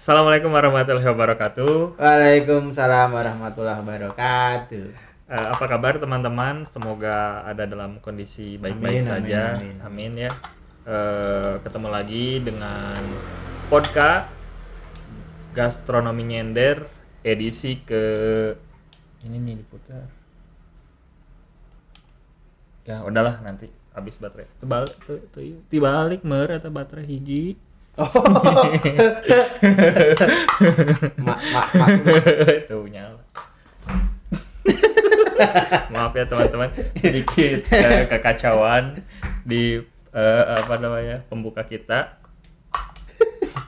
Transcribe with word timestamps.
Assalamualaikum 0.00 0.48
warahmatullahi 0.48 1.04
wabarakatuh. 1.04 2.00
Waalaikumsalam 2.00 3.12
warahmatullahi 3.12 3.76
wabarakatuh. 3.84 4.86
Eh, 5.28 5.46
apa 5.52 5.64
kabar 5.68 6.00
teman-teman? 6.00 6.64
Semoga 6.64 7.44
ada 7.44 7.68
dalam 7.68 8.00
kondisi 8.00 8.56
baik-baik 8.56 9.04
Amin, 9.04 9.04
amin, 9.04 9.12
saja. 9.28 9.42
amin. 9.52 9.76
Amin, 9.84 10.12
ya. 10.16 10.32
Eh, 10.88 11.60
ketemu 11.60 11.88
lagi 11.92 12.40
dengan 12.40 13.04
podcast 13.68 14.32
Gastronomi 15.52 16.24
Nyender 16.24 16.88
edisi 17.20 17.84
ke 17.84 18.04
ini 19.28 19.36
nih 19.44 19.60
diputar. 19.60 20.08
Ya 22.88 23.04
udahlah 23.04 23.44
nanti 23.44 23.68
habis 23.96 24.20
baterai. 24.20 24.44
Tebal 24.60 24.84
tuh 25.08 25.24
tibalik 25.72 26.20
mer 26.20 26.60
atau 26.60 26.68
baterai 26.68 27.08
hiji. 27.08 27.56
Mak 31.24 31.40
mak 31.48 31.66
mak. 31.72 31.88
Tuh 32.68 32.84
nyala. 32.92 33.24
Maaf 35.94 36.12
ya 36.16 36.24
teman-teman, 36.26 36.70
sedikit 36.96 37.68
eh, 37.72 38.08
kekacauan 38.08 39.00
di 39.44 39.80
eh, 40.12 40.44
apa 40.44 40.74
namanya 40.80 41.22
pembuka 41.28 41.64
kita. 41.64 42.20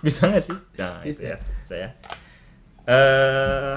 Bisa 0.05 0.29
nggak 0.29 0.45
sih? 0.45 0.57
Nah, 0.79 1.03
itu 1.05 1.21
Bisa. 1.23 1.33
ya, 1.35 1.37
bisa 1.41 1.75
ya. 1.77 1.91
Eh, 2.89 3.75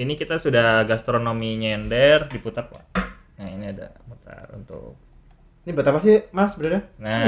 ini 0.00 0.12
kita 0.16 0.36
sudah 0.40 0.84
gastronomi 0.84 1.56
nyender 1.60 2.28
diputar 2.32 2.68
pak. 2.68 2.84
Nah 3.36 3.48
ini 3.52 3.68
ada 3.72 3.92
mutar 4.08 4.48
untuk. 4.56 5.05
Ini 5.66 5.72
buat 5.72 5.84
apa 5.84 5.98
sih, 5.98 6.22
Mas, 6.30 6.54
Bro? 6.54 6.78
Nah, 6.96 7.26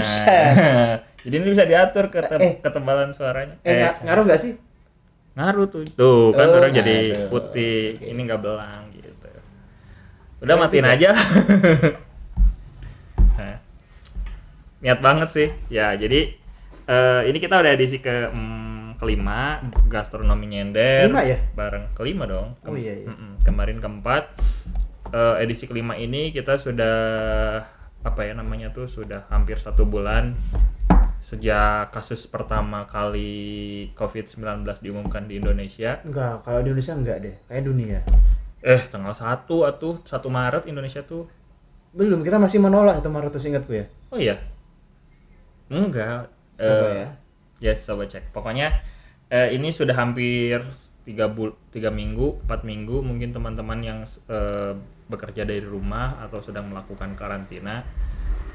jadi 1.26 1.34
ini 1.34 1.48
bisa 1.48 1.62
diatur 1.62 2.06
kete- 2.06 2.38
Eh. 2.38 2.54
ketebalan 2.58 3.10
suaranya. 3.10 3.54
Eh, 3.60 3.76
nga- 3.76 3.98
ngaruh 4.00 4.24
nggak 4.24 4.38
sih? 4.38 4.52
ngaruh 5.34 5.66
tuh 5.66 5.80
tuh 5.88 6.32
kan 6.32 6.44
Oh, 6.44 6.56
orang 6.56 6.72
jadi 6.72 6.96
putih 7.28 7.94
Oke. 7.94 8.04
ini 8.04 8.20
nggak 8.20 8.40
belang 8.42 8.90
gitu 8.90 9.06
udah 10.42 10.50
Keren 10.50 10.60
matiin 10.60 10.82
juga. 10.82 10.92
aja 10.92 11.10
Nah, 13.38 13.56
niat 14.80 14.98
banget 14.98 15.28
sih 15.30 15.48
ya 15.68 15.94
jadi 15.94 16.32
eh, 16.84 17.20
ini 17.24 17.36
kita 17.36 17.54
udah 17.54 17.70
edisi 17.70 17.98
ke 17.98 18.28
mm, 18.30 18.96
kelima 18.96 19.62
gastronomi 19.86 20.48
nyender 20.48 21.06
Kelima 21.06 21.22
ya? 21.22 21.36
bareng 21.54 21.84
kelima 21.92 22.24
dong 22.26 22.48
Oh, 22.60 22.74
iya, 22.74 22.96
iya. 22.96 23.06
Kemarin 23.40 23.78
keempat 23.78 24.24
Eh, 25.08 25.34
edisi 25.40 25.64
kelima 25.64 25.94
ini 25.94 26.28
kita 26.28 26.58
sudah 26.58 27.62
apa 28.06 28.20
ya 28.22 28.32
namanya 28.34 28.70
tuh 28.70 28.86
sudah 28.86 29.26
hampir 29.28 29.58
satu 29.58 29.82
bulan 29.82 30.38
sejak 31.18 31.90
kasus 31.90 32.30
pertama 32.30 32.86
kali 32.86 33.90
COVID-19 33.98 34.62
diumumkan 34.80 35.26
di 35.26 35.42
Indonesia. 35.42 35.98
Enggak, 36.06 36.46
kalau 36.46 36.62
di 36.62 36.70
Indonesia 36.72 36.94
enggak 36.94 37.16
deh. 37.20 37.36
Kayak 37.50 37.64
dunia. 37.66 38.00
Eh, 38.62 38.82
tanggal 38.88 39.12
1 39.12 39.44
atuh 39.66 39.94
1 40.06 40.30
Maret 40.30 40.64
Indonesia 40.70 41.02
tuh. 41.02 41.26
Belum, 41.90 42.22
kita 42.22 42.38
masih 42.38 42.62
menolak 42.62 43.02
itu 43.02 43.10
Maret 43.10 43.34
tuh 43.34 43.42
ingatku 43.42 43.72
ya. 43.74 43.86
Oh 44.14 44.18
iya. 44.18 44.38
Enggak. 45.68 46.30
Coba 46.58 46.86
Eh, 46.86 46.94
ya. 46.94 47.08
Yes, 47.58 47.82
coba 47.86 48.06
cek. 48.06 48.30
Pokoknya 48.30 48.72
eh, 49.28 49.52
ini 49.52 49.74
sudah 49.74 49.94
hampir 49.98 50.62
tiga 51.02 51.26
bul 51.26 51.56
tiga 51.74 51.90
minggu, 51.90 52.46
empat 52.46 52.62
minggu 52.62 53.02
mungkin 53.02 53.34
teman-teman 53.34 53.78
yang 53.82 53.98
eh, 54.06 54.72
bekerja 55.08 55.42
dari 55.42 55.64
rumah 55.64 56.20
atau 56.22 56.38
sedang 56.40 56.68
melakukan 56.70 57.16
karantina. 57.16 57.82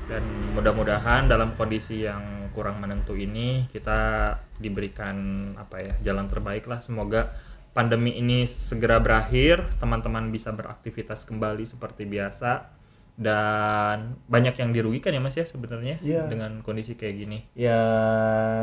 Dan 0.04 0.24
mudah-mudahan 0.54 1.28
dalam 1.28 1.56
kondisi 1.56 2.04
yang 2.04 2.52
kurang 2.52 2.84
menentu 2.84 3.16
ini 3.16 3.66
kita 3.72 4.36
diberikan 4.60 5.16
apa 5.56 5.80
ya 5.80 5.94
jalan 6.12 6.28
terbaik 6.28 6.68
lah. 6.68 6.84
Semoga 6.84 7.32
pandemi 7.74 8.14
ini 8.16 8.46
segera 8.46 9.00
berakhir 9.00 9.64
teman-teman 9.80 10.30
bisa 10.30 10.52
beraktivitas 10.54 11.24
kembali 11.26 11.64
seperti 11.66 12.04
biasa. 12.06 12.70
Dan 13.14 14.18
banyak 14.26 14.58
yang 14.58 14.74
dirugikan 14.74 15.14
ya 15.14 15.22
mas 15.22 15.38
ya 15.38 15.46
sebenarnya 15.46 16.02
Iya. 16.02 16.26
dengan 16.26 16.66
kondisi 16.66 16.98
kayak 16.98 17.16
gini. 17.16 17.40
Ya 17.54 17.80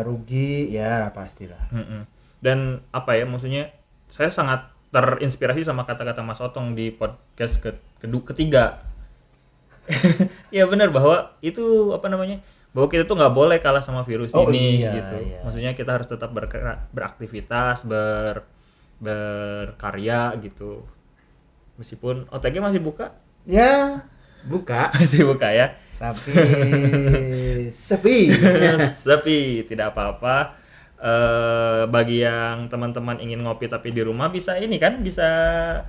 rugi, 0.03 0.75
ya 0.75 1.15
pastilah. 1.15 1.71
Dan 2.43 2.83
apa 2.91 3.15
ya 3.15 3.31
maksudnya 3.31 3.71
saya 4.11 4.29
sangat 4.35 4.67
terinspirasi 4.91 5.63
sama 5.63 5.87
kata-kata 5.87 6.21
Mas 6.21 6.39
Otong 6.39 6.75
di 6.75 6.91
podcast 6.91 7.63
ke 7.63 7.71
kedua 7.99 8.23
ketiga. 8.27 8.65
ya 10.55 10.67
benar 10.67 10.91
bahwa 10.91 11.35
itu 11.41 11.91
apa 11.91 12.07
namanya 12.07 12.39
bahwa 12.71 12.87
kita 12.87 13.03
tuh 13.03 13.19
nggak 13.19 13.35
boleh 13.35 13.59
kalah 13.59 13.83
sama 13.83 14.07
virus 14.07 14.31
Oh, 14.31 14.47
ini 14.47 14.79
iya, 14.83 14.95
gitu. 14.95 15.17
iya. 15.19 15.39
Maksudnya 15.43 15.73
kita 15.75 15.91
harus 15.99 16.07
tetap 16.07 16.31
bergerak- 16.31 16.87
beraktivitas, 16.91 17.83
ber 17.83 18.47
berkarya 19.01 20.37
gitu. 20.39 20.87
Meskipun 21.75 22.29
OTG 22.29 22.61
masih 22.61 22.79
buka, 22.79 23.17
Ya, 23.49 24.05
buka, 24.45 24.91
masih 25.01 25.25
buka 25.27 25.49
ya. 25.51 25.75
tapi 25.99 26.33
sepi. 27.89 28.33
Sepi, 28.87 29.65
tidak 29.67 29.93
apa-apa. 29.93 30.60
Eh, 31.01 31.83
bagi 31.89 32.21
yang 32.21 32.69
teman-teman 32.69 33.17
ingin 33.17 33.41
ngopi 33.41 33.65
tapi 33.67 33.89
di 33.89 34.05
rumah 34.05 34.29
bisa 34.29 34.53
ini 34.55 34.77
kan 34.77 35.01
bisa 35.01 35.25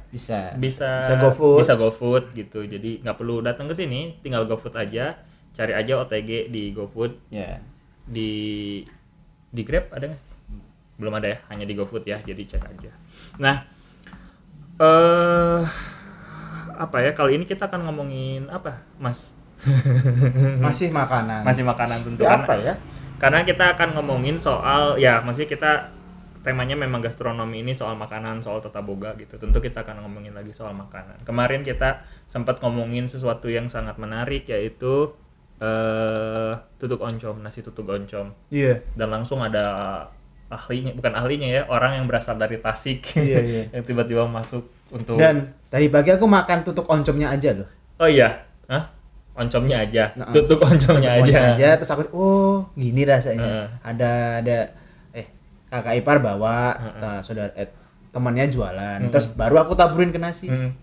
Bisa. 0.07 0.55
bisa 0.55 1.03
Bisa 1.03 1.19
GoFood. 1.19 1.59
bisa 1.59 1.73
GoFood 1.75 2.23
gitu 2.31 2.63
jadi 2.63 3.03
nggak 3.03 3.19
perlu 3.19 3.43
datang 3.43 3.67
ke 3.67 3.75
sini 3.75 4.15
tinggal 4.23 4.47
GoFood 4.47 4.71
aja 4.71 5.19
cari 5.51 5.75
aja 5.75 5.99
OTG 5.99 6.47
di 6.47 6.71
GoFood 6.71 7.27
Ya. 7.27 7.59
di 8.07 8.31
di 9.47 9.61
Grab 9.61 9.91
ada 9.91 10.07
nggak 10.07 10.21
belum 10.95 11.11
ada 11.11 11.27
ya 11.27 11.37
hanya 11.49 11.67
di 11.67 11.75
GoFood 11.75 12.07
ya 12.07 12.15
jadi 12.17 12.47
cek 12.47 12.63
aja 12.71 12.91
nah 13.35 13.67
eh 14.79 15.61
apa 16.73 16.97
ya 16.97 17.11
kali 17.11 17.35
ini 17.35 17.43
kita 17.43 17.67
akan 17.67 17.83
ngomongin 17.83 18.47
apa 18.47 18.79
mas 18.95 19.35
Masih 20.57 20.87
makanan. 20.89 21.43
masih 21.43 21.61
makanan 21.61 22.01
tentu 22.01 22.23
Ya, 22.23 22.33
apa 22.33 22.55
ya? 22.55 22.73
Karena 23.21 23.45
kita 23.45 23.77
akan 23.77 23.93
ngomongin 23.93 24.35
soal 24.35 24.97
ya 24.97 25.21
maksudnya 25.21 25.47
kita 25.47 25.71
temanya 26.41 26.73
memang 26.73 26.99
gastronomi 26.99 27.61
ini 27.61 27.71
soal 27.71 27.93
makanan 27.93 28.41
soal 28.41 28.57
tata 28.59 28.81
boga 28.81 29.13
gitu 29.13 29.37
tentu 29.37 29.61
kita 29.61 29.85
akan 29.85 30.01
ngomongin 30.01 30.33
lagi 30.33 30.49
soal 30.49 30.73
makanan 30.73 31.21
kemarin 31.21 31.61
kita 31.61 32.01
sempat 32.25 32.57
ngomongin 32.59 33.05
sesuatu 33.05 33.45
yang 33.45 33.69
sangat 33.69 33.95
menarik 33.95 34.49
yaitu 34.49 35.13
eh 35.61 36.53
tutuk 36.75 36.97
oncom 36.97 37.37
nasi 37.37 37.61
tutuk 37.61 37.85
oncom 37.85 38.33
Iya. 38.49 38.81
dan 38.97 39.13
langsung 39.13 39.37
ada 39.39 40.09
ahlinya 40.49 40.91
bukan 40.91 41.13
ahlinya 41.13 41.47
ya 41.47 41.61
orang 41.69 42.01
yang 42.01 42.05
berasal 42.09 42.35
dari 42.35 42.57
Tasik 42.57 43.13
Iya, 43.15 43.39
iya. 43.39 43.63
yang 43.77 43.85
tiba-tiba 43.85 44.25
masuk 44.25 44.65
untuk 44.89 45.15
Dan 45.15 45.53
tadi 45.69 45.87
pagi 45.87 46.09
aku 46.09 46.25
makan 46.25 46.65
tutuk 46.65 46.89
oncomnya 46.89 47.29
aja 47.29 47.53
loh. 47.55 47.69
oh 48.01 48.09
iya 48.09 48.41
Hah? 48.65 48.89
Oncomnya 49.33 49.77
aja 49.79 50.11
Nah, 50.13 50.27
tutuk 50.27 50.59
oncomnya 50.59 51.17
Tutuk 51.17 51.31
aja 51.31 51.55
aja 51.55 51.69
terus 51.75 51.89
aku 51.89 52.03
oh 52.11 52.67
gini 52.73 53.01
rasanya 53.03 53.41
Heeh. 53.41 53.67
ada 53.81 54.11
ada 54.37 54.57
eh 55.11 55.25
kakak 55.67 55.95
ipar 55.97 56.19
bawa 56.19 56.75
Heeh. 56.75 56.99
nah, 56.99 57.19
saudara 57.19 57.49
eh, 57.53 57.71
temannya 58.09 58.47
jualan 58.47 58.99
terus 59.07 59.31
baru 59.31 59.61
aku 59.61 59.73
taburin 59.73 60.09
ke 60.09 60.17
nasi 60.17 60.45
Hmm. 60.45 60.75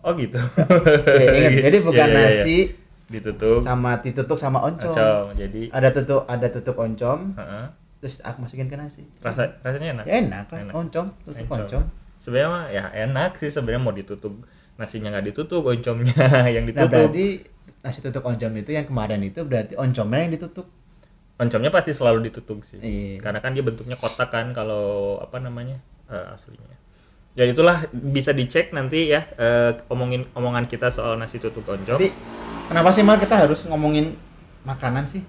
oh 0.00 0.12
gitu 0.14 0.36
Ya, 1.16 1.32
ingat, 1.32 1.52
jadi 1.62 1.76
bukan 1.80 1.96
Iya, 2.02 2.12
iya, 2.12 2.20
iya. 2.20 2.36
nasi 2.36 2.56
ditutup 3.06 3.60
sama 3.60 4.00
ditutuk 4.00 4.36
sama 4.36 4.58
oncom 4.62 4.88
Oncom, 4.90 5.32
jadi 5.32 5.68
ada 5.70 5.88
tutuk 5.90 6.24
ada 6.26 6.46
tutuk 6.46 6.76
oncom 6.76 7.32
heeh. 7.34 7.64
terus 7.98 8.20
aku 8.20 8.42
masukin 8.42 8.66
ke 8.66 8.74
nasi 8.74 9.04
rasa 9.18 9.48
rasanya 9.60 9.88
enak. 9.94 10.04
ya 10.04 10.14
enak 10.20 10.46
lah 10.46 10.60
Enak. 10.62 10.74
oncom 10.74 11.06
tutuk 11.22 11.46
Oncom. 11.46 11.60
oncom 11.62 11.84
Sebenarnya 12.16 12.60
ya 12.70 12.84
enak 13.02 13.36
sih 13.36 13.48
sebenarnya 13.48 13.80
mau 13.82 13.92
ditutup 13.92 14.32
nasinya 14.80 15.14
nggak 15.14 15.30
ditutup, 15.30 15.62
oncomnya 15.66 16.14
yang 16.54 16.64
nah 16.66 16.86
ditutup. 16.86 16.90
berarti 16.90 17.26
nasi 17.84 17.98
tutuk 18.00 18.24
oncom 18.24 18.52
itu 18.56 18.70
yang 18.72 18.88
kemarin 18.88 19.20
itu 19.20 19.44
berarti 19.44 19.76
oncomnya 19.76 20.20
yang 20.24 20.32
ditutup 20.34 20.66
Oncomnya 21.34 21.74
pasti 21.74 21.90
selalu 21.90 22.30
ditutup 22.30 22.62
sih. 22.62 22.78
Iya. 22.78 23.18
Karena 23.18 23.42
kan 23.42 23.58
dia 23.58 23.66
bentuknya 23.66 23.98
kotak 23.98 24.30
kan 24.30 24.54
kalau 24.54 25.18
apa 25.18 25.42
namanya 25.42 25.82
eh, 26.06 26.34
aslinya. 26.34 26.78
Ya 27.34 27.50
itulah 27.50 27.90
bisa 27.90 28.30
dicek 28.30 28.70
nanti 28.70 29.10
ya 29.10 29.26
eh, 29.34 29.74
omongin 29.90 30.30
omongan 30.38 30.70
kita 30.70 30.94
soal 30.94 31.18
nasi 31.18 31.42
tutuk 31.42 31.66
oncom. 31.66 31.98
tapi 31.98 32.14
kenapa 32.70 32.94
sih 32.94 33.02
mal 33.02 33.18
kita 33.18 33.34
harus 33.34 33.66
ngomongin 33.66 34.14
makanan 34.62 35.02
sih 35.02 35.26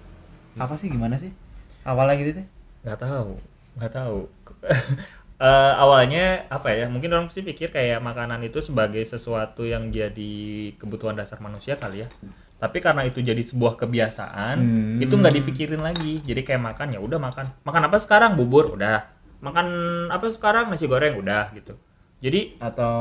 apa 0.56 0.78
sih 0.78 0.88
gimana 0.88 1.18
sih 1.18 1.34
awalnya 1.82 2.16
gitu 2.22 2.32
deh 2.38 2.48
nggak 2.86 3.02
tahu 3.02 3.42
nggak 3.82 3.92
tahu 3.92 4.30
Eh, 5.46 5.74
awalnya 5.78 6.50
apa 6.50 6.74
ya 6.74 6.90
mungkin 6.90 7.14
orang 7.14 7.30
pasti 7.30 7.46
pikir 7.46 7.70
kayak 7.70 8.02
makanan 8.02 8.42
itu 8.42 8.66
sebagai 8.66 9.06
sesuatu 9.06 9.62
yang 9.62 9.94
jadi 9.94 10.74
kebutuhan 10.82 11.14
dasar 11.14 11.38
manusia 11.38 11.78
kali 11.78 12.02
ya. 12.02 12.10
Tapi 12.58 12.82
karena 12.82 13.06
itu 13.06 13.22
jadi 13.22 13.38
sebuah 13.38 13.78
kebiasaan 13.78 14.58
Hmm. 14.58 14.98
itu 14.98 15.14
nggak 15.14 15.36
dipikirin 15.38 15.86
lagi. 15.86 16.26
Jadi 16.26 16.42
kayak 16.42 16.66
makan 16.66 16.98
ya 16.98 17.00
udah 17.04 17.22
makan. 17.22 17.46
Makan 17.62 17.82
apa 17.86 17.98
sekarang? 18.02 18.34
Bubur 18.34 18.74
udah. 18.74 19.06
Makan 19.46 19.68
apa 20.10 20.26
sekarang? 20.34 20.74
Nasi 20.74 20.90
goreng 20.90 21.22
udah 21.22 21.54
gitu. 21.54 21.78
Jadi 22.26 22.58
atau 22.58 22.98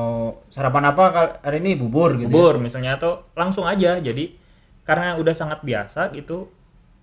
sarapan 0.52 0.92
apa 0.92 1.40
hari 1.40 1.64
ini 1.64 1.80
bubur 1.80 2.20
gitu 2.20 2.28
ya? 2.28 2.34
bubur 2.34 2.60
misalnya 2.60 3.00
atau 3.00 3.24
langsung 3.32 3.64
aja. 3.64 3.96
Jadi 3.96 4.36
karena 4.84 5.16
udah 5.16 5.32
sangat 5.32 5.64
biasa 5.64 6.12
gitu 6.12 6.52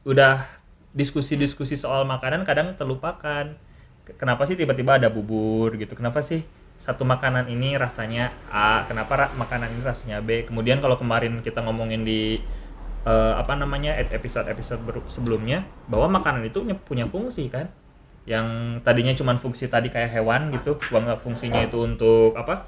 udah 0.05 0.45
diskusi-diskusi 0.93 1.73
soal 1.73 2.05
makanan 2.05 2.45
kadang 2.45 2.77
terlupakan. 2.77 3.57
Ke- 4.11 4.19
Kenapa 4.19 4.43
sih 4.43 4.59
tiba-tiba 4.59 4.99
ada 4.99 5.07
bubur 5.07 5.71
gitu? 5.79 5.95
Kenapa 5.95 6.19
sih 6.19 6.43
satu 6.75 7.07
makanan 7.07 7.47
ini 7.47 7.79
rasanya 7.79 8.35
A, 8.51 8.83
kenapa 8.89 9.13
ra- 9.15 9.33
makanan 9.39 9.71
ini 9.71 9.81
rasanya 9.85 10.19
B? 10.19 10.43
Kemudian 10.43 10.83
kalau 10.83 10.99
kemarin 10.99 11.39
kita 11.39 11.63
ngomongin 11.63 12.03
di 12.03 12.43
eh, 13.07 13.33
apa 13.39 13.55
namanya 13.55 13.95
ep- 13.97 14.11
episode-episode 14.13 14.83
sebelumnya 15.07 15.63
bahwa 15.87 16.19
makanan 16.19 16.43
itu 16.43 16.61
punya, 16.85 17.07
fungsi 17.07 17.47
kan? 17.49 17.71
Yang 18.27 18.47
tadinya 18.85 19.13
cuma 19.17 19.33
fungsi 19.39 19.65
tadi 19.65 19.89
kayak 19.89 20.13
hewan 20.13 20.53
gitu, 20.53 20.77
bahwa 20.93 21.15
fungsinya 21.17 21.63
itu 21.63 21.77
untuk 21.81 22.35
apa? 22.35 22.67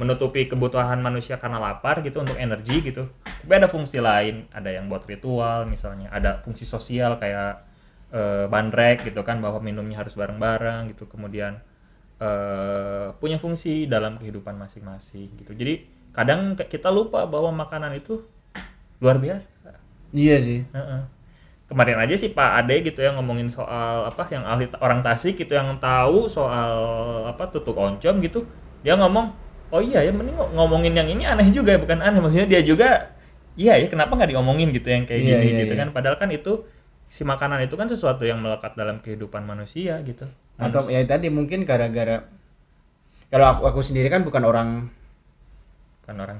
menutupi 0.00 0.48
kebutuhan 0.48 0.96
manusia 0.96 1.36
karena 1.36 1.60
lapar 1.60 2.00
gitu 2.00 2.24
untuk 2.24 2.40
energi 2.40 2.80
gitu 2.80 3.04
tapi 3.44 3.52
ada 3.52 3.68
fungsi 3.68 4.00
lain 4.00 4.48
ada 4.48 4.72
yang 4.72 4.88
buat 4.88 5.04
ritual 5.04 5.68
misalnya 5.68 6.08
ada 6.08 6.40
fungsi 6.40 6.64
sosial 6.64 7.20
kayak 7.20 7.60
eh, 8.14 8.46
bandrek 8.52 8.96
gitu 9.08 9.20
kan 9.28 9.38
bahwa 9.44 9.58
minumnya 9.68 9.96
harus 10.02 10.14
bareng-bareng 10.20 10.94
gitu 10.94 11.04
kemudian 11.10 11.58
eh, 12.22 13.08
punya 13.20 13.38
fungsi 13.42 13.86
dalam 13.90 14.18
kehidupan 14.20 14.54
masing-masing 14.58 15.28
gitu 15.40 15.52
jadi 15.56 15.74
kadang 16.14 16.54
kita 16.56 16.88
lupa 16.94 17.26
bahwa 17.26 17.50
makanan 17.66 17.92
itu 17.98 18.22
luar 19.02 19.18
biasa 19.18 19.48
Iya 20.14 20.36
sih. 20.38 20.60
Heeh. 20.70 21.00
Kemarin 21.70 21.96
aja 21.98 22.14
sih 22.14 22.30
Pak 22.30 22.50
Ade 22.62 22.84
gitu 22.84 23.00
yang 23.00 23.16
ngomongin 23.18 23.48
soal 23.48 24.04
apa 24.06 24.28
yang 24.30 24.44
ahli 24.44 24.68
orang 24.84 25.00
Tasik 25.00 25.40
gitu 25.40 25.56
yang 25.56 25.74
tahu 25.80 26.28
soal 26.28 26.72
apa 27.30 27.48
tutuk 27.50 27.74
oncom 27.74 28.20
gitu. 28.20 28.44
Dia 28.84 28.94
ngomong, 29.00 29.32
"Oh 29.72 29.80
iya 29.82 30.04
ya 30.04 30.12
mending 30.12 30.36
ngo- 30.36 30.52
ngomongin 30.54 30.92
yang 30.94 31.08
ini 31.08 31.24
aneh 31.24 31.48
juga 31.50 31.74
ya, 31.74 31.80
bukan 31.80 31.98
aneh 32.04 32.20
maksudnya 32.20 32.48
dia 32.50 32.60
juga 32.62 33.10
iya 33.56 33.78
ya 33.80 33.86
kenapa 33.90 34.12
nggak 34.18 34.30
diomongin 34.34 34.70
gitu 34.74 34.88
yang 34.90 35.04
kayak 35.08 35.22
Iya, 35.24 35.38
gini 35.40 35.46
iya, 35.50 35.58
gitu 35.64 35.72
iya. 35.74 35.80
kan 35.80 35.88
padahal 35.94 36.16
kan 36.20 36.28
itu 36.34 36.66
si 37.14 37.22
makanan 37.22 37.62
itu 37.62 37.78
kan 37.78 37.86
sesuatu 37.86 38.26
yang 38.26 38.42
melekat 38.42 38.74
dalam 38.74 38.98
kehidupan 38.98 39.46
manusia 39.46 40.02
gitu. 40.02 40.26
Atau 40.58 40.90
ya 40.90 40.98
tadi 41.06 41.30
mungkin 41.30 41.62
gara-gara 41.62 42.26
kalau 43.30 43.46
aku, 43.46 43.62
aku 43.70 43.80
sendiri 43.82 44.10
kan 44.10 44.26
bukan 44.26 44.42
orang 44.42 44.68
kan 46.02 46.18
orang 46.18 46.38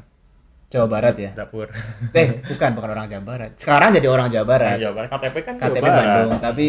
Jawa 0.67 0.91
Barat 0.91 1.15
ya. 1.15 1.31
dapur. 1.31 1.71
Eh, 2.19 2.43
bukan 2.43 2.75
bukan 2.75 2.91
orang 2.91 3.07
Jawa 3.07 3.23
Barat. 3.23 3.55
Sekarang 3.55 3.95
jadi 3.95 4.11
orang 4.11 4.27
Jawa 4.27 4.47
Barat. 4.51 4.83
Jawa 4.83 4.95
Barat 4.99 5.09
KTP 5.15 5.37
kan 5.41 5.55
KTP 5.57 5.79
Jawa 5.79 5.87
Barat. 5.87 6.07
Bandung, 6.11 6.33
tapi 6.43 6.69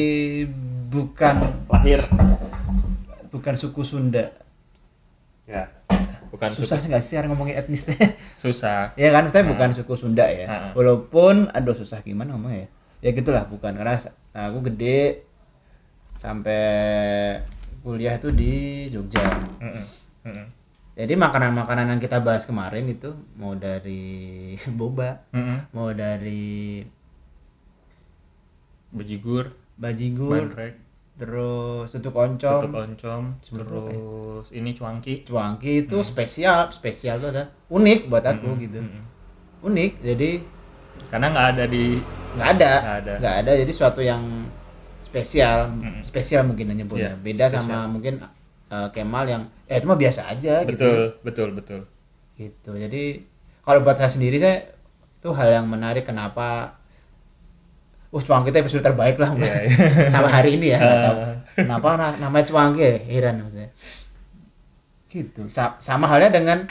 bukan 0.86 1.36
lahir. 1.66 2.02
bukan 3.34 3.54
suku 3.58 3.82
Sunda. 3.84 4.30
Ya. 5.44 5.68
Bukan 6.30 6.52
Susah 6.54 6.78
nggak 6.78 7.02
sih 7.02 7.16
cara 7.16 7.26
ngomongin 7.26 7.58
etnis 7.58 7.84
teh? 7.84 7.96
susah. 8.38 8.92
ya 9.02 9.10
kan, 9.10 9.28
saya 9.28 9.44
Nah. 9.44 9.52
bukan 9.56 9.70
suku 9.74 9.94
Sunda 9.98 10.26
ya. 10.30 10.46
Nah. 10.46 10.72
Walaupun 10.72 11.50
aduh 11.52 11.74
susah 11.74 12.00
gimana 12.00 12.38
ngomongnya 12.38 12.64
ya. 12.64 12.70
Ya 13.06 13.14
gitulah 13.14 13.46
bukan 13.46 13.78
karena 13.78 14.02
nah, 14.34 14.50
aku 14.50 14.66
gede 14.74 15.22
sampai 16.18 16.66
kuliah 17.86 18.18
itu 18.18 18.34
di 18.34 18.54
Jogja. 18.90 19.22
Mm-mm. 19.62 19.86
Mm-mm. 20.26 20.48
Jadi 20.98 21.14
makanan-makanan 21.14 21.94
yang 21.94 22.02
kita 22.02 22.18
bahas 22.18 22.50
kemarin 22.50 22.90
itu 22.90 23.14
mau 23.38 23.54
dari 23.54 24.58
boba, 24.80 25.22
Mm-mm. 25.38 25.70
mau 25.70 25.94
dari 25.94 26.82
Bejigur, 28.96 29.54
bajigur, 29.76 30.32
bandrek, 30.50 30.80
terus 31.20 31.92
tutuk 31.92 32.16
oncom, 32.16 32.62
tutuk 32.64 32.74
oncom, 32.80 33.24
terus 33.44 34.48
ini 34.56 34.72
cuangki. 34.72 35.28
cuangki 35.28 35.84
itu 35.84 36.00
spesial, 36.00 36.72
spesial 36.72 37.20
tuh 37.22 37.30
ada 37.36 37.54
unik 37.70 38.08
buat 38.08 38.24
aku 38.24 38.56
gitu. 38.66 38.82
Mm-mm. 38.82 39.04
Unik, 39.68 40.00
jadi 40.00 40.55
Karena 41.16 41.28
nggak 41.32 41.48
ada 41.50 41.64
di 41.66 41.86
nggak 42.36 42.50
ada, 42.52 42.72
Nggak 43.16 43.16
ada. 43.16 43.42
ada. 43.42 43.52
Jadi 43.56 43.72
suatu 43.72 44.04
yang 44.04 44.20
spesial, 45.02 45.72
Mm-mm. 45.72 46.04
spesial 46.04 46.44
mungkin 46.44 46.70
nyebutnya. 46.70 47.16
Iya, 47.16 47.24
Beda 47.24 47.46
spesial. 47.48 47.64
sama 47.64 47.88
mungkin 47.88 48.20
uh, 48.68 48.88
Kemal 48.92 49.24
yang 49.26 49.44
eh 49.66 49.80
itu 49.80 49.88
mah 49.88 49.96
biasa 49.96 50.28
aja 50.28 50.62
gitu. 50.62 50.76
betul, 50.76 51.00
betul, 51.24 51.50
betul. 51.54 51.80
Gitu. 52.36 52.72
Jadi 52.76 53.04
kalau 53.62 53.80
buat 53.80 53.96
saya 53.96 54.12
sendiri 54.12 54.36
saya 54.38 54.68
itu 55.16 55.32
hal 55.32 55.50
yang 55.54 55.66
menarik 55.66 56.04
kenapa 56.04 56.76
Uh, 58.12 58.24
cuangki 58.24 58.48
itu 58.48 58.64
episode 58.64 58.80
terbaik 58.82 59.20
lah 59.20 59.28
Iya, 59.36 59.44
iya. 59.68 60.08
sama 60.14 60.32
hari 60.32 60.56
ini 60.56 60.72
ya. 60.72 60.80
nggak 60.80 61.00
tahu. 61.04 61.18
Ah. 61.20 61.36
Kenapa 61.68 61.88
na- 61.96 62.16
namanya 62.18 62.48
cuangki 62.48 62.80
ya? 62.80 62.96
Heran 63.12 63.44
maksudnya. 63.44 63.70
Gitu. 65.08 65.42
Sa- 65.52 65.76
sama 65.80 66.08
halnya 66.08 66.32
dengan 66.32 66.64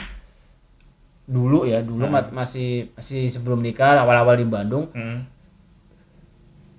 dulu 1.25 1.65
ya, 1.65 1.81
dulu 1.81 2.05
ma- 2.05 2.29
masih 2.31 2.93
masih 2.93 3.27
sebelum 3.27 3.57
nikah 3.57 3.97
awal-awal 3.97 4.35
di 4.35 4.45
Bandung 4.45 4.89
Mm. 4.91 5.19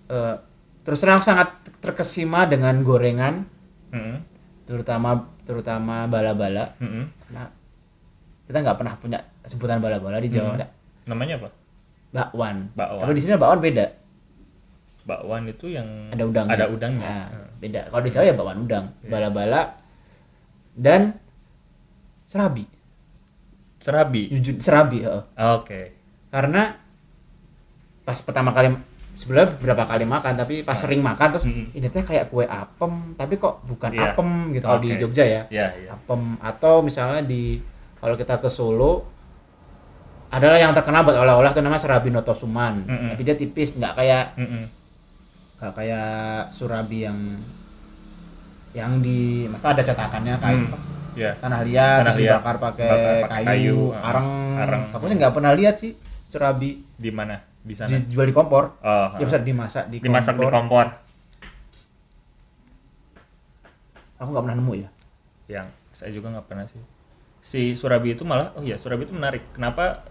eh, 0.09 0.35
terus 0.83 0.99
terang 0.99 1.19
sangat 1.21 1.51
terkesima 1.79 2.45
dengan 2.45 2.79
gorengan 2.81 3.43
Mm. 3.89 4.23
terutama 4.65 5.11
terutama 5.43 6.07
bala-bala 6.07 6.75
Mm-mm. 6.77 7.07
karena 7.21 7.45
kita 8.45 8.59
nggak 8.61 8.77
pernah 8.77 8.95
punya 8.97 9.19
sebutan 9.43 9.79
bala-bala 9.79 10.19
di 10.19 10.27
Jawa 10.29 10.49
Hmm. 10.49 10.57
ada 10.57 10.67
Namanya 11.07 11.35
apa? 11.37 11.49
bakwan. 12.09 12.57
Bakwan. 12.73 13.03
Tapi 13.03 13.13
di 13.13 13.21
sini 13.21 13.35
bakwan 13.37 13.61
beda, 13.61 13.87
Bakwan 15.05 15.43
itu 15.45 15.67
yang 15.69 15.87
ada 16.09 16.23
udangnya. 16.25 16.51
Ada 16.53 16.67
udangnya. 16.67 17.07
Nah, 17.07 17.27
Hmm. 17.29 17.47
beda. 17.57 17.81
Kalau 17.87 18.03
di 18.03 18.11
Jawa 18.11 18.25
ya 18.25 18.35
bakwan 18.35 18.59
udang, 18.61 18.85
Iya. 18.97 19.07
bala-bala 19.09 19.63
dan 20.73 21.15
serabi. 22.25 22.67
Serabi. 23.79 24.23
Jujur 24.31 24.57
serabi, 24.59 24.99
heeh. 25.01 25.23
Oke. 25.53 25.81
Karena 26.29 26.75
pas 28.03 28.19
pertama 28.19 28.51
kali 28.51 28.71
sebenarnya 29.17 29.57
beberapa 29.57 29.83
kali 29.85 30.05
makan 30.05 30.33
tapi 30.37 30.55
pas 30.61 30.77
sering 30.77 31.01
makan 31.01 31.29
terus 31.33 31.45
Mm-mm. 31.45 31.73
ini 31.73 31.89
teh 31.89 32.01
kayak 32.01 32.29
kue 32.29 32.45
apem 32.45 32.93
tapi 33.15 33.35
kok 33.35 33.65
bukan 33.65 33.91
Iya. 33.91 34.13
apem 34.13 34.29
gitu 34.53 34.63
kalau 34.63 34.79
di 34.79 34.91
Oke. 34.93 35.01
Jogja 35.01 35.25
ya 35.25 35.43
Ya, 35.49 35.73
ya. 35.73 35.91
apem 35.91 36.37
atau 36.39 36.85
misalnya 36.85 37.19
di 37.21 37.59
kalau 37.97 38.15
kita 38.15 38.37
ke 38.37 38.47
Solo 38.47 39.09
adalah 40.29 40.61
yang 40.61 40.71
terkenal 40.71 41.03
buat 41.03 41.17
oleh-oleh 41.17 41.49
itu 41.49 41.59
namanya 41.59 41.81
serabi 41.81 42.13
notosuman 42.13 42.85
Mm-mm. 42.85 43.09
tapi 43.11 43.23
dia 43.23 43.35
tipis 43.35 43.75
nggak 43.75 43.95
kayak 43.97 44.25
Mm-mm. 44.37 44.63
nggak 45.57 45.73
kayak 45.75 46.11
surabi 46.53 46.99
yang 47.03 47.19
yang 48.71 49.01
di 49.01 49.49
masa 49.49 49.73
ada 49.73 49.81
cetakannya 49.81 50.37
kayak 50.37 50.61
Hmm. 50.63 50.95
Ya. 51.17 51.33
tanah 51.35 51.65
liat 51.65 51.99
Tanah 52.05 52.15
liat. 52.15 52.29
dibakar 52.37 52.57
pakai 52.61 52.87
Bakar 52.87 53.13
pakai 53.25 53.43
kayu, 53.43 53.49
kayu, 53.49 53.81
areng, 53.97 54.29
areng. 54.59 54.83
aku 54.93 55.05
sih 55.07 55.17
nggak 55.17 55.33
pernah 55.33 55.53
lihat 55.53 55.75
sih 55.77 55.93
surabi 56.27 56.85
Di 56.95 57.09
mana? 57.09 57.41
Di 57.59 57.75
sana. 57.75 57.89
dijual 57.91 58.29
di 58.29 58.35
kompor. 58.37 58.79
Oh, 58.79 59.09
dia 59.17 59.27
bisa 59.27 59.41
dimasak 59.41 59.89
di 59.89 59.97
dimasak 59.99 60.37
di 60.37 60.45
kompor. 60.45 60.55
kompor. 60.55 60.87
aku 64.17 64.29
nggak 64.31 64.45
pernah 64.45 64.57
nemu 64.57 64.73
ya. 64.77 64.89
Yang 65.47 65.67
saya 65.93 66.11
juga 66.11 66.27
nggak 66.31 66.47
pernah 66.47 66.65
sih. 66.67 66.81
Si 67.41 67.61
Surabi 67.73 68.13
itu 68.13 68.23
malah 68.23 68.51
oh 68.53 68.63
iya 68.63 68.77
Surabi 68.77 69.05
itu 69.05 69.13
menarik. 69.13 69.43
Kenapa? 69.53 70.05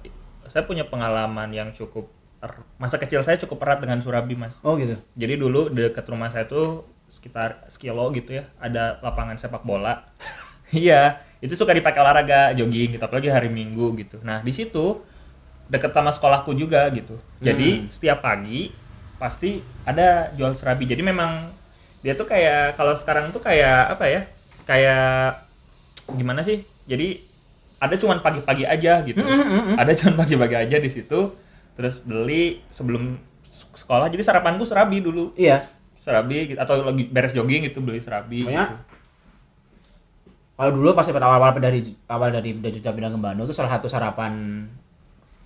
Saya 0.45 0.63
punya 0.63 0.85
pengalaman 0.85 1.49
yang 1.49 1.69
cukup 1.71 2.05
er- 2.37 2.65
masa 2.75 2.95
kecil 2.95 3.21
saya 3.21 3.35
cukup 3.37 3.61
erat 3.61 3.81
dengan 3.81 3.99
Surabi 3.99 4.33
mas. 4.33 4.61
Oh 4.61 4.75
gitu? 4.75 4.93
Jadi 5.13 5.33
dulu 5.35 5.67
dekat 5.67 6.05
rumah 6.05 6.29
saya 6.29 6.45
tuh 6.45 6.85
sekitar 7.07 7.65
sekilo 7.67 8.09
gitu 8.11 8.35
ya. 8.35 8.45
Ada 8.57 9.01
lapangan 9.01 9.35
sepak 9.35 9.61
bola 9.61 10.05
iya 10.73 11.21
itu 11.43 11.53
suka 11.53 11.75
dipakai 11.75 12.01
olahraga 12.01 12.55
jogging 12.57 12.97
gitu 12.97 13.03
apalagi 13.05 13.29
hari 13.29 13.51
minggu 13.51 13.93
gitu. 14.01 14.17
Nah 14.25 14.41
di 14.41 14.49
situ 14.49 15.03
deket 15.69 15.93
sama 15.93 16.09
sekolahku 16.13 16.53
juga 16.57 16.89
gitu. 16.93 17.17
Jadi 17.41 17.89
setiap 17.89 18.21
pagi 18.21 18.69
pasti 19.17 19.61
ada 19.85 20.33
jual 20.33 20.53
serabi. 20.57 20.85
Jadi 20.89 21.01
memang 21.05 21.49
dia 22.05 22.13
tuh 22.13 22.29
kayak 22.29 22.77
kalau 22.77 22.93
sekarang 22.93 23.33
tuh 23.33 23.41
kayak 23.41 23.97
apa 23.97 24.05
ya 24.05 24.21
kayak 24.65 25.41
gimana 26.13 26.45
sih? 26.45 26.61
Jadi 26.85 27.21
ada 27.81 27.97
cuman 27.97 28.21
pagi-pagi 28.21 28.65
aja 28.65 29.01
gitu. 29.05 29.21
Ada 29.77 29.91
cuman 29.93 30.15
pagi-pagi 30.25 30.55
aja 30.69 30.77
di 30.77 30.89
situ 30.89 31.33
terus 31.75 31.99
beli 32.01 32.61
sebelum 32.71 33.17
sekolah. 33.75 34.07
Jadi 34.09 34.21
sarapanku 34.21 34.63
serabi 34.63 35.01
dulu. 35.01 35.33
Iya. 35.33 35.65
Serabi 35.97 36.53
gitu, 36.53 36.59
atau 36.61 36.85
lagi 36.85 37.09
beres 37.09 37.33
jogging 37.33 37.65
gitu 37.65 37.81
beli 37.81 37.97
serabi 37.97 38.45
Pokoknya 38.45 38.65
gitu. 38.69 38.77
Kalau 40.55 40.71
dulu 40.71 40.91
pas 40.91 41.03
awal-awal 41.05 41.51
dari 41.57 41.83
awal 42.07 42.31
dari 42.31 42.55
dari 42.55 42.73
Jogja 42.73 42.91
pindah 42.91 43.09
ke 43.09 43.19
Bandung 43.19 43.43
itu 43.43 43.51
salah 43.51 43.75
satu 43.75 43.85
sarapan 43.85 44.63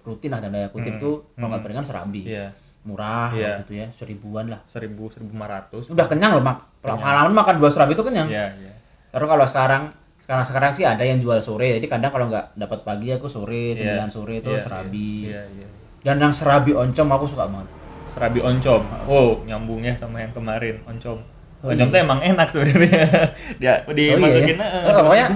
rutin 0.01 0.29
lah 0.29 0.39
tanda 0.39 0.69
kutip 0.69 0.95
Hmm. 0.95 1.01
tuh 1.01 1.15
kalau 1.33 1.47
nggak 1.49 1.61
gorengan 1.61 1.83
serabi 1.83 2.23
iya. 2.25 2.49
Murah 2.79 3.29
Iya. 3.31 3.59
gitu 3.61 3.73
ya 3.75 3.87
seribuan 3.91 4.47
lah. 4.47 4.63
Seribu 4.63 5.11
seribu 5.11 5.35
lima 5.35 5.45
ratus. 5.45 5.91
Udah 5.91 6.07
kenyang 6.07 6.31
loh 6.31 6.41
mak. 6.41 6.63
Pengalaman 6.79 7.35
makan 7.35 7.59
dua 7.59 7.67
serabi 7.67 7.91
itu 7.91 8.01
kenyang. 8.01 8.25
Iya 8.25 8.47
iya. 8.55 8.73
Terus 9.11 9.27
kalau 9.27 9.45
sekarang 9.45 9.83
sekarang 10.19 10.45
sekarang 10.45 10.71
sih 10.71 10.85
ada 10.85 11.01
yang 11.01 11.17
jual 11.17 11.37
sore 11.39 11.75
jadi 11.75 11.85
kadang 11.85 12.07
kalau 12.07 12.29
nggak 12.29 12.55
dapat 12.55 12.79
pagi 12.81 13.09
aku 13.09 13.25
sore 13.25 13.75
Iya. 13.75 14.05
9 14.05 14.09
sore 14.09 14.39
itu 14.39 14.49
Iya, 14.49 14.61
serabi. 14.61 15.11
iya 15.27 15.41
iya 15.51 15.67
dan 15.99 16.15
yang 16.17 16.31
serabi 16.31 16.71
oncom 16.71 17.07
aku 17.09 17.25
suka 17.27 17.43
banget. 17.45 17.67
Serabi 18.09 18.39
oncom. 18.39 18.81
Oh 19.05 19.43
nyambung 19.43 19.81
ya 19.81 19.93
sama 19.93 20.21
yang 20.21 20.31
kemarin 20.31 20.79
oncom 20.85 21.19
oncom 21.59 21.87
iya. 21.87 21.93
tuh 21.93 21.99
emang 21.99 22.19
enak 22.23 22.47
sebenarnya 22.51 23.03
dia 23.61 23.73
dimasukin 23.87 24.57
oh, 24.57 24.63
iya, 24.63 24.69
eh, 24.71 24.81
ya? 24.83 24.91
Oh, 24.95 25.03
pokoknya 25.03 25.27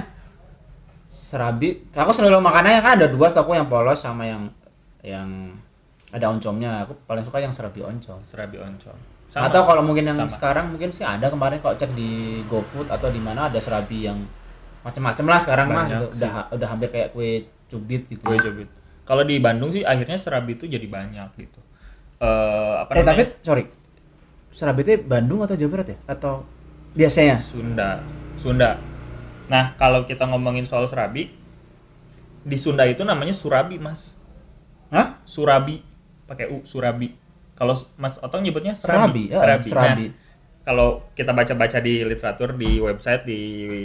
serabi 1.06 1.68
aku 1.92 2.10
selalu 2.14 2.38
makannya 2.40 2.80
kan 2.80 2.92
ada 2.96 3.06
dua 3.10 3.26
setahu 3.28 3.52
yang 3.52 3.68
polos 3.68 4.00
sama 4.00 4.24
yang 4.24 4.48
yang 5.04 5.28
ada 6.14 6.30
oncomnya 6.30 6.86
aku 6.86 6.94
paling 7.04 7.24
suka 7.26 7.42
yang 7.42 7.52
serabi 7.52 7.84
oncom 7.84 8.22
serabi 8.24 8.56
oncom 8.62 8.96
Sama. 9.34 9.50
Atau 9.50 9.66
kalau 9.66 9.82
mungkin 9.82 10.06
yang 10.06 10.14
Sama. 10.14 10.30
sekarang 10.30 10.70
mungkin 10.70 10.94
sih 10.94 11.02
ada 11.02 11.26
kemarin 11.26 11.58
kok 11.58 11.74
cek 11.74 11.90
di 11.90 12.38
GoFood 12.46 12.86
atau 12.86 13.10
di 13.10 13.18
mana 13.18 13.50
ada 13.50 13.58
serabi 13.58 14.06
yang 14.06 14.22
macam-macam 14.86 15.24
lah 15.26 15.40
sekarang 15.42 15.66
mah 15.74 15.86
Banyak 15.90 16.00
udah 16.14 16.32
udah 16.54 16.68
hampir 16.70 16.88
kayak 16.94 17.10
kue 17.10 17.42
cubit 17.66 18.06
gitu. 18.06 18.22
Gue 18.22 18.38
cubit. 18.38 18.68
Kalau 19.02 19.26
di 19.26 19.42
Bandung 19.42 19.74
sih 19.74 19.82
akhirnya 19.82 20.14
serabi 20.14 20.54
itu 20.54 20.70
jadi 20.70 20.86
banyak 20.86 21.28
gitu. 21.34 21.60
Eh 22.22 22.74
apa 22.78 22.94
eh 22.94 23.02
namanya? 23.02 23.10
tapi 23.10 23.22
sorry, 23.42 23.64
serabi 24.54 24.86
itu 24.86 25.02
Bandung 25.02 25.42
atau 25.42 25.58
Jawa 25.58 25.70
Barat 25.82 25.88
ya? 25.92 25.98
Atau 26.06 26.46
biasanya? 26.94 27.42
Sunda. 27.42 27.98
Sunda. 28.38 28.78
Nah, 29.50 29.74
kalau 29.76 30.06
kita 30.06 30.24
ngomongin 30.30 30.64
soal 30.64 30.86
serabi 30.88 31.28
di 32.44 32.56
Sunda 32.56 32.86
itu 32.86 33.02
namanya 33.02 33.34
surabi, 33.34 33.76
Mas. 33.76 34.14
Hah? 34.88 35.18
Surabi 35.26 35.82
pakai 36.24 36.48
U, 36.48 36.62
surabi. 36.64 37.12
Kalau 37.54 37.74
Mas 37.98 38.18
Otong 38.18 38.42
nyebutnya 38.42 38.74
Serabi, 38.74 39.28
serabi. 39.28 39.34
ya, 39.34 39.38
Serabi. 39.42 39.68
serabi. 39.68 40.06
Nah, 40.10 40.14
kalau 40.64 40.88
kita 41.12 41.30
baca-baca 41.36 41.78
di 41.78 42.02
literatur 42.02 42.56
di 42.56 42.80
website 42.80 43.22
di 43.28 43.40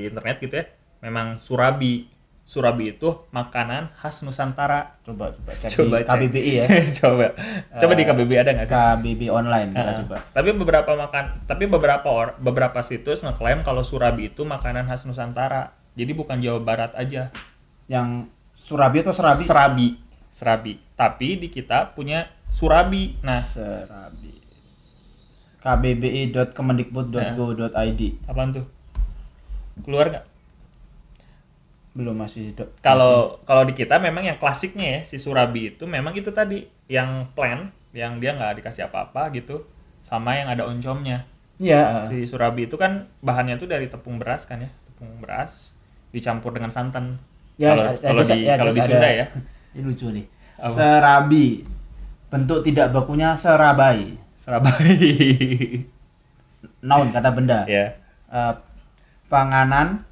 internet 0.07 0.37
gitu 0.39 0.55
ya, 0.57 0.65
memang 1.03 1.35
surabi. 1.35 2.07
Surabi 2.49 2.97
itu 2.97 3.29
makanan 3.29 3.93
khas 3.93 4.25
Nusantara. 4.25 4.97
Coba 5.05 5.29
coba 5.37 5.53
cek 5.53 5.69
Coba 5.69 6.01
di 6.01 6.03
cek. 6.09 6.17
KBBI 6.17 6.57
ya. 6.57 6.65
coba. 7.05 7.37
Coba 7.77 7.93
di 7.93 8.09
KBB 8.09 8.31
ada 8.41 8.57
nggak 8.57 8.65
sih? 8.65 8.73
KBBI 8.73 9.29
online 9.29 9.69
kita 9.69 9.85
Heeh. 9.85 10.01
coba. 10.01 10.17
Tapi 10.33 10.49
beberapa 10.57 10.97
makan, 10.97 11.45
tapi 11.45 11.69
beberapa 11.69 12.09
or, 12.09 12.33
beberapa 12.41 12.81
situs 12.81 13.21
ngeklaim 13.21 13.61
kalau 13.61 13.85
surabi 13.85 14.33
itu 14.33 14.41
makanan 14.49 14.89
khas 14.89 15.05
Nusantara. 15.05 15.77
Jadi 15.93 16.09
bukan 16.17 16.41
Jawa 16.41 16.57
Barat 16.57 16.97
aja. 16.97 17.29
Yang 17.85 18.33
Surabi 18.57 19.05
atau 19.05 19.13
Serabi? 19.13 19.45
Serabi, 19.45 20.01
serabi. 20.33 20.81
Tapi 20.97 21.37
di 21.39 21.47
kita 21.53 21.93
punya 21.93 22.33
surabi. 22.49 23.13
Nah, 23.21 23.37
Serabi. 23.39 24.41
kbbi.kemendikbud.go.id 25.61 28.01
apaan 28.25 28.49
tuh? 28.57 28.65
Keluar 29.85 30.09
nggak? 30.11 30.25
Belum 31.97 32.15
masih 32.21 32.53
Kalau 32.79 33.41
kalau 33.43 33.63
di 33.65 33.73
kita 33.73 33.97
memang 33.97 34.21
yang 34.21 34.37
klasiknya 34.37 34.99
ya 34.99 35.01
si 35.01 35.17
surabi 35.17 35.73
itu 35.73 35.89
memang 35.89 36.13
itu 36.13 36.29
tadi 36.29 36.63
yang 36.85 37.29
plain, 37.33 37.73
yang 37.91 38.21
dia 38.21 38.37
nggak 38.37 38.61
dikasih 38.61 38.89
apa-apa 38.89 39.33
gitu, 39.33 39.65
sama 40.05 40.37
yang 40.37 40.49
ada 40.49 40.65
oncomnya. 40.69 41.25
Iya. 41.59 42.07
Si 42.07 42.23
surabi 42.29 42.69
itu 42.69 42.77
kan 42.77 43.09
bahannya 43.19 43.57
tuh 43.57 43.67
dari 43.67 43.89
tepung 43.89 44.21
beras 44.21 44.45
kan 44.45 44.61
ya, 44.63 44.69
tepung 44.69 45.19
beras 45.19 45.73
dicampur 46.13 46.53
dengan 46.53 46.73
santan. 46.73 47.21
Ya, 47.59 47.75
kalau 47.99 48.23
di 48.23 48.47
ya, 48.47 48.55
kalau 48.55 48.71
di 48.71 48.79
Sunda 48.79 49.09
ya, 49.11 49.25
Ini 49.75 49.83
lucu 49.87 50.07
nih. 50.15 50.25
Apa? 50.55 50.71
Serabi. 50.71 51.47
Bentuk 52.31 52.63
tidak 52.63 52.95
bakunya 52.95 53.35
serabai. 53.35 54.15
Serabai. 54.39 54.95
Noun 56.79 57.11
kata 57.11 57.29
benda. 57.35 57.67
ya. 57.67 57.99
Eh, 58.31 58.53
panganan 59.27 60.08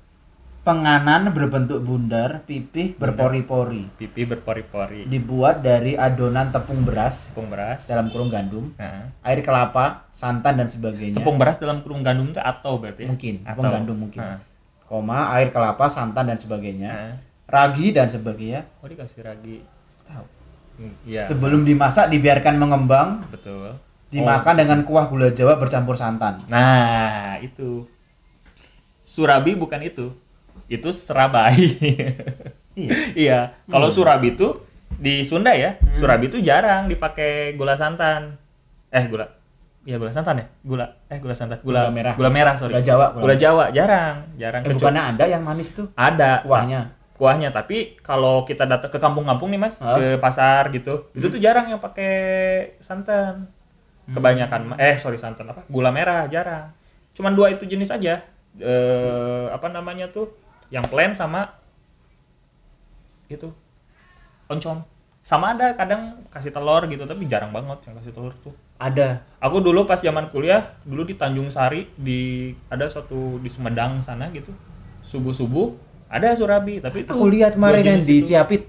penganan 0.67 1.31
berbentuk 1.31 1.79
bundar, 1.79 2.43
pipih 2.43 2.99
berpori-pori. 2.99 3.87
Pipi 3.95 4.27
berpori-pori. 4.27 5.07
Dibuat 5.07 5.63
dari 5.63 5.95
adonan 5.95 6.51
tepung 6.51 6.83
beras 6.83 7.31
Tepung 7.31 7.47
beras. 7.47 7.87
dalam 7.87 8.11
kurung 8.11 8.27
gandum, 8.27 8.75
Nah, 8.75 9.07
air 9.23 9.39
kelapa, 9.39 10.03
santan 10.11 10.59
dan 10.59 10.67
sebagainya. 10.67 11.15
tepung 11.15 11.39
beras 11.39 11.55
dalam 11.55 11.79
kurung 11.79 12.03
gandum 12.03 12.27
itu 12.27 12.41
atau 12.43 12.75
berarti 12.75 13.07
ya? 13.07 13.09
Mungkin, 13.09 13.35
tepung 13.41 13.63
Atau. 13.63 13.73
gandum 13.73 13.97
mungkin. 13.97 14.19
Nah, 14.19 14.39
Koma, 14.83 15.31
air 15.33 15.51
kelapa, 15.51 15.87
santan 15.87 16.27
dan 16.27 16.35
sebagainya. 16.35 16.91
nah. 16.91 17.15
Ragi 17.47 17.95
dan 17.95 18.11
sebagainya. 18.11 18.67
Oh 18.77 18.91
dikasih 18.91 19.23
ragi. 19.23 19.63
Tahu. 20.03 20.25
Iya. 21.07 21.23
Sebelum 21.23 21.63
dimasak 21.63 22.11
dibiarkan 22.11 22.59
mengembang, 22.59 23.23
betul. 23.31 23.71
dimakan 24.07 24.53
dengan 24.53 24.79
kuah 24.83 25.07
gula 25.07 25.31
Jawa 25.31 25.55
bercampur 25.55 25.95
santan. 25.95 26.43
Nah, 26.47 27.39
itu. 27.39 27.87
Surabi 29.01 29.55
bukan 29.55 29.79
itu. 29.81 30.11
Itu 30.67 30.91
serabai. 30.91 31.75
Iya. 32.77 32.93
iya. 33.27 33.39
Kalau 33.65 33.89
surabi 33.89 34.35
itu 34.37 34.53
di 34.97 35.25
Sunda 35.25 35.51
ya, 35.55 35.79
surabi 35.97 36.29
itu 36.29 36.39
jarang 36.39 36.85
dipakai 36.91 37.55
gula 37.57 37.73
santan. 37.79 38.37
Eh, 38.93 39.05
gula. 39.09 39.27
Iya, 39.87 39.95
gula 39.97 40.11
santan 40.11 40.43
ya? 40.43 40.45
Gula. 40.61 40.85
Eh, 41.07 41.17
gula 41.23 41.33
santan. 41.33 41.63
Gula, 41.63 41.87
Gula 41.87 41.91
merah. 41.95 42.13
Gula 42.19 42.29
merah, 42.29 42.53
sorry. 42.59 42.75
Gula 42.75 42.83
Jawa, 42.83 43.05
gula 43.15 43.21
Gula 43.23 43.35
Jawa 43.39 43.65
jarang, 43.71 44.15
jarang. 44.35 44.61
Eh, 44.67 44.71
bukannya 44.75 45.03
ada 45.15 45.25
yang 45.25 45.43
manis 45.47 45.71
tuh 45.71 45.87
ada 45.95 46.43
kuahnya? 46.43 46.97
kuahnya 47.17 47.49
tapi 47.49 47.97
kalau 48.05 48.45
kita 48.45 48.69
datang 48.69 48.93
ke 48.93 49.01
kampung-kampung 49.01 49.49
nih 49.49 49.57
mas 49.57 49.81
Hah? 49.81 49.97
ke 49.97 50.21
pasar 50.21 50.69
gitu 50.69 51.09
itu 51.17 51.25
tuh 51.33 51.41
jarang 51.41 51.65
yang 51.65 51.81
pakai 51.81 52.13
santan 52.77 53.49
kebanyakan 54.13 54.61
ma- 54.73 54.79
eh 54.79 54.95
sorry 55.01 55.17
santan 55.17 55.49
apa 55.49 55.65
gula 55.65 55.89
merah 55.89 56.29
jarang 56.29 56.69
cuman 57.17 57.33
dua 57.33 57.49
itu 57.57 57.65
jenis 57.65 57.89
aja 57.89 58.21
eh 58.61 59.45
apa 59.49 59.67
namanya 59.73 60.13
tuh 60.13 60.29
yang 60.73 60.83
plain 60.87 61.15
sama 61.15 61.53
itu 63.27 63.51
oncom 64.47 64.83
sama 65.23 65.51
ada 65.59 65.75
kadang 65.75 66.23
kasih 66.31 66.55
telur 66.55 66.87
gitu 66.87 67.03
tapi 67.03 67.27
jarang 67.27 67.51
banget 67.51 67.83
yang 67.91 67.99
kasih 67.99 68.15
telur 68.15 68.31
tuh 68.39 68.55
Ada. 68.79 69.19
aku 69.43 69.59
dulu 69.59 69.83
pas 69.83 69.99
zaman 69.99 70.31
kuliah 70.31 70.63
dulu 70.87 71.03
di 71.03 71.19
Tanjung 71.19 71.51
Sari 71.51 71.89
di 71.99 72.51
ada 72.71 72.87
satu 72.87 73.35
di 73.43 73.49
Sumedang 73.51 73.99
sana 73.99 74.31
gitu 74.31 74.55
subuh 75.03 75.35
subuh 75.35 75.75
ada 76.07 76.31
surabi 76.31 76.79
tapi 76.79 77.03
itu 77.03 77.11
Aku 77.11 77.27
lihat 77.27 77.59
kemarin 77.59 77.83
yang 77.83 77.99
di 77.99 78.23
itu. 78.23 78.31
Ciapit. 78.31 78.63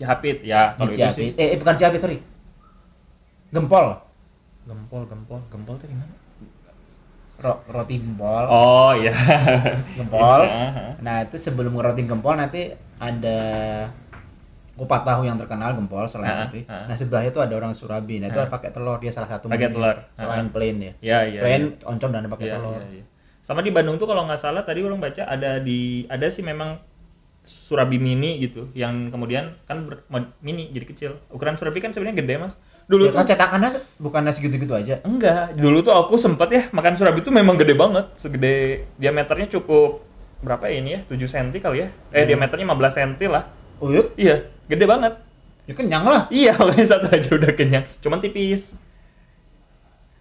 Cihapit 0.00 0.40
ya 0.48 0.72
Di 0.72 0.80
kalau 0.80 0.92
itu 0.96 1.12
sih. 1.12 1.28
Eh, 1.36 1.52
eh, 1.52 1.58
bukan 1.60 1.76
Ciapit, 1.76 2.00
sorry. 2.00 2.18
Gempol. 3.52 4.00
gempol 4.68 5.04
gempol 5.08 5.40
gempol 5.48 5.76
tadi 5.80 5.92
mana 5.96 6.12
Ro- 7.38 7.62
roti 7.66 7.96
gempol. 7.96 8.44
oh 8.44 8.90
iya 8.92 9.14
Gempol. 9.94 10.42
Iya, 10.48 10.98
Nah, 10.98 11.22
itu 11.22 11.36
sebelum 11.36 11.70
roti 11.72 12.02
gempol 12.02 12.34
nanti 12.34 12.66
ada 12.98 13.38
kupat 14.74 15.02
tahu 15.02 15.22
yang 15.22 15.34
terkenal 15.34 15.70
gempol 15.72 16.02
selain 16.04 16.28
Ah, 16.28 16.38
roti. 16.44 16.62
ah. 16.64 16.86
Nah, 16.86 16.94
sebelahnya 16.94 17.30
itu 17.30 17.38
ada 17.38 17.50
orang 17.52 17.70
Surabi. 17.72 18.18
Nah, 18.18 18.28
itu 18.28 18.38
pakai 18.44 18.70
telur 18.70 18.98
dia 18.98 19.10
salah 19.10 19.26
satu 19.28 19.46
Pakai 19.46 19.70
telur. 19.70 19.96
Selain 20.12 20.46
plain 20.48 20.76
ya. 20.78 20.92
ya 21.00 21.18
iya 21.24 21.40
plain 21.40 21.62
oncom 21.82 22.10
dan 22.10 22.26
pakai 22.26 22.46
iya, 22.46 22.54
telur. 22.54 22.78
iya, 22.80 22.90
iya. 22.92 23.04
sama 23.38 23.62
di 23.62 23.70
Bandung 23.70 23.96
tuh 23.96 24.04
kalau 24.04 24.22
nggak 24.22 24.36
salah 24.36 24.60
tadi 24.60 24.82
orang 24.82 24.98
baca 24.98 25.24
ada 25.24 25.56
di 25.58 26.04
ada 26.06 26.28
sih 26.28 26.42
memang 26.42 26.76
surabi 27.40 27.96
mini 27.96 28.36
gitu 28.38 28.68
yang 28.74 29.08
kemudian 29.08 29.56
kan 29.64 29.88
ber- 29.88 30.04
mini 30.38 30.68
jadi 30.68 30.84
kecil 30.84 31.10
ukuran 31.28 31.56
surabi 31.56 31.80
kan 31.80 31.88
sebenarnya 31.88 32.20
gede 32.20 32.34
mas 32.36 32.52
dulu 32.88 33.02
Ya, 33.04 33.10
tuh 33.12 33.18
kan 33.20 33.26
cetakannya 33.28 33.70
bukan 34.00 34.22
segitu-gitu 34.32 34.72
aja. 34.72 34.98
Enggak, 35.04 35.52
dulu 35.54 35.84
tuh 35.84 35.92
aku 35.92 36.16
sempet 36.16 36.48
ya 36.48 36.62
makan 36.72 36.96
surabi 36.96 37.20
itu 37.20 37.28
memang 37.28 37.54
gede 37.54 37.76
banget, 37.76 38.08
segede 38.16 38.88
diameternya 38.96 39.60
cukup 39.60 40.00
berapa 40.40 40.64
ya 40.66 40.76
ini 40.80 40.90
ya? 40.96 41.00
7 41.04 41.28
cm 41.28 41.52
kali 41.60 41.84
ya. 41.84 41.88
Eh 42.10 42.24
diameternya 42.24 42.64
15 42.64 42.96
cm 42.96 43.12
lah. 43.28 43.44
Oh, 43.78 43.92
iya. 43.92 44.02
Iya, 44.16 44.36
gede 44.66 44.84
banget. 44.88 45.12
Ya 45.68 45.74
kenyang 45.76 46.04
lah. 46.08 46.22
Iya, 46.32 46.56
makanya 46.58 46.86
satu 46.88 47.06
aja 47.12 47.30
udah 47.36 47.52
kenyang. 47.52 47.84
Cuman 48.00 48.18
tipis. 48.18 48.72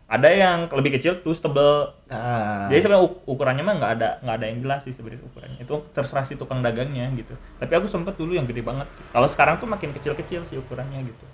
Ada 0.07 0.31
yang 0.31 0.59
lebih 0.71 0.95
kecil 0.95 1.19
terus 1.19 1.43
tebel. 1.43 1.91
Ah. 2.07 2.71
Jadi 2.71 2.79
sebenarnya 2.79 3.03
uk- 3.11 3.27
ukurannya 3.27 3.59
mah 3.59 3.75
nggak 3.75 3.91
ada 3.99 4.09
nggak 4.23 4.35
ada 4.39 4.45
yang 4.47 4.59
jelas 4.63 4.79
sih 4.87 4.95
sebenarnya 4.95 5.19
ukurannya. 5.23 5.59
Itu 5.59 5.83
terserah 5.91 6.23
si 6.23 6.39
tukang 6.39 6.63
dagangnya 6.63 7.11
gitu. 7.11 7.35
Tapi 7.59 7.71
aku 7.75 7.91
sempet 7.91 8.15
dulu 8.15 8.31
yang 8.31 8.47
gede 8.47 8.63
banget. 8.63 8.87
Kalau 9.11 9.27
sekarang 9.27 9.59
tuh 9.59 9.67
makin 9.67 9.91
kecil-kecil 9.91 10.47
sih 10.47 10.55
ukurannya 10.55 11.03
gitu. 11.03 11.25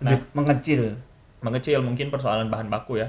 Lebih 0.00 0.18
mengecil. 0.32 0.82
Mengecil 1.38 1.78
mungkin 1.82 2.08
persoalan 2.08 2.48
bahan 2.48 2.68
baku 2.68 3.00
ya. 3.02 3.08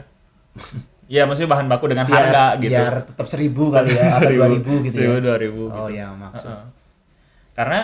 Iya, 1.09 1.25
maksudnya 1.25 1.49
bahan 1.49 1.65
baku 1.65 1.89
dengan 1.89 2.05
Biar, 2.05 2.21
harga 2.29 2.61
gitu. 2.61 2.69
biar 2.69 2.93
tetap 3.01 3.25
seribu 3.25 3.73
kali 3.73 3.97
ya 3.97 4.13
atau 4.21 4.29
dua 4.29 4.45
ribu 4.45 4.77
gitu 4.85 4.93
seribu, 4.93 5.17
ya. 5.17 5.21
dua 5.25 5.37
ribu 5.41 5.63
Oh 5.73 5.89
gitu. 5.89 5.97
ya 5.97 6.07
maksud. 6.13 6.53
Heeh. 6.53 6.65
Karena 7.57 7.79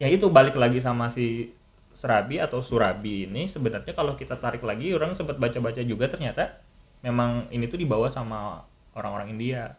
ya 0.00 0.08
itu 0.08 0.26
balik 0.32 0.56
lagi 0.56 0.80
sama 0.80 1.12
si 1.12 1.52
serabi 1.92 2.40
atau 2.40 2.64
surabi 2.64 3.28
ini 3.28 3.44
sebenarnya 3.44 3.92
kalau 3.92 4.16
kita 4.16 4.32
tarik 4.40 4.64
lagi 4.64 4.96
orang 4.96 5.12
sempat 5.12 5.36
baca-baca 5.36 5.84
juga 5.84 6.08
ternyata 6.08 6.56
memang 7.04 7.52
ini 7.52 7.68
tuh 7.68 7.76
dibawa 7.76 8.08
sama 8.08 8.64
orang-orang 8.96 9.36
India. 9.36 9.76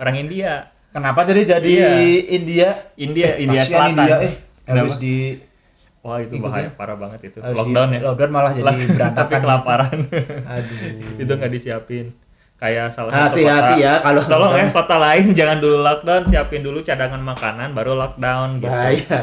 Orang 0.00 0.16
India. 0.16 0.72
Kenapa 0.96 1.28
jadi 1.28 1.60
jadi 1.60 1.68
Iya. 1.68 1.88
India? 2.32 2.68
India, 2.96 3.28
India 3.36 3.62
Kasihan 3.68 3.92
Selatan. 3.92 4.00
India, 4.00 4.16
eh 4.24 4.34
habis 4.72 4.96
di 4.96 5.16
Wah, 6.06 6.22
itu 6.22 6.38
Ikut 6.38 6.46
bahaya 6.46 6.70
ya? 6.70 6.78
parah 6.78 6.94
banget 6.94 7.20
itu. 7.26 7.38
harus 7.42 7.56
Lockdown 7.58 7.88
di, 7.90 7.96
ya. 7.98 8.00
Lockdown 8.06 8.30
malah 8.30 8.52
jadi 8.54 8.62
Tapi 8.70 8.94
berantakan. 8.94 9.40
kelaparan. 9.42 9.96
Aduh. 10.46 11.18
itu 11.18 11.32
nggak 11.34 11.50
disiapin. 11.50 12.06
Kayak 12.56 12.88
salah 12.88 13.10
satu 13.10 13.36
Hati-hati 13.36 13.74
kota. 13.74 13.84
ya 13.84 13.92
kalau 14.00 14.22
Tolong 14.22 14.52
ya 14.54 14.64
kota 14.70 14.96
lain 14.96 15.26
jangan 15.34 15.58
dulu 15.58 15.76
lockdown, 15.82 16.22
siapin 16.24 16.62
dulu 16.62 16.78
cadangan 16.80 17.20
makanan 17.20 17.74
baru 17.74 17.92
lockdown 17.92 18.62
gitu. 18.62 18.70
Bahaya. 18.70 19.18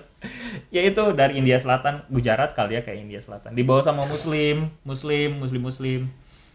ya 0.74 0.80
itu 0.80 1.02
dari 1.12 1.36
India 1.36 1.58
Selatan, 1.58 2.08
Gujarat 2.08 2.56
kali 2.56 2.78
ya 2.78 2.82
kayak 2.82 3.04
India 3.04 3.20
Selatan. 3.20 3.52
Dibawa 3.52 3.82
sama 3.82 4.06
muslim, 4.06 4.72
muslim, 4.80 5.36
muslim 5.36 5.60
muslim. 5.60 6.00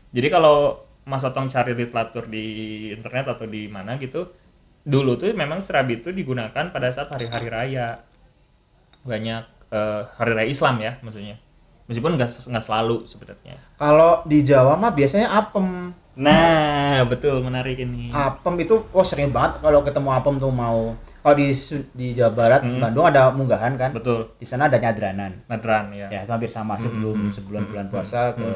Jadi 0.10 0.28
kalau 0.28 0.82
Mas 1.06 1.22
Otong 1.22 1.46
cari 1.46 1.74
literatur 1.74 2.25
di 2.25 2.46
internet 2.89 3.30
atau 3.30 3.46
di 3.46 3.70
mana 3.70 3.98
gitu, 3.98 4.30
dulu 4.82 5.13
tuh 5.13 5.30
memang 5.34 5.62
serabi 5.62 6.01
itu 6.01 6.10
digunakan 6.10 6.74
pada 6.74 6.89
saat 6.89 7.10
hari-hari 7.10 7.50
raya. 7.50 8.01
Banyak 9.10 9.44
eh, 9.74 10.01
hari 10.22 10.32
raya 10.38 10.50
Islam 10.50 10.78
ya 10.78 10.94
maksudnya. 11.01 11.36
Meskipun 11.89 12.22
nggak 12.22 12.30
nggak 12.54 12.63
selalu 12.63 13.10
sebenarnya. 13.10 13.58
Kalau 13.82 14.22
di 14.30 14.46
Jawa 14.46 14.78
mah 14.78 14.94
biasanya 14.94 15.34
apem. 15.34 15.89
Nah, 16.20 17.01
betul 17.10 17.42
menarik 17.42 17.82
ini. 17.82 18.13
Apem 18.13 18.62
itu 18.62 18.78
oh 18.94 19.01
sering 19.01 19.34
banget 19.34 19.58
kalau 19.66 19.82
ketemu 19.82 20.10
apem 20.13 20.38
tuh 20.38 20.54
mau 20.54 20.94
kalau 21.20 21.36
di 21.36 21.50
di 21.98 22.13
Jawa 22.13 22.32
Barat 22.32 22.62
Hmm. 22.62 22.78
Bandung 22.78 23.10
ada 23.10 23.34
munggahan 23.34 23.74
kan. 23.75 23.89
Betul. 23.89 24.30
Di 24.38 24.46
sana 24.46 24.70
ada 24.70 24.78
nyadranan. 24.78 25.34
Nadran 25.50 25.89
ya. 25.92 26.08
Ya, 26.13 26.24
itu 26.24 26.32
hampir 26.32 26.51
sama 26.51 26.78
sebelum 26.78 27.28
hmm, 27.28 27.34
sebelum 27.34 27.62
hmm, 27.66 27.72
bulan 27.74 27.86
hmm, 27.89 27.94
puasa 27.94 28.38
ke 28.38 28.50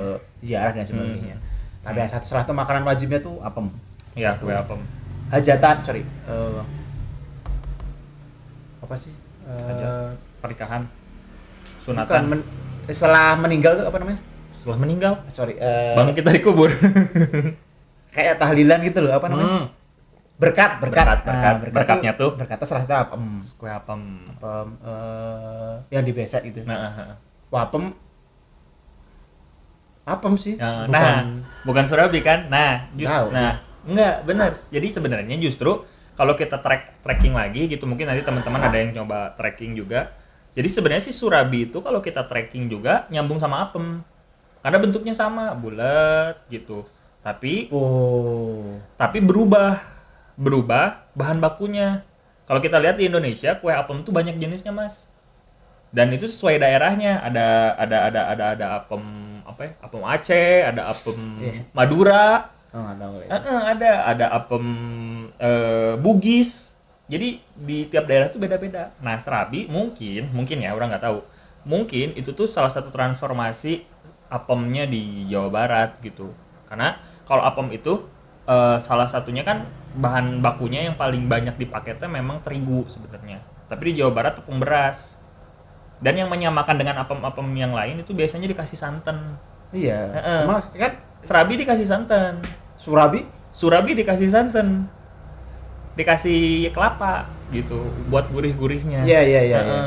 ziarah 0.46 0.72
dan 0.72 0.86
sebagainya. 0.86 1.36
Tapi 1.84 1.98
yang 2.00 2.12
satu 2.14 2.38
itu 2.38 2.54
makanan 2.56 2.84
wajibnya 2.88 3.20
tuh 3.20 3.42
apem. 3.44 3.68
Ya, 4.16 4.38
kue 4.38 4.54
apem. 4.54 4.80
Hajatan, 5.34 5.82
sorry. 5.82 6.06
eh, 6.06 6.62
apa 8.86 8.96
sih? 8.96 9.14
Hajat. 9.44 10.16
Pernikahan. 10.44 10.84
bukan 10.84 11.84
Sunatan. 11.88 12.22
men- 12.28 12.48
setelah 12.92 13.40
meninggal 13.40 13.80
tuh 13.80 13.86
apa 13.88 13.98
namanya? 14.04 14.20
Setelah 14.60 14.78
meninggal, 14.84 15.14
Sorry, 15.32 15.56
eh, 15.56 15.96
bangun 15.96 16.16
kita 16.16 16.36
dikubur. 16.36 16.68
kayak 18.16 18.36
tahlilan 18.38 18.80
gitu 18.84 19.00
loh, 19.00 19.16
apa 19.16 19.32
namanya? 19.32 19.50
Hmm. 19.50 19.66
Berkat, 20.36 20.84
berkat. 20.84 21.06
Berkat, 21.08 21.20
berkat. 21.24 21.56
berkat 21.64 21.74
Berkatnya 21.74 22.12
tuh. 22.20 22.32
Berkatnya 22.36 22.68
salah 22.68 22.84
satu 22.84 22.96
apem. 22.96 23.24
Kue 23.56 23.72
apem. 23.72 24.02
Apem 24.36 24.68
eh, 24.84 25.74
yang 25.96 26.04
dibesek 26.04 26.44
gitu. 26.52 26.68
Nah, 26.68 26.92
ah, 26.92 27.00
ah. 27.16 27.18
Wah, 27.48 27.64
apem 30.04 30.34
sih. 30.36 30.60
Ya, 30.60 30.84
bukan 30.88 30.92
Nah, 30.92 31.16
bukan 31.64 31.84
Surabi 31.88 32.20
kan? 32.20 32.52
Nah, 32.52 32.92
just, 32.96 33.14
nah, 33.32 33.56
enggak 33.88 34.28
benar. 34.28 34.52
Jadi 34.68 34.88
sebenarnya 34.92 35.36
justru 35.40 35.88
kalau 36.14 36.36
kita 36.36 36.60
track 36.60 37.00
tracking 37.02 37.34
lagi 37.34 37.72
gitu, 37.72 37.88
mungkin 37.88 38.12
nanti 38.12 38.22
teman-teman 38.22 38.62
ada 38.62 38.78
yang 38.78 38.92
coba 39.04 39.34
tracking 39.40 39.74
juga. 39.80 40.12
Jadi 40.54 40.68
sebenarnya 40.70 41.04
sih 41.10 41.16
Surabi 41.16 41.70
itu 41.70 41.82
kalau 41.82 41.98
kita 42.00 42.26
tracking 42.26 42.70
juga 42.70 43.10
nyambung 43.10 43.42
sama 43.42 43.66
apem. 43.66 44.02
Karena 44.62 44.78
bentuknya 44.80 45.12
sama, 45.18 45.52
bulat 45.58 46.40
gitu. 46.48 46.86
Tapi 47.20 47.68
Oh. 47.74 48.78
tapi 48.96 49.20
berubah. 49.20 49.82
Berubah 50.34 51.04
bahan 51.14 51.38
bakunya. 51.38 52.02
Kalau 52.50 52.60
kita 52.60 52.82
lihat 52.82 52.98
di 52.98 53.06
Indonesia, 53.08 53.56
kue 53.58 53.70
apem 53.70 54.02
itu 54.02 54.10
banyak 54.10 54.36
jenisnya, 54.42 54.74
Mas. 54.74 55.06
Dan 55.94 56.10
itu 56.10 56.26
sesuai 56.26 56.58
daerahnya. 56.58 57.22
Ada 57.22 57.46
ada 57.78 57.98
ada 58.10 58.22
ada 58.34 58.44
ada 58.58 58.66
apem 58.82 59.04
apa 59.46 59.62
ya? 59.62 59.72
Apem 59.78 60.02
Aceh, 60.02 60.58
ada 60.66 60.82
apem 60.90 61.18
Iya. 61.40 61.54
Madura, 61.72 62.50
Oh, 62.74 62.90
eh, 63.30 63.62
ada 63.70 63.92
ada 64.10 64.26
apem 64.34 64.66
eh, 65.38 65.94
Bugis. 66.02 66.73
Jadi 67.08 67.44
di 67.54 67.88
tiap 67.92 68.08
daerah 68.08 68.32
tuh 68.32 68.40
beda-beda. 68.40 68.96
Nah, 69.04 69.20
serabi 69.20 69.68
mungkin 69.68 70.32
mungkin 70.32 70.64
ya 70.64 70.72
orang 70.72 70.92
nggak 70.96 71.04
tahu. 71.04 71.20
Mungkin 71.68 72.16
itu 72.16 72.32
tuh 72.32 72.48
salah 72.48 72.72
satu 72.72 72.92
transformasi 72.92 73.84
apemnya 74.32 74.88
di 74.88 75.28
Jawa 75.28 75.50
Barat 75.52 76.00
gitu. 76.00 76.32
Karena 76.68 76.96
kalau 77.28 77.44
apem 77.44 77.76
itu 77.76 78.08
eh, 78.48 78.78
salah 78.80 79.08
satunya 79.08 79.44
kan 79.44 79.68
bahan 79.94 80.42
bakunya 80.42 80.90
yang 80.90 80.96
paling 80.98 81.28
banyak 81.30 81.60
dipakainya 81.60 82.08
memang 82.08 82.40
terigu 82.42 82.88
sebenarnya. 82.88 83.44
Tapi 83.68 83.94
di 83.94 84.04
Jawa 84.04 84.12
Barat 84.16 84.34
tepung 84.40 84.60
beras. 84.60 85.20
Dan 86.04 86.20
yang 86.20 86.28
menyamakan 86.28 86.76
dengan 86.76 87.00
apem-apem 87.00 87.48
yang 87.56 87.72
lain 87.72 88.04
itu 88.04 88.12
biasanya 88.12 88.52
dikasih 88.52 88.76
santan. 88.76 89.40
Iya. 89.72 90.12
Heeh. 90.12 90.42
Mas 90.44 90.68
kan 90.76 91.00
Serabi 91.24 91.56
dikasih 91.56 91.88
santan. 91.88 92.44
Surabi 92.76 93.24
Surabi 93.56 93.94
dikasih 93.94 94.28
santan, 94.34 94.90
dikasih 95.94 96.74
kelapa 96.74 97.30
gitu 97.54 97.86
buat 98.10 98.26
gurih-gurihnya. 98.34 99.06
Iya, 99.06 99.22
iya, 99.22 99.42
iya, 99.46 99.60
iya. 99.62 99.82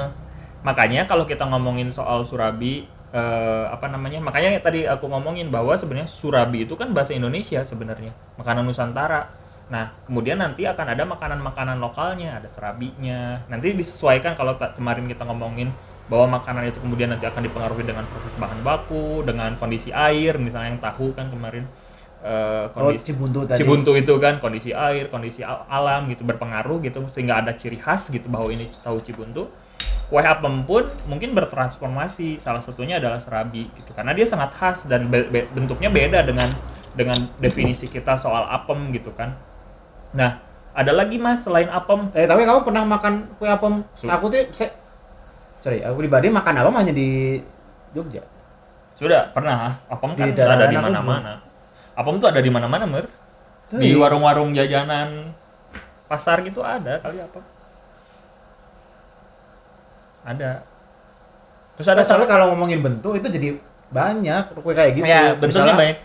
Makanya 0.63 1.07
kalau 1.11 1.27
kita 1.27 1.47
ngomongin 1.47 1.91
soal 1.91 2.23
Surabi, 2.23 2.87
eh, 3.11 3.65
apa 3.71 3.91
namanya? 3.91 4.23
Makanya 4.23 4.59
tadi 4.63 4.87
aku 4.87 5.11
ngomongin 5.11 5.51
bahwa 5.51 5.75
sebenarnya 5.75 6.11
Surabi 6.11 6.67
itu 6.67 6.75
kan 6.79 6.95
bahasa 6.95 7.15
Indonesia 7.15 7.63
sebenarnya, 7.63 8.15
makanan 8.39 8.67
Nusantara. 8.67 9.31
Nah, 9.67 9.91
kemudian 10.07 10.39
nanti 10.39 10.63
akan 10.63 10.95
ada 10.95 11.03
makanan-makanan 11.03 11.83
lokalnya, 11.83 12.39
ada 12.39 12.47
serabinya. 12.47 13.43
Nanti 13.51 13.75
disesuaikan 13.75 14.39
kalau 14.39 14.55
kemarin 14.55 15.11
kita 15.11 15.27
ngomongin 15.27 15.75
bahwa 16.07 16.39
makanan 16.39 16.71
itu 16.71 16.79
kemudian 16.79 17.11
nanti 17.11 17.27
akan 17.27 17.43
dipengaruhi 17.43 17.83
dengan 17.83 18.07
proses 18.07 18.31
bahan 18.39 18.63
baku, 18.63 19.27
dengan 19.27 19.59
kondisi 19.59 19.91
air, 19.91 20.39
misalnya 20.39 20.71
yang 20.71 20.83
tahu 20.83 21.11
kan 21.19 21.27
kemarin 21.35 21.67
eh, 22.27 22.67
Oh, 22.75 22.91
kondisi 22.91 23.15
Cibuntu 23.15 23.47
tadi. 23.47 23.59
Cibuntu 23.63 23.91
itu 23.95 24.15
kan 24.19 24.43
kondisi 24.43 24.75
air, 24.75 25.07
kondisi 25.07 25.47
al- 25.47 25.63
alam 25.71 26.11
gitu 26.11 26.27
berpengaruh 26.27 26.83
gitu 26.83 27.07
sehingga 27.07 27.39
ada 27.39 27.55
ciri 27.55 27.79
khas 27.79 28.11
gitu 28.11 28.27
bahwa 28.27 28.51
ini 28.51 28.67
tahu 28.83 28.99
Cibuntu. 29.07 29.47
Kue 30.11 30.23
apem 30.23 30.63
pun 30.67 30.87
mungkin 31.07 31.35
bertransformasi. 31.35 32.39
Salah 32.43 32.63
satunya 32.63 32.99
adalah 32.99 33.23
serabi 33.23 33.71
gitu 33.75 33.91
karena 33.95 34.11
dia 34.11 34.27
sangat 34.27 34.51
khas 34.55 34.91
dan 34.91 35.07
be- 35.07 35.27
be- 35.31 35.47
bentuknya 35.55 35.91
beda 35.91 36.27
dengan 36.27 36.51
dengan 36.97 37.29
definisi 37.39 37.87
kita 37.87 38.19
soal 38.19 38.47
apem 38.51 38.91
gitu 38.91 39.13
kan. 39.15 39.35
Nah, 40.17 40.41
ada 40.73 40.91
lagi 40.95 41.21
Mas 41.21 41.45
selain 41.45 41.69
apem? 41.69 42.09
Eh, 42.17 42.25
tapi 42.25 42.43
kamu 42.47 42.65
pernah 42.65 42.83
makan 42.87 43.27
kue 43.37 43.47
apem? 43.47 43.83
Su- 43.95 44.09
Aku 44.09 44.27
tuh 44.33 44.47
se 44.51 44.67
sorry, 45.49 45.83
aku 45.83 46.01
pribadi 46.01 46.31
makan 46.31 46.55
apem 46.57 46.75
hanya 46.75 46.93
di 46.95 47.41
Jogja. 47.93 48.23
Sudah 48.97 49.29
pernah. 49.35 49.77
Apem 49.93 50.17
Di 50.17 50.21
kan 50.25 50.29
daerah 50.33 50.55
ada 50.57 50.67
di 50.73 50.79
mana-mana. 50.79 51.33
Apem 51.97 52.17
tuh 52.17 52.29
ada 52.29 52.39
di 52.39 52.47
mana-mana, 52.47 52.85
Mer. 52.85 53.09
Di 53.67 53.91
iya. 53.91 53.99
warung-warung 53.99 54.53
jajanan 54.53 55.33
pasar 56.07 56.39
gitu 56.41 56.61
ada 56.61 57.01
kali 57.01 57.17
apem. 57.19 57.43
Ada. 60.23 60.63
Terus 61.75 61.87
ada 61.89 61.99
Ada 61.99 62.05
soalnya 62.05 62.29
kalau 62.29 62.53
ngomongin 62.53 62.79
bentuk 62.79 63.15
itu 63.15 63.27
jadi 63.27 63.49
banyak 63.87 64.55
kue 64.55 64.71
kayak 64.71 64.91
gitu. 64.95 65.05
ya 65.05 65.35
bentuknya 65.35 65.51
Misalnya 65.51 65.75
banyak. 65.75 65.97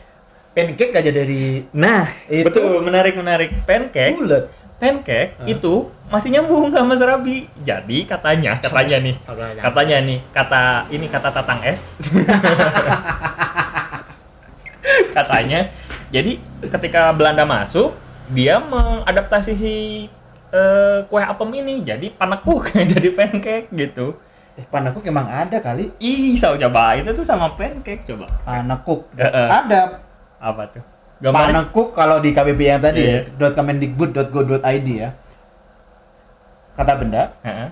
Pancake 0.52 0.94
aja 0.94 1.12
dari 1.12 1.42
Nah, 1.72 2.04
Itu- 2.28 2.46
betul 2.50 2.72
menarik 2.82 3.14
menarik. 3.16 3.50
Pancake, 3.64 4.16
bulat. 4.16 4.44
pancake 4.78 5.32
Hah? 5.38 5.48
itu 5.48 5.74
masih 6.10 6.28
nyambung 6.30 6.70
sama 6.70 6.94
serabi. 6.94 7.46
Jadi 7.62 8.04
katanya, 8.04 8.58
katanya 8.60 8.98
nih, 9.00 9.16
katanya 9.62 9.98
nih, 10.02 10.20
kata 10.34 10.62
ini 10.90 11.06
kata 11.08 11.30
Tatang 11.32 11.62
S. 11.64 11.94
katanya, 15.16 15.60
jadi 16.12 16.38
ketika 16.70 17.10
Belanda 17.12 17.44
masuk, 17.44 17.96
dia 18.30 18.60
mengadaptasi 18.60 19.52
si 19.52 19.74
eh, 20.50 21.00
kue 21.08 21.20
apem 21.20 21.48
ini 21.58 21.82
jadi 21.82 22.12
panekuk 22.12 22.68
jadi 22.92 23.10
pancake 23.10 23.72
gitu. 23.72 24.20
Eh, 24.54 24.68
panakuk 24.68 25.02
emang 25.02 25.26
ada 25.26 25.58
kali. 25.58 25.96
Ih, 25.98 26.36
so 26.36 26.52
coba 26.54 27.00
itu 27.00 27.12
tuh 27.12 27.24
sama 27.24 27.56
pancake 27.56 28.04
coba. 28.04 28.28
Panakuk. 28.44 29.08
Eh, 29.16 29.24
eh. 29.24 29.48
Ada 29.50 30.04
Apa 30.38 30.68
tuh? 30.68 30.84
Gambarnya? 31.22 31.64
panakuk 31.64 31.94
kalau 31.94 32.18
di 32.18 32.34
KBB 32.34 32.60
yang 32.60 32.82
tadi 32.82 33.02
Iya. 33.06 33.30
ya, 33.30 33.48
.kemendikbud.go.id 33.54 34.88
ya. 34.90 35.10
Kata 36.74 36.98
benda, 36.98 37.30
Heeh. 37.46 37.70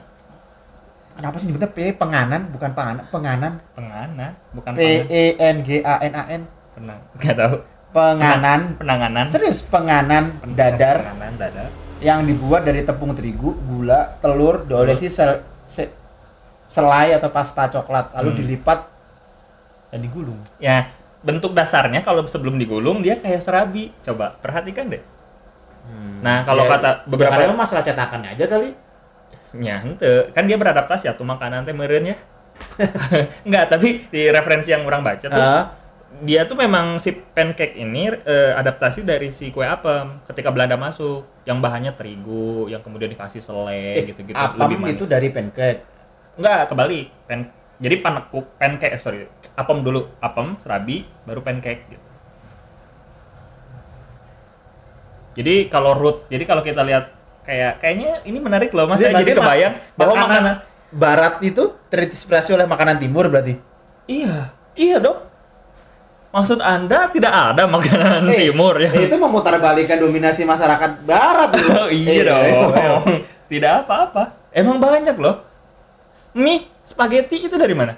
kenapa 1.16 1.36
sih 1.40 1.50
nyebutnya 1.50 1.68
P 1.68 1.92
penganan 1.92 2.46
bukan 2.48 2.72
panganan, 2.72 3.04
penganan. 3.10 3.54
Penganan, 3.74 4.32
bukan 4.54 4.72
P 4.76 4.84
E 5.08 5.24
N 5.36 5.56
G 5.66 5.82
A 5.82 5.98
N 6.00 6.14
A 6.14 6.24
N. 6.30 6.42
penang. 6.78 7.00
Enggak 7.18 7.36
tahu. 7.36 7.56
Penganan. 7.90 8.78
Penanganan. 8.78 9.26
Serius 9.26 9.62
penganan 9.62 10.38
dadar 10.48 11.10
Penanganan 11.10 11.36
dadar. 11.36 11.68
yang 12.00 12.24
dibuat 12.24 12.64
dari 12.64 12.82
tepung 12.82 13.12
terigu, 13.12 13.58
gula, 13.60 14.16
telur, 14.18 14.64
diolesi 14.64 15.08
sel- 15.08 15.42
se- 15.66 15.92
selai 16.66 17.12
atau 17.12 17.28
pasta 17.28 17.68
coklat, 17.68 18.14
lalu 18.16 18.30
Hmm. 18.30 18.40
dilipat 18.40 18.80
dan 19.90 20.00
digulung. 20.00 20.38
Ya, 20.58 20.88
bentuk 21.20 21.52
dasarnya 21.52 22.00
kalau 22.00 22.24
sebelum 22.24 22.56
digulung 22.56 23.02
dia 23.02 23.18
kayak 23.18 23.42
serabi. 23.42 23.92
Coba 24.00 24.38
perhatikan 24.38 24.88
deh. 24.88 25.02
Nah, 26.22 26.44
kalau 26.44 26.68
Ya, 26.68 26.78
kata 26.78 26.90
beberapa 27.04 27.42
ya, 27.42 27.52
masalah 27.52 27.82
cetakannya 27.82 28.38
aja 28.38 28.46
kali. 28.46 28.76
ya 29.50 29.82
henteu. 29.82 30.30
kan 30.30 30.46
dia 30.46 30.62
beradaptasi 30.62 31.10
atau 31.10 31.26
makanan 31.26 31.66
teh 31.66 31.74
ya. 31.74 32.16
Enggak, 33.48 33.66
tapi 33.74 34.06
di 34.06 34.30
referensi 34.30 34.70
yang 34.70 34.86
orang 34.86 35.02
baca 35.02 35.26
tuh 35.26 35.42
Ah, 35.42 35.74
dia 36.10 36.42
tuh 36.50 36.58
memang 36.58 36.98
si 36.98 37.14
pancake 37.14 37.78
ini 37.78 38.10
eh, 38.26 38.52
adaptasi 38.58 39.06
dari 39.06 39.30
si 39.30 39.54
kue 39.54 39.64
apem 39.64 40.20
ketika 40.26 40.50
Belanda 40.50 40.74
masuk 40.76 41.24
yang 41.46 41.62
bahannya 41.62 41.94
terigu 41.94 42.66
yang 42.66 42.82
kemudian 42.82 43.14
dikasih 43.14 43.40
selai 43.46 44.02
eh, 44.02 44.06
gitu-gitu 44.10 44.36
apam 44.36 44.68
manis. 44.74 44.98
itu 44.98 45.06
dari 45.06 45.30
pancake. 45.30 45.86
Enggak, 46.36 46.74
kebalik. 46.74 47.08
Pen 47.30 47.40
jadi 47.80 47.96
panekuk, 48.04 48.58
pancake, 48.60 48.98
eh, 48.98 49.00
sorry. 49.00 49.24
Apem 49.56 49.86
dulu, 49.86 50.10
apem, 50.20 50.60
serabi, 50.60 51.08
baru 51.24 51.40
pancake 51.40 51.88
gitu. 51.88 52.06
Jadi 55.40 55.72
kalau 55.72 55.96
root, 55.96 56.28
jadi 56.28 56.44
kalau 56.44 56.66
kita 56.66 56.84
lihat 56.84 57.16
kayak 57.48 57.80
kayaknya 57.80 58.20
ini 58.28 58.40
menarik 58.44 58.76
loh 58.76 58.90
Mas, 58.90 59.00
Jadi 59.00 59.14
saya 59.14 59.24
jadi 59.24 59.32
kebayang 59.40 59.74
mak- 59.78 59.96
bahwa 59.96 60.14
makanan 60.18 60.28
makanan 60.28 60.56
barat 60.90 61.34
itu 61.46 61.64
terinspirasi 61.88 62.50
oleh 62.58 62.66
makanan 62.66 62.98
timur 62.98 63.30
berarti. 63.30 63.56
Iya, 64.10 64.52
iya 64.74 64.98
dong. 64.98 65.29
Maksud 66.30 66.62
Anda 66.62 67.10
tidak 67.10 67.34
ada 67.34 67.66
makanan 67.66 68.30
Eh, 68.30 68.48
timur 68.48 68.78
ya? 68.78 68.94
eh, 68.94 69.10
itu 69.10 69.18
memutarbalikan 69.18 69.98
dominasi 69.98 70.46
masyarakat 70.46 71.02
barat 71.02 71.50
itu. 71.54 71.70
Oh 71.70 71.90
iya 71.96 72.12
Eh, 72.14 72.24
dong. 72.24 73.04
eh, 73.04 73.20
Tidak 73.50 73.74
apa-apa. 73.82 74.38
Emang 74.52 74.78
banyak 74.78 75.18
loh. 75.18 75.42
Mie, 76.32 76.70
spaghetti 76.84 77.42
itu 77.42 77.58
dari 77.58 77.74
mana? 77.74 77.98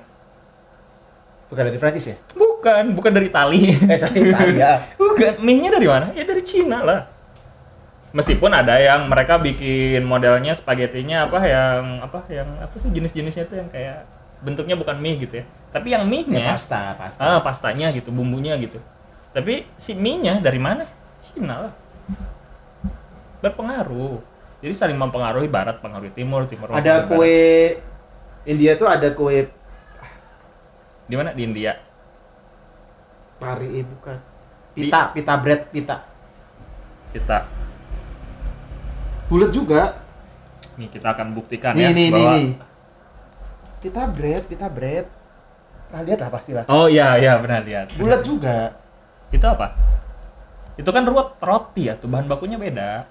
Bukan 1.48 1.64
dari 1.68 1.76
Prancis 1.76 2.08
ya? 2.08 2.16
Bukan, 2.32 2.96
bukan 2.96 3.12
dari 3.12 3.28
Itali. 3.28 3.76
Eh, 3.76 4.00
sorry, 4.00 4.24
Italia. 4.26 4.80
Bukan, 4.96 5.44
mie-nya 5.44 5.70
dari 5.70 5.84
mana? 5.86 6.16
Ya 6.16 6.24
dari 6.24 6.40
Cina 6.42 6.80
lah. 6.80 7.12
Meskipun 8.12 8.48
ada 8.50 8.76
yang 8.76 9.08
mereka 9.08 9.36
bikin 9.36 10.04
modelnya 10.04 10.52
spagettinya 10.52 11.28
apa 11.28 11.40
yang 11.44 11.80
apa 12.02 12.20
yang 12.28 12.48
apa 12.60 12.76
sih 12.76 12.88
jenis-jenisnya 12.88 13.44
itu 13.46 13.56
yang 13.56 13.68
kayak 13.68 14.04
bentuknya 14.42 14.76
bukan 14.76 14.98
mie 14.98 15.18
gitu 15.22 15.42
ya. 15.42 15.46
Tapi 15.72 15.88
yang 15.96 16.04
Ya, 16.04 16.10
mie-nya 16.12 16.52
pasta, 16.52 16.98
pasta. 17.00 17.22
ah 17.24 17.40
pastanya 17.40 17.88
gitu, 17.96 18.12
bumbunya 18.12 18.58
gitu. 18.60 18.82
Tapi 19.32 19.64
si 19.80 19.96
mie-nya 19.96 20.44
dari 20.44 20.60
mana? 20.60 20.84
Cina 21.24 21.70
lah. 21.70 21.74
Berpengaruh. 23.40 24.20
Jadi 24.62 24.74
saling 24.76 24.98
mempengaruhi 25.00 25.48
barat, 25.50 25.80
pengaruhi 25.82 26.12
timur, 26.14 26.46
timur. 26.46 26.70
ada 26.70 27.06
barat. 27.06 27.10
kue 27.10 27.38
India 28.46 28.78
tuh 28.78 28.86
ada 28.90 29.10
kue 29.16 29.48
di 31.08 31.16
mana? 31.16 31.32
Di 31.34 31.44
India. 31.46 31.74
pari 33.42 33.82
eh, 33.82 33.86
bukan. 33.86 34.18
Pita, 34.78 35.10
pita 35.12 35.34
bread, 35.42 35.66
pita. 35.74 36.06
Kita 37.12 37.50
Bulat 39.26 39.50
juga. 39.50 39.96
nih 40.76 40.88
kita 40.88 41.14
akan 41.16 41.36
buktikan 41.36 41.72
nih, 41.76 41.84
ya 41.84 41.90
nih, 41.92 41.96
nih, 41.96 42.12
bahwa 42.12 42.34
nih. 42.36 42.48
Pita 43.82 44.06
bread, 44.06 44.46
pita 44.46 44.70
bread. 44.70 45.10
Pernah 45.90 46.02
lihat 46.06 46.20
lah 46.22 46.30
pastilah. 46.30 46.64
Oh 46.70 46.86
iya 46.86 47.18
iya 47.18 47.42
benar 47.42 47.66
lihat. 47.66 47.92
Bulat 47.98 48.22
juga. 48.22 48.78
Itu 49.34 49.44
apa? 49.50 49.74
Itu 50.78 50.88
kan 50.94 51.04
rot 51.10 51.42
roti 51.42 51.90
ya, 51.90 51.98
tuh 51.98 52.08
bahan 52.08 52.30
bakunya 52.30 52.62
beda. 52.62 53.10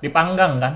Dipanggang 0.00 0.56
kan? 0.58 0.74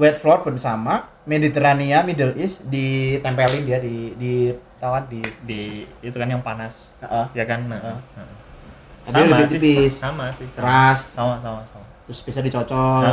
Wet 0.00 0.16
flour 0.18 0.42
pun 0.42 0.56
sama. 0.56 1.06
Mediterania, 1.28 2.00
Middle 2.00 2.32
East 2.40 2.64
ditempelin 2.72 3.68
dia 3.68 3.76
di 3.84 4.16
di 4.16 4.48
tawan 4.80 5.04
di 5.12 5.20
Di 5.44 5.84
itu 6.00 6.16
kan 6.16 6.32
yang 6.32 6.40
panas, 6.40 6.96
Heeh. 7.04 7.26
ya 7.36 7.44
kan? 7.44 7.68
Nah, 7.68 7.76
Heeh. 7.76 7.98
nah. 8.16 8.28
Dia 9.08 9.24
lebih 9.24 9.46
sih, 9.48 9.60
tipis. 9.60 9.94
sama 10.00 10.32
sih. 10.32 10.48
Sama, 10.52 10.56
keras, 10.56 11.00
sama 11.12 11.34
sama. 11.44 11.60
sama. 11.68 11.84
terus 12.08 12.24
bisa 12.24 12.40
dicocol. 12.40 13.04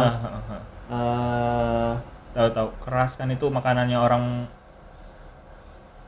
Tahu 2.45 2.53
tahu 2.53 2.69
keras 2.77 3.17
kan 3.17 3.25
itu 3.27 3.49
makanannya 3.49 3.97
orang 3.97 4.23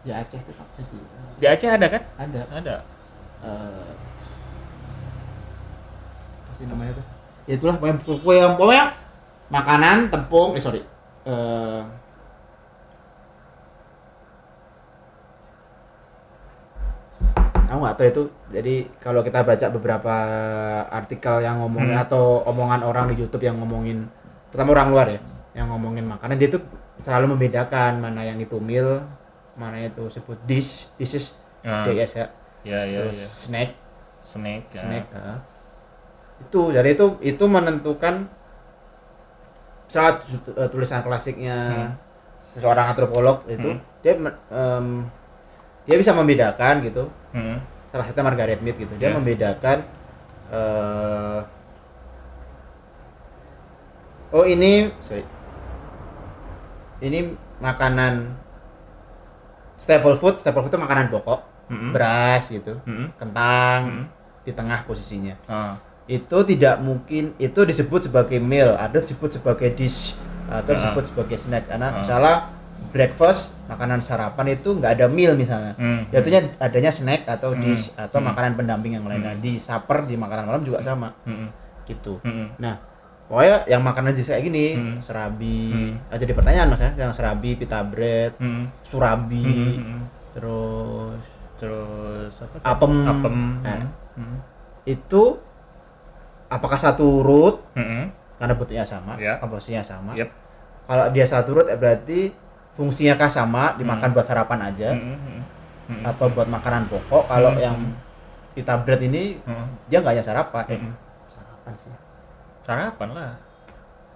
di 0.06 0.13
Aceh 0.13 0.38
itu 0.38 0.54
apa 0.54 0.80
sih? 0.80 1.02
di 1.38 1.45
Aceh 1.50 1.65
ada 1.67 1.88
kan? 1.89 2.02
Ada. 2.15 2.41
Ada. 2.54 2.76
eh 3.41 3.89
apa 6.38 6.52
sih 6.56 6.65
namanya 6.69 6.93
tuh? 6.93 7.06
Ya 7.50 7.54
itulah 7.58 7.76
pokoknya, 7.76 7.97
pokoknya, 8.06 8.47
pokoknya 8.54 8.86
makanan, 9.50 9.97
tepung, 10.13 10.54
eh 10.54 10.62
sorry. 10.62 10.82
Eh 11.26 11.82
Aku 17.67 17.84
nggak 17.84 17.97
tahu 18.00 18.08
itu. 18.08 18.23
Jadi 18.47 18.76
kalau 19.04 19.19
kita 19.28 19.43
baca 19.43 19.67
beberapa 19.76 20.15
artikel 20.88 21.43
yang 21.43 21.60
ngomongin 21.60 22.00
Hmm. 22.00 22.06
atau 22.08 22.47
omongan 22.47 22.82
orang 22.88 23.12
di 23.12 23.19
YouTube 23.19 23.43
yang 23.43 23.60
ngomongin, 23.60 24.08
terutama 24.50 24.71
orang 24.71 24.88
luar 24.88 25.08
ya, 25.12 25.19
yang 25.58 25.74
ngomongin 25.74 26.06
makanan, 26.06 26.38
dia 26.38 26.54
tuh 26.54 26.62
selalu 27.02 27.34
membedakan 27.34 27.98
mana 27.98 28.22
yang 28.22 28.38
itu 28.38 28.62
meal, 28.62 29.02
mana 29.58 29.82
itu 29.82 30.06
sebut 30.08 30.38
dish, 30.46 30.86
dishes, 30.96 31.34
Ah, 31.65 31.82
DS 31.84 32.13
ya, 32.15 32.26
ya 32.62 32.80
ya 32.86 33.00
terus 33.04 33.17
ya. 33.17 33.26
snack, 33.28 33.70
Snack 34.22 34.63
ya. 34.72 34.82
snack. 34.86 35.06
ah. 35.17 35.39
Itu 36.38 36.70
jadi 36.70 36.93
itu 36.93 37.17
itu 37.20 37.43
menentukan 37.43 38.30
saat 39.89 40.22
eh, 40.30 40.70
tulisan 40.70 41.02
klasiknya 41.02 41.89
seseorang 42.54 42.93
antropolog 42.93 43.41
itu 43.48 43.74
Hmm. 43.74 43.82
dia 44.04 44.13
em, 44.52 44.88
dia 45.84 45.96
bisa 45.96 46.12
membedakan 46.12 46.84
gitu 46.84 47.08
Hmm. 47.32 47.58
salah 47.88 48.06
satu 48.06 48.20
Margaret 48.20 48.60
Mead 48.60 48.78
gitu 48.78 48.93
dia 48.96 49.10
Ya. 49.10 49.15
membedakan 49.15 49.82
eh 50.48 51.39
oh 54.32 54.43
ini 54.43 54.91
sorry 55.00 55.24
ini 57.00 57.20
makanan 57.58 58.34
staple 59.78 60.18
food 60.18 60.36
staple 60.36 60.62
food 60.62 60.72
itu 60.72 60.80
makanan 60.80 61.08
pokok 61.08 61.40
Hmm. 61.68 61.92
beras 61.92 62.48
gitu 62.48 62.80
Hmm. 62.84 63.12
kentang 63.16 63.80
Hmm. 63.84 64.06
di 64.42 64.52
tengah 64.52 64.88
posisinya 64.88 65.36
Ah. 65.46 65.76
itu 66.08 66.38
tidak 66.48 66.80
mungkin 66.80 67.36
itu 67.36 67.60
disebut 67.62 68.08
sebagai 68.08 68.40
meal 68.40 68.72
ada 68.74 68.98
disebut 68.98 69.36
sebagai 69.36 69.76
dish 69.76 70.16
atau 70.48 70.72
Ah. 70.72 70.76
disebut 70.80 71.04
sebagai 71.06 71.36
snack 71.36 71.68
karena 71.68 71.92
Ah. 71.92 72.00
misalnya 72.00 72.36
breakfast 72.88 73.52
makanan 73.68 74.00
sarapan 74.00 74.56
itu 74.56 74.72
nggak 74.72 74.96
ada 74.96 75.06
meal 75.08 75.36
misalnya 75.36 75.76
Hmm. 75.76 76.08
jatuhnya 76.08 76.48
adanya 76.58 76.88
snack 76.88 77.28
atau 77.28 77.52
Hmm. 77.52 77.60
dish 77.60 77.92
atau 77.94 78.24
Hmm. 78.24 78.32
makanan 78.32 78.56
pendamping 78.56 78.96
yang 78.96 79.04
lainnya 79.04 79.36
di 79.36 79.60
supper 79.60 80.08
di 80.08 80.16
makanan 80.16 80.48
malam 80.48 80.64
juga 80.64 80.80
sama 80.80 81.12
Hmm. 81.28 81.52
gitu 81.84 82.24
Hmm. 82.24 82.56
nah 82.56 82.80
pokoknya 83.28 83.68
yang 83.68 83.82
makanan 83.82 84.12
jenis 84.12 84.30
kayak 84.30 84.44
gini 84.44 84.66
Hmm. 84.74 84.98
serabi 84.98 85.62
Hmm. 85.70 85.94
ah, 86.08 86.18
jadi 86.18 86.32
pertanyaan 86.32 86.68
mas 86.70 86.80
ya 86.80 86.92
yang 86.98 87.12
serabi 87.12 87.54
pita 87.54 87.84
bread 87.84 88.32
Hmm. 88.38 88.72
surabi 88.82 89.44
Hmm. 89.44 89.76
Hmm. 89.78 90.02
terus 90.34 91.20
Terus 91.58 92.38
apa? 92.38 92.62
Apem. 92.62 92.94
Apem. 93.04 93.36
Nah. 93.60 93.90
Hmm. 94.13 94.38
itu 94.84 95.42
apakah 96.48 96.78
satu 96.78 97.20
root 97.20 97.60
Hmm. 97.74 98.13
karena 98.38 98.54
bentuknya 98.54 98.86
sama 98.86 99.18
Ya. 99.18 99.36
komposisinya 99.38 99.82
sama 99.82 100.13
Yep. 100.13 100.30
kalau 100.86 101.06
dia 101.10 101.26
satu 101.26 101.50
root 101.52 101.68
eh, 101.68 101.76
berarti 101.76 102.30
fungsinya 102.74 103.18
kah 103.18 103.28
sama 103.28 103.74
dimakan 103.74 104.06
Hmm. 104.06 104.16
buat 104.16 104.24
sarapan 104.24 104.60
aja 104.63 104.94
Hmm. 104.94 105.18
Hmm. 105.18 105.42
Hmm. 105.90 106.04
atau 106.06 106.30
buat 106.30 106.46
makanan 106.46 106.86
pokok 106.88 107.26
kalau 107.26 107.52
Hmm. 107.52 107.60
yang 107.60 107.78
pita 108.54 108.78
bread 108.78 109.02
ini 109.02 109.42
Hmm. 109.42 109.66
dia 109.86 110.00
nggak 110.00 110.13
hanya 110.13 110.24
sarapan 110.24 110.63
eh 110.68 110.78
Hmm. 110.78 110.94
sarapan 111.28 111.74
sih 111.74 111.92
Sarapan 112.67 113.10
lah. 113.10 113.32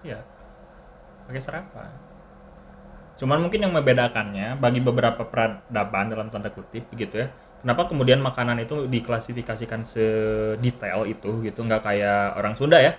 Iya. 0.04 0.20
Pakai 1.26 1.40
sarapan. 1.40 1.90
Cuman 3.16 3.40
mungkin 3.40 3.62
yang 3.62 3.72
membedakannya 3.72 4.58
bagi 4.58 4.82
beberapa 4.82 5.24
peradaban 5.24 6.10
dalam 6.10 6.28
tanda 6.28 6.50
kutip 6.50 6.90
gitu 6.92 7.16
ya. 7.18 7.28
Kenapa 7.62 7.86
kemudian 7.86 8.18
makanan 8.18 8.58
itu 8.60 8.90
diklasifikasikan 8.90 9.86
sedetail 9.86 11.06
itu 11.06 11.30
gitu 11.42 11.62
nggak 11.62 11.82
kayak 11.82 12.36
orang 12.36 12.58
Sunda 12.58 12.76
ya. 12.76 12.98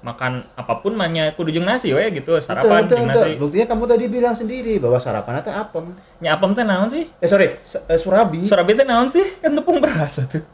Makan 0.00 0.44
apa 0.54 0.74
pun 0.78 0.92
manya 0.94 1.32
kudu 1.32 1.48
jeung 1.48 1.64
nasi 1.64 1.88
we 1.90 2.04
gitu, 2.12 2.36
sarapan 2.38 2.84
betul, 2.84 3.02
nasi. 3.02 3.08
betul. 3.08 3.28
buktinya 3.40 3.66
kamu 3.66 3.84
tadi 3.88 4.04
bilang 4.06 4.36
sendiri 4.36 4.76
bahwa 4.76 5.00
sarapan 5.00 5.40
itu 5.40 5.48
apem 5.48 5.84
Nya 6.20 6.36
apem 6.36 6.52
teh 6.52 6.60
naon 6.60 6.92
sih? 6.92 7.08
eh 7.08 7.24
sorry 7.24 7.56
s- 7.64 7.80
eh, 7.80 7.96
surabi 7.96 8.44
Surabi 8.44 8.76
teh 8.76 8.84
naon 8.84 9.08
sih? 9.08 9.24
Kan 9.40 9.56
tepung 9.56 9.80
beras 9.80 10.20
tuh. 10.28 10.44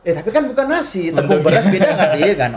eh 0.00 0.16
tapi 0.16 0.32
kan 0.32 0.48
bukan 0.48 0.66
nasi 0.66 1.12
tepung 1.12 1.28
Bentuknya. 1.28 1.44
beras 1.44 1.64
beda 1.68 1.88
nggak 1.92 2.10
dia 2.16 2.32
kan 2.34 2.50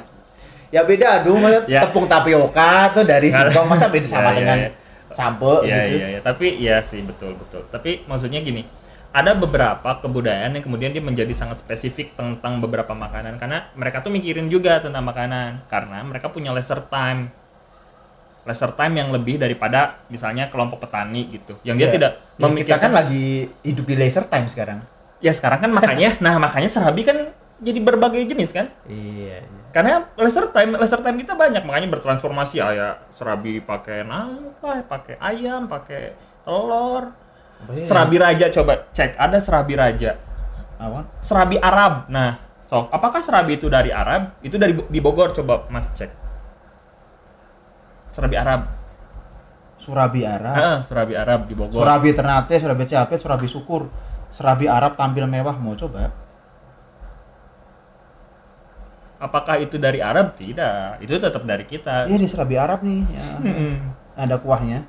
ya 0.69 0.81
beda 0.81 1.19
aduh 1.19 1.35
maksud 1.35 1.63
Ya. 1.65 1.81
tepung 1.81 2.05
tapioka 2.05 2.71
tuh 2.91 3.03
dari 3.03 3.29
singkong 3.29 3.65
masa 3.65 3.87
beda 3.87 4.05
sama 4.05 4.21
Ya, 4.21 4.29
ya, 4.29 4.37
dengan 4.37 4.57
ya. 4.59 4.69
sampo 5.09 5.51
Iya 5.61 5.77
gitu 5.83 5.95
iya 5.95 6.07
iya, 6.07 6.19
tapi 6.19 6.47
ya 6.57 6.77
sih 6.79 7.01
betul 7.01 7.33
betul. 7.35 7.65
Tapi 7.65 8.05
maksudnya 8.05 8.39
gini, 8.39 8.61
ada 9.09 9.33
beberapa 9.33 9.97
kebudayaan 9.97 10.53
yang 10.53 10.61
kemudian 10.61 10.89
dia 10.89 11.01
menjadi 11.01 11.33
sangat 11.33 11.57
spesifik 11.59 12.13
tentang 12.13 12.57
beberapa 12.59 12.93
makanan 12.93 13.35
karena 13.35 13.65
mereka 13.73 13.99
tuh 13.99 14.09
mikirin 14.09 14.45
juga 14.47 14.77
tentang 14.77 15.01
makanan 15.01 15.65
karena 15.65 16.01
mereka 16.03 16.29
punya 16.29 16.49
leisure 16.49 16.85
time. 16.85 17.33
Leisure 18.39 18.71
time 18.71 18.95
yang 18.95 19.09
lebih 19.09 19.35
daripada 19.35 19.97
misalnya 20.07 20.47
kelompok 20.47 20.81
petani 20.81 21.27
gitu. 21.27 21.57
Yang 21.61 21.75
dia 21.75 21.83
Ya. 21.83 21.91
tidak 21.91 22.11
Ya, 22.11 22.21
kita 22.37 22.45
memikirkan 22.47 22.79
kan 22.79 22.91
lagi 22.95 23.25
hidup 23.61 23.85
di 23.85 23.95
laser 23.95 24.25
time 24.25 24.45
sekarang 24.45 24.79
ya 25.19 25.35
sekarang 25.35 25.59
kan 25.59 25.71
makanya 25.73 26.15
nah 26.23 26.39
makanya 26.39 26.71
serabi 26.71 27.03
kan 27.03 27.17
jadi 27.59 27.79
berbagai 27.83 28.23
jenis 28.23 28.55
kan? 28.55 28.71
iya, 28.87 29.43
iya. 29.43 29.59
karena 29.75 30.07
leisure 30.15 30.49
time 30.55 30.79
leisure 30.79 31.03
time 31.03 31.19
kita 31.19 31.35
banyak 31.35 31.63
makanya 31.67 31.87
bertransformasi 31.91 32.55
ya. 32.59 33.03
Serabi 33.11 33.59
pakai 33.59 34.07
nangka 34.07 34.87
pakai 34.87 35.15
ayam 35.19 35.67
pakai 35.67 36.15
telur. 36.47 37.11
Apa 37.59 37.71
ya? 37.75 37.83
serabi 37.83 38.15
raja 38.15 38.45
coba 38.55 38.87
cek 38.95 39.19
ada 39.19 39.37
serabi 39.43 39.73
raja. 39.75 40.15
Apa? 40.79 41.03
serabi 41.19 41.59
Arab. 41.59 42.07
Nah 42.07 42.39
so 42.63 42.87
apakah 42.89 43.19
serabi 43.19 43.59
itu 43.59 43.67
dari 43.67 43.91
Arab? 43.91 44.39
Itu 44.39 44.55
dari 44.55 44.73
di 44.75 44.99
Bogor 45.03 45.35
coba 45.35 45.67
mas 45.67 45.91
cek. 45.93 46.11
Serabi 48.15 48.35
Arab. 48.39 48.61
Surabi 49.79 50.27
Arab. 50.27 50.59
Ah, 50.59 50.79
serabi 50.83 51.15
Arab 51.15 51.47
di 51.47 51.55
Bogor. 51.55 51.79
Surabi 51.79 52.11
Ternate, 52.11 52.59
Surabi 52.59 52.83
Capit, 52.83 53.19
Surabi 53.19 53.47
Syukur 53.47 53.87
Serabi 54.29 54.69
Arab 54.69 54.93
tampil 54.93 55.25
mewah 55.25 55.57
mau 55.57 55.73
coba 55.73 56.13
apakah 59.19 59.59
itu 59.59 59.75
dari 59.75 59.99
Arab 59.99 60.33
tidak 60.39 60.97
itu 61.03 61.13
tetap 61.19 61.43
dari 61.43 61.67
kita 61.67 62.07
Iya 62.07 62.17
di 62.17 62.27
Serabi 62.27 62.55
Arab 62.55 62.79
nih 62.81 63.01
ya. 63.05 63.25
Mm-mm. 63.43 63.73
Ada 64.15 64.35
kuahnya 64.39 64.79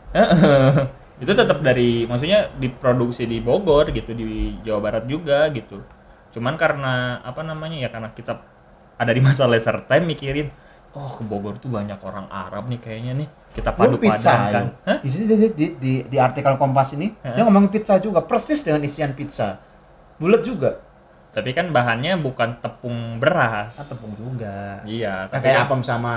itu 1.20 1.32
tetap 1.36 1.60
dari 1.60 2.08
maksudnya 2.08 2.48
diproduksi 2.56 3.28
di 3.28 3.44
Bogor 3.44 3.92
gitu 3.92 4.16
di 4.16 4.56
Jawa 4.64 4.80
Barat 4.80 5.04
juga 5.04 5.50
gitu 5.52 5.84
cuman 6.30 6.56
karena 6.56 7.20
apa 7.20 7.42
namanya 7.44 7.76
ya 7.76 7.92
karena 7.92 8.08
kita 8.14 8.40
ada 8.96 9.12
di 9.12 9.20
masa 9.20 9.44
leisure 9.44 9.84
time 9.84 10.08
mikirin 10.08 10.48
oh 10.96 11.10
ke 11.12 11.22
Bogor 11.26 11.60
tuh 11.60 11.68
banyak 11.68 12.00
orang 12.00 12.30
Arab 12.32 12.72
nih 12.72 12.80
kayaknya 12.80 13.12
nih 13.20 13.28
kita 13.50 13.74
padu 13.74 13.98
pizza 13.98 14.30
padankan 14.30 14.64
ya. 14.86 14.94
Di, 15.02 15.08
sini 15.10 15.24
di, 15.26 15.36
di, 15.50 15.66
di, 15.74 15.92
di 16.06 16.16
artikel 16.22 16.54
Kompas 16.54 16.94
ini 16.94 17.10
dia 17.18 17.42
ngomongin 17.42 17.68
pizza 17.68 17.98
juga 17.98 18.22
persis 18.22 18.62
dengan 18.62 18.86
isian 18.86 19.10
pizza. 19.10 19.58
Bulat 20.22 20.46
juga. 20.46 20.78
Tapi 21.30 21.54
kan 21.54 21.70
bahannya 21.70 22.18
bukan 22.18 22.58
tepung 22.58 23.22
beras 23.22 23.78
Ah, 23.78 23.86
tepung 23.86 24.10
juga. 24.14 24.82
iya 24.82 25.30
Kan 25.30 25.38
tapi 25.38 25.44
kayak 25.46 25.56
kan- 25.56 25.66
apem 25.70 25.80
sama 25.82 26.14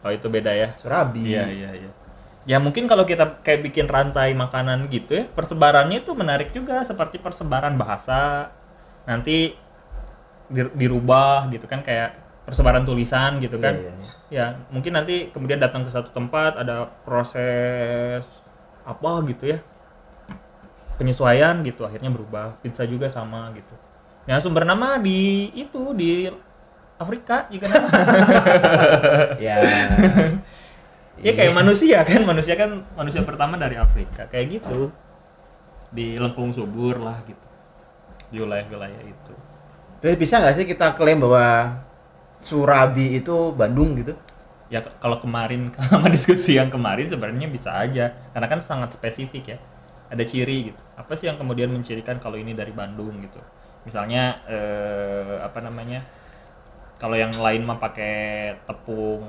oh 0.00 0.10
itu 0.10 0.26
beda 0.26 0.50
ya 0.50 0.68
surabi. 0.74 1.34
Iya 1.34 1.44
iya 1.50 1.70
iya. 1.76 1.90
Ya 2.46 2.62
mungkin 2.62 2.86
kalau 2.86 3.02
kita 3.02 3.42
kayak 3.42 3.66
bikin 3.66 3.90
rantai 3.90 4.30
makanan 4.30 4.86
gitu 4.86 5.18
ya, 5.18 5.24
persebarannya 5.26 5.98
itu 5.98 6.14
menarik 6.14 6.54
juga 6.54 6.78
seperti 6.80 7.18
persebaran 7.18 7.74
bahasa. 7.74 8.54
Nanti 9.02 9.50
di- 10.46 10.72
dirubah 10.78 11.50
gitu 11.50 11.66
kan 11.66 11.82
kayak 11.82 12.14
persebaran 12.46 12.86
tulisan 12.86 13.42
gitu 13.42 13.58
kan. 13.58 13.74
Iya, 13.74 13.82
iya, 13.82 13.92
iya. 13.98 14.10
Ya, 14.26 14.46
mungkin 14.70 14.94
nanti 14.94 15.34
kemudian 15.34 15.58
datang 15.58 15.82
ke 15.82 15.90
satu 15.90 16.14
tempat 16.14 16.54
ada 16.54 16.86
proses 17.02 18.22
apa 18.86 19.10
gitu 19.26 19.50
ya. 19.50 19.58
Penyesuaian 20.96 21.60
gitu 21.60 21.84
akhirnya 21.84 22.08
berubah. 22.08 22.56
Pizza 22.64 22.86
juga 22.86 23.04
sama 23.06 23.52
gitu. 23.52 23.74
Ya 24.26 24.42
sumber 24.42 24.66
nama 24.66 24.98
di 24.98 25.54
itu 25.54 25.94
di 25.94 26.26
Afrika 26.98 27.46
juga 27.46 27.66
nama. 27.72 27.88
Ya. 29.38 29.56
Ya 31.16 31.32
kayak 31.32 31.54
manusia 31.56 32.04
kan, 32.04 32.20
manusia 32.26 32.54
kan 32.58 32.84
manusia 32.98 33.22
pertama 33.24 33.56
dari 33.56 33.78
Afrika 33.80 34.28
kayak 34.28 34.60
gitu 34.60 34.92
di 35.94 36.18
lengkung 36.18 36.52
subur 36.52 36.98
lah 37.00 37.22
gitu 37.24 37.46
di 38.28 38.42
wilayah-wilayah 38.42 39.02
itu. 39.06 39.34
Jadi 40.02 40.14
bisa 40.18 40.42
nggak 40.42 40.54
sih 40.58 40.66
kita 40.66 40.92
klaim 40.98 41.22
bahwa 41.22 41.78
Surabi 42.42 43.16
itu 43.22 43.54
Bandung 43.54 43.96
gitu? 43.96 44.12
Ya 44.66 44.82
kalau 44.82 45.22
kemarin 45.22 45.70
sama 45.88 46.10
diskusi 46.10 46.58
yang 46.58 46.68
kemarin 46.68 47.06
sebenarnya 47.06 47.48
bisa 47.48 47.72
aja 47.78 48.12
karena 48.34 48.46
kan 48.50 48.60
sangat 48.60 48.98
spesifik 48.98 49.56
ya. 49.56 49.58
Ada 50.06 50.22
ciri 50.22 50.70
gitu. 50.70 50.82
Apa 50.94 51.18
sih 51.18 51.26
yang 51.26 51.34
kemudian 51.34 51.66
mencirikan 51.66 52.22
kalau 52.22 52.38
ini 52.38 52.54
dari 52.54 52.70
Bandung 52.70 53.18
gitu? 53.18 53.42
Misalnya 53.86 54.42
eh, 54.50 55.38
apa 55.40 55.62
namanya? 55.62 56.02
Kalau 56.98 57.14
yang 57.14 57.30
lain 57.32 57.62
mah 57.62 57.78
pakai 57.78 58.56
tepung 58.66 59.22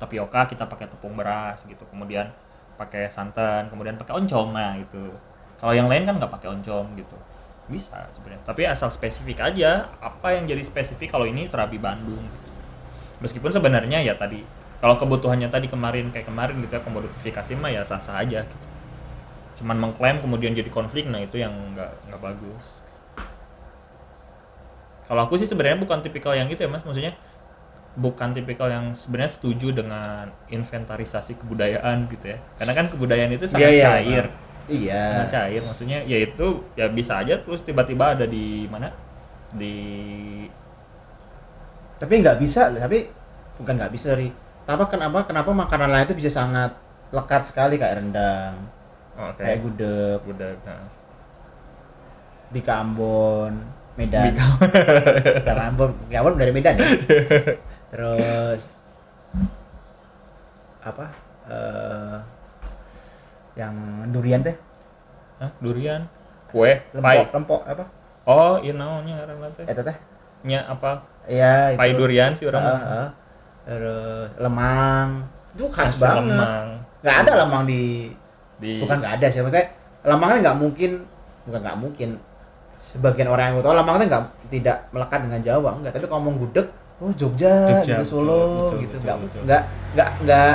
tapioka, 0.00 0.46
kita 0.48 0.64
pakai 0.64 0.88
tepung 0.88 1.14
beras 1.18 1.62
gitu. 1.68 1.84
Kemudian 1.92 2.32
pakai 2.80 3.10
santan, 3.12 3.68
kemudian 3.68 4.00
pakai 4.00 4.16
oncom 4.16 4.54
nah 4.56 4.72
itu. 4.78 5.12
Kalau 5.58 5.74
yang 5.74 5.90
lain 5.90 6.06
kan 6.06 6.16
nggak 6.16 6.32
pakai 6.32 6.48
oncom 6.54 6.86
gitu. 6.96 7.18
Bisa 7.68 8.08
sebenarnya. 8.14 8.40
Tapi 8.48 8.62
asal 8.64 8.88
spesifik 8.88 9.44
aja 9.44 9.90
apa 10.00 10.32
yang 10.32 10.48
jadi 10.48 10.62
spesifik 10.64 11.12
kalau 11.12 11.28
ini 11.28 11.44
serabi 11.44 11.76
Bandung 11.76 12.22
gitu. 12.22 12.50
Meskipun 13.18 13.50
sebenarnya 13.50 13.98
ya 14.00 14.14
tadi 14.14 14.46
kalau 14.78 14.94
kebutuhannya 14.94 15.50
tadi 15.50 15.66
kemarin 15.66 16.14
kayak 16.14 16.30
kemarin 16.30 16.62
gitu 16.62 16.78
ya 16.78 16.82
komodifikasi 16.82 17.52
mah 17.58 17.70
ya 17.74 17.82
sah-sah 17.82 18.22
aja 18.22 18.46
gitu. 18.46 18.66
Cuman 19.58 19.74
mengklaim 19.74 20.22
kemudian 20.22 20.54
jadi 20.54 20.70
konflik 20.70 21.10
nah 21.10 21.18
itu 21.18 21.42
yang 21.42 21.50
nggak 21.74 21.90
nggak 22.06 22.22
bagus. 22.22 22.77
Kalau 25.08 25.20
aku 25.24 25.40
sih 25.40 25.48
sebenarnya 25.48 25.80
bukan 25.80 26.04
tipikal 26.04 26.36
yang 26.36 26.52
itu 26.52 26.60
ya 26.60 26.68
mas, 26.68 26.84
maksudnya 26.84 27.16
bukan 27.98 28.30
tipikal 28.36 28.68
yang 28.70 28.92
sebenarnya 28.94 29.32
setuju 29.32 29.72
dengan 29.74 30.30
inventarisasi 30.52 31.40
kebudayaan 31.40 32.06
gitu 32.12 32.36
ya. 32.36 32.38
Karena 32.60 32.72
kan 32.76 32.86
kebudayaan 32.92 33.32
itu 33.34 33.48
sangat 33.48 33.72
Iya, 33.72 33.74
iya, 33.74 33.88
cair, 33.88 34.24
Iya. 34.68 35.02
sangat 35.10 35.28
cair. 35.32 35.60
Maksudnya 35.64 35.98
ya 36.04 36.18
itu 36.20 36.46
ya 36.76 36.86
bisa 36.92 37.24
aja 37.24 37.40
terus 37.40 37.64
tiba-tiba 37.64 38.14
ada 38.14 38.28
di 38.28 38.68
mana 38.68 38.92
di 39.50 39.74
Tapi 41.98 42.14
nggak 42.22 42.38
bisa, 42.38 42.70
tapi 42.70 43.10
bukan 43.58 43.74
nggak 43.74 43.90
bisa 43.90 44.14
ri. 44.14 44.30
Kenapa 44.62 44.86
kenapa 44.86 45.18
kenapa 45.26 45.50
makanan 45.50 45.90
lain 45.90 46.06
itu 46.06 46.14
bisa 46.14 46.30
sangat 46.30 46.70
lekat 47.10 47.42
sekali 47.48 47.74
kayak 47.74 47.98
rendang, 47.98 48.54
oh, 49.18 49.32
kayak 49.34 49.58
kayak 49.58 49.58
gudeg, 49.66 50.18
gudeg. 50.22 50.58
Nah. 50.62 50.86
Bika 52.54 52.80
Ambon, 52.80 53.58
Medan. 53.98 54.30
Bika. 54.30 54.46
Bika 55.42 55.52
Ambon, 55.58 55.90
Ambon 56.06 56.34
dari 56.38 56.52
Medan 56.54 56.78
ya. 56.78 56.86
Terus 57.90 58.60
apa? 60.78 61.06
eh 61.48 62.16
yang 63.58 63.74
durian 64.14 64.38
teh, 64.38 64.54
Hah, 65.42 65.50
durian, 65.58 66.06
kue, 66.52 66.78
lempok, 66.94 67.02
pai. 67.02 67.18
lempok 67.34 67.62
apa? 67.66 67.84
Oh, 68.22 68.60
iya 68.62 68.76
naonnya 68.76 69.18
ngaran 69.18 69.50
teh. 69.58 69.64
Eta 69.66 69.82
teh. 69.82 69.96
Nya 70.46 70.62
apa? 70.68 71.02
Iya, 71.26 71.74
itu. 71.74 71.78
Pai 71.80 71.90
durian 71.96 72.30
sih 72.38 72.46
orang. 72.46 72.62
Heeh, 72.62 72.78
heeh. 72.86 73.08
Terus 73.66 74.28
lemang. 74.38 75.08
Itu 75.56 75.64
khas 75.74 75.96
Nasi 75.96 76.00
banget. 76.00 76.22
lemang. 76.38 76.66
Nggak 77.02 77.16
ada 77.26 77.32
lemang 77.42 77.62
di 77.66 77.82
Di 78.58 78.70
bukan 78.82 78.96
nggak 78.98 79.14
ada 79.18 79.26
sih 79.30 79.38
maksudnya 79.38 79.66
lemangnya 80.02 80.38
nggak 80.50 80.58
mungkin 80.58 80.90
bukan 81.46 81.60
nggak 81.62 81.78
mungkin 81.78 82.08
sebagian 82.78 83.26
orang 83.26 83.50
yang 83.50 83.54
tahu 83.58 83.74
lemangnya 83.74 84.06
nggak 84.06 84.24
tidak 84.54 84.76
melekat 84.94 85.18
dengan 85.26 85.40
Jawa 85.42 85.70
enggak 85.82 85.92
tapi 85.98 86.06
kalau 86.06 86.22
ngomong 86.22 86.46
gudeg 86.46 86.66
oh 86.98 87.10
Jogja, 87.14 87.82
Jogja, 87.82 88.02
gitu 88.02 88.04
Solo 88.06 88.70
betul, 88.70 88.78
gitu 88.86 88.96
betul, 88.98 89.06
nggak 89.06 89.16
betul. 89.22 89.40
nggak 89.46 89.62
nggak 89.94 90.10
nggak 90.22 90.52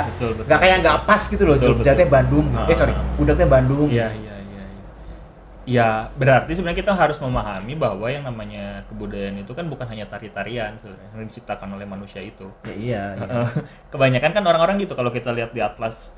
nggak 0.48 0.58
kayak 0.60 0.76
nggak 0.84 0.96
pas 1.04 1.22
gitu 1.24 1.42
loh 1.44 1.56
Betul, 1.56 1.68
Jogja 1.76 1.92
teh 1.96 2.08
Bandung 2.08 2.46
Ah, 2.52 2.68
eh 2.68 2.76
sorry 2.76 2.92
ah. 2.96 3.04
gudegnya 3.16 3.48
Bandung 3.48 3.88
Iya, 3.88 4.08
iya, 4.12 4.36
iya, 4.44 4.64
iya. 4.64 4.64
Ya, 5.64 5.88
berarti 6.20 6.52
sebenarnya 6.52 6.84
kita 6.84 6.92
harus 6.92 7.16
memahami 7.24 7.72
bahwa 7.80 8.04
yang 8.12 8.28
namanya 8.28 8.84
kebudayaan 8.92 9.40
itu 9.40 9.56
kan 9.56 9.64
bukan 9.72 9.88
hanya 9.88 10.04
tari-tarian 10.04 10.76
sebenarnya 10.76 11.08
yang 11.16 11.24
diciptakan 11.24 11.68
oleh 11.80 11.88
manusia 11.88 12.20
itu. 12.20 12.52
ya, 12.68 12.76
iya, 12.76 13.04
iya. 13.16 13.48
Kebanyakan 13.92 14.36
kan 14.36 14.44
orang-orang 14.44 14.76
gitu 14.84 14.92
kalau 14.92 15.08
kita 15.08 15.32
lihat 15.32 15.56
di 15.56 15.64
atlas 15.64 16.12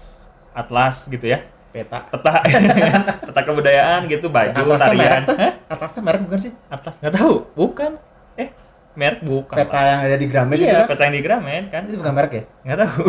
atlas 0.50 1.06
gitu 1.06 1.30
ya. 1.30 1.46
Peta 1.68 1.98
Peta 2.06 2.32
peta 3.26 3.40
kebudayaan 3.42 4.06
gitu, 4.06 4.26
baju, 4.28 4.54
atasnya 4.54 4.92
merek 4.92 5.10
tarian. 5.20 5.22
Hah? 5.28 5.52
atasnya 5.68 6.00
merek 6.02 6.20
bukan 6.22 6.38
sih 6.40 6.52
Atlas 6.66 6.94
nggak 6.98 7.14
tahu, 7.14 7.34
bukan. 7.52 7.90
Eh, 8.34 8.48
merek 8.92 9.20
bukan. 9.20 9.56
peta 9.56 9.70
Pak. 9.70 9.82
yang 9.82 10.00
ada 10.02 10.16
di 10.16 10.26
Gramet 10.26 10.56
itu 10.56 10.64
Iya, 10.64 10.78
kan 10.78 10.88
peta 10.88 11.02
yang 11.04 11.14
di 11.14 11.22
Gramet 11.22 11.64
kan. 11.68 11.82
itu 11.84 11.96
bukan 11.96 12.12
merek 12.12 12.32
ya 12.32 12.42
nggak 12.64 12.78
tahu 12.80 13.04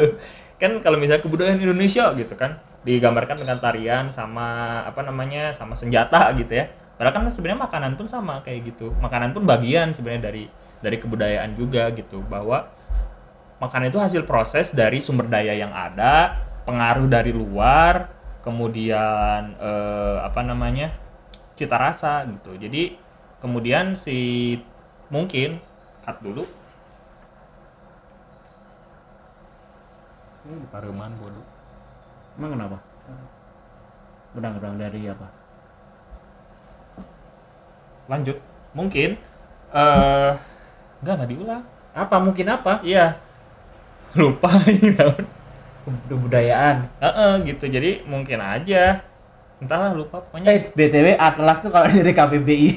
kan 0.62 0.70
kalau 0.78 0.96
misalnya 0.96 1.20
kebudayaan 1.20 1.58
Indonesia 1.58 2.04
gitu 2.12 2.34
kan 2.34 2.56
digambarkan 2.82 3.36
dengan 3.36 3.58
tarian 3.58 4.06
sama 4.08 4.46
apa 4.82 5.00
namanya 5.00 5.50
sama 5.50 5.74
senjata 5.74 6.30
gitu 6.36 6.54
ya 6.54 6.68
padahal 6.94 7.10
kan 7.12 7.22
sebenarnya 7.26 7.60
makanan 7.60 7.92
pun 7.94 8.06
sama 8.06 8.38
kayak 8.40 8.70
gitu 8.70 8.94
makanan 8.94 9.34
pun 9.34 9.42
bagian 9.42 9.90
sebenarnya 9.90 10.30
dari 10.30 10.44
dari 10.78 10.96
kebudayaan 10.96 11.56
juga 11.56 11.90
gitu 11.90 12.22
bahwa 12.22 12.70
makanan 13.56 13.88
itu 13.88 13.98
hasil 13.98 14.22
proses 14.22 14.70
dari 14.70 15.00
sumber 15.00 15.26
daya 15.26 15.56
yang 15.56 15.72
ada 15.72 16.38
pengaruh 16.64 17.06
dari 17.08 17.32
luar 17.32 18.08
kemudian 18.44 19.56
eh, 19.56 20.16
apa 20.20 20.40
namanya 20.44 20.92
cita 21.56 21.76
rasa 21.78 22.24
gitu 22.28 22.56
jadi 22.58 22.96
kemudian 23.40 23.94
si 23.96 24.56
mungkin 25.12 25.60
cut 26.04 26.18
dulu 26.20 26.44
Hmm, 30.44 30.60
Pareman 30.68 31.16
bodoh. 31.16 31.40
emang 32.36 32.52
kenapa 32.52 32.76
benang-benang 34.36 34.76
dari 34.76 35.08
apa 35.08 35.24
Lanjut. 38.04 38.36
Mungkin 38.76 39.16
eh 39.72 40.32
enggak 41.00 41.14
enggak 41.16 41.30
diulang. 41.32 41.62
apa 41.94 42.16
mungkin 42.20 42.46
apa 42.50 42.82
Iya. 42.84 43.16
Lupa 44.18 44.50
naon. 44.68 45.24
kebudayaan 45.84 46.88
Heeh, 46.98 47.32
gitu. 47.46 47.64
Jadi 47.66 48.02
mungkin 48.04 48.38
aja. 48.38 49.04
Entahlah 49.58 49.92
lupa 49.92 50.20
pokoknya. 50.20 50.48
Eh, 50.48 50.68
BTW 50.68 51.14
Atlas 51.14 51.60
tuh 51.60 51.68
kalau 51.68 51.86
dari 51.92 52.10
KBBI 52.10 52.70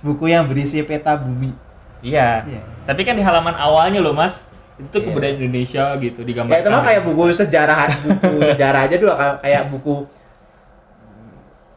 buku 0.00 0.26
yang 0.26 0.44
berisi 0.44 0.80
peta 0.80 1.14
bumi. 1.14 1.52
Iya. 2.00 2.44
Iya. 2.44 2.60
Tapi 2.84 3.00
kan 3.00 3.14
di 3.14 3.22
halaman 3.22 3.54
awalnya 3.54 3.98
loh, 3.98 4.12
Mas. 4.12 4.48
Itu 4.74 4.90
tuh 4.90 5.00
Iya. 5.00 5.06
kebudayaan 5.08 5.36
Indonesia 5.38 5.84
gitu 5.96 6.20
Ya 6.20 6.26
digambarkan. 6.26 6.60
itu 6.60 6.68
mah 6.68 6.82
kayak 6.82 7.02
buku 7.02 7.22
sejarah, 7.30 7.78
buku 7.96 8.28
sejarah 8.50 8.80
aja 8.84 8.96
dulu 8.96 9.12
kayak- 9.38 9.66
buku 9.70 9.94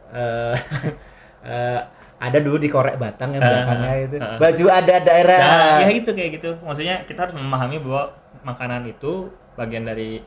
eh 0.09 0.55
eh, 1.45 1.79
ada 2.17 2.37
dulu 2.41 2.57
di 2.57 2.65
korek 2.65 2.97
Batang 2.97 3.37
yang 3.37 3.43
belakangnya 3.45 3.93
itu. 4.01 4.15
ah. 4.17 4.41
Baju 4.41 4.65
ada 4.67 4.95
daerah. 4.97 5.37
Nah, 5.37 5.77
ya 5.79 5.89
gitu 5.93 6.09
kayak 6.11 6.41
gitu. 6.41 6.49
Maksudnya 6.59 7.05
kita 7.05 7.29
harus 7.29 7.35
memahami 7.37 7.77
bahwa 7.77 8.17
makanan 8.41 8.89
itu 8.89 9.29
bagian 9.53 9.85
dari 9.85 10.25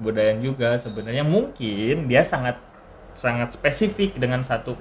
kebudayaan 0.00 0.40
juga 0.40 0.80
sebenarnya 0.80 1.28
mungkin 1.28 2.08
dia 2.08 2.24
sangat 2.24 2.56
sangat 3.12 3.52
spesifik 3.52 4.16
dengan 4.16 4.40
satu. 4.40 4.72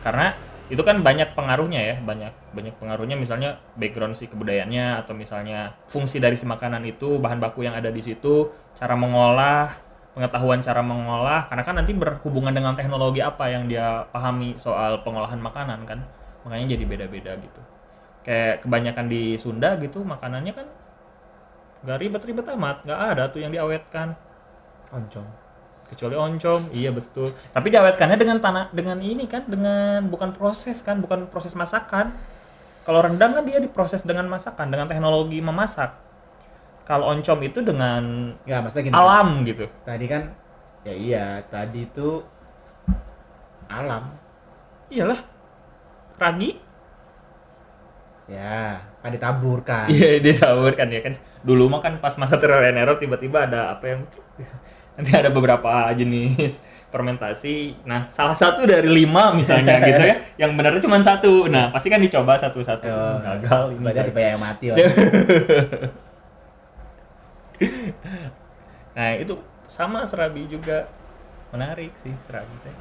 Karena 0.00 0.32
itu 0.72 0.80
kan 0.84 1.00
banyak 1.00 1.32
pengaruhnya 1.36 1.80
ya 1.80 1.96
banyak 2.00 2.32
banyak 2.56 2.74
pengaruhnya. 2.80 3.20
Misalnya 3.20 3.60
background 3.76 4.16
si 4.16 4.24
kebudayaannya 4.32 5.04
atau 5.04 5.12
misalnya 5.12 5.76
fungsi 5.84 6.16
dari 6.16 6.40
si 6.40 6.48
makanan 6.48 6.80
itu 6.88 7.20
bahan 7.20 7.36
baku 7.36 7.68
yang 7.68 7.76
ada 7.76 7.92
di 7.92 8.00
situ 8.00 8.48
cara 8.80 8.96
mengolah 8.96 9.76
pengetahuan 10.16 10.64
cara 10.64 10.80
mengolah. 10.80 11.44
Karena 11.52 11.62
kan 11.68 11.74
nanti 11.76 11.92
berhubungan 11.92 12.56
dengan 12.56 12.72
teknologi 12.72 13.20
apa 13.20 13.52
yang 13.52 13.68
dia 13.68 14.08
pahami 14.08 14.56
soal 14.56 15.04
pengolahan 15.04 15.38
makanan 15.38 15.84
kan. 15.84 16.00
Makanya 16.48 16.72
jadi 16.72 16.84
beda-beda 16.88 17.36
gitu. 17.36 17.60
Kayak 18.24 18.64
kebanyakan 18.64 19.06
di 19.12 19.36
Sunda 19.36 19.76
gitu 19.76 20.00
makanannya 20.04 20.52
kan 20.56 20.66
nggak 21.84 21.98
ribet-ribet 22.00 22.48
amat. 22.56 22.88
Nggak 22.88 23.00
ada 23.12 23.24
tuh 23.28 23.40
yang 23.44 23.52
diawetkan 23.52 24.27
oncom. 24.92 25.26
Kecuali 25.88 26.16
oncom 26.20 26.60
iya 26.76 26.92
betul. 26.92 27.32
Tapi 27.32 27.66
diawetkannya 27.72 28.16
dengan 28.20 28.38
tanah 28.44 28.68
dengan 28.76 29.00
ini 29.00 29.24
kan 29.24 29.48
dengan 29.48 30.04
bukan 30.12 30.36
proses 30.36 30.84
kan 30.84 31.00
bukan 31.00 31.32
proses 31.32 31.56
masakan. 31.56 32.12
Kalau 32.84 33.00
rendang 33.04 33.36
kan 33.36 33.44
dia 33.44 33.60
diproses 33.60 34.04
dengan 34.04 34.28
masakan 34.28 34.68
dengan 34.68 34.88
teknologi 34.88 35.40
memasak. 35.40 35.96
Kalau 36.84 37.08
oncom 37.12 37.40
itu 37.44 37.60
dengan 37.60 38.32
ya 38.48 38.60
maksudnya 38.60 38.92
gini 38.92 38.96
alam 38.96 39.28
gitu. 39.44 39.64
Tadi 39.84 40.06
kan 40.08 40.22
ya 40.84 40.94
iya 40.96 41.26
tadi 41.48 41.88
itu 41.88 42.20
alam. 43.68 44.12
Iyalah. 44.92 45.20
Ragi? 46.20 46.50
Ya 48.28 48.84
kan 49.00 49.08
ditaburkan 49.08 49.88
iya 49.88 50.20
ditaburkan 50.20 50.92
ya 50.92 51.00
kan. 51.00 51.16
Dulu 51.40 51.72
mah 51.72 51.80
kan 51.80 51.96
pas 51.96 52.12
masa 52.20 52.36
trial 52.36 52.60
and 52.60 52.76
error 52.76 53.00
tiba-tiba 53.00 53.48
ada 53.48 53.72
apa 53.72 53.84
yang 53.88 54.00
nanti 54.98 55.14
ada 55.14 55.30
beberapa 55.30 55.86
jenis 55.94 56.66
fermentasi. 56.90 57.86
Nah 57.86 58.02
salah 58.02 58.34
satu 58.34 58.66
dari 58.66 58.90
lima 58.90 59.30
misalnya 59.30 59.78
gitu 59.86 60.02
ya 60.02 60.18
yang 60.34 60.58
benernya 60.58 60.82
cuma 60.82 60.98
satu. 60.98 61.46
Nah 61.46 61.70
pasti 61.70 61.86
kan 61.86 62.02
dicoba 62.02 62.34
satu-satu. 62.34 62.90
Oh, 62.90 63.22
gagal 63.22 63.78
ini. 63.78 63.86
berarti 63.86 64.02
gagal. 64.02 64.10
dibayar 64.10 64.34
mati 64.34 64.66
nah 68.98 69.14
itu 69.14 69.38
sama 69.70 70.02
serabi 70.02 70.50
juga. 70.50 70.90
Menarik 71.48 71.94
sih 72.04 72.12
serabi 72.26 72.52
teh. 72.66 72.76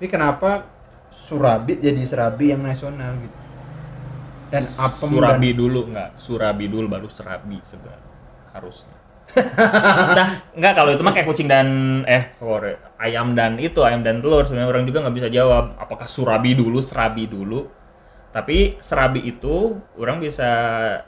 Tapi 0.00 0.10
kenapa 0.10 0.66
Surabi 1.14 1.78
jadi 1.78 2.02
Serabi 2.02 2.50
yang 2.50 2.66
nasional 2.66 3.14
gitu? 3.22 3.38
Dan 4.50 4.66
apem 4.74 5.14
surabi 5.14 5.54
dulu 5.54 5.94
nggak? 5.94 6.18
Surabi 6.18 6.66
dulu 6.66 6.90
baru 6.90 7.06
serabi 7.06 7.62
sebenarnya 7.62 8.01
harusnya. 8.52 8.96
Nah 10.18 10.28
nggak 10.52 10.72
kalau 10.76 10.90
itu 10.92 11.00
mah 11.00 11.14
kayak 11.16 11.24
kucing 11.24 11.48
dan 11.48 11.66
eh 12.04 12.36
ayam 13.00 13.32
dan 13.32 13.56
itu 13.56 13.80
ayam 13.80 14.04
dan 14.04 14.20
telur. 14.20 14.44
Sebenarnya 14.44 14.68
orang 14.68 14.84
juga 14.84 14.98
nggak 15.02 15.16
bisa 15.16 15.28
jawab 15.32 15.74
apakah 15.80 16.04
surabi 16.04 16.52
dulu 16.52 16.78
serabi 16.84 17.24
dulu. 17.26 17.66
Tapi 18.32 18.80
serabi 18.80 19.28
itu 19.28 19.76
orang 20.00 20.16
bisa 20.16 20.48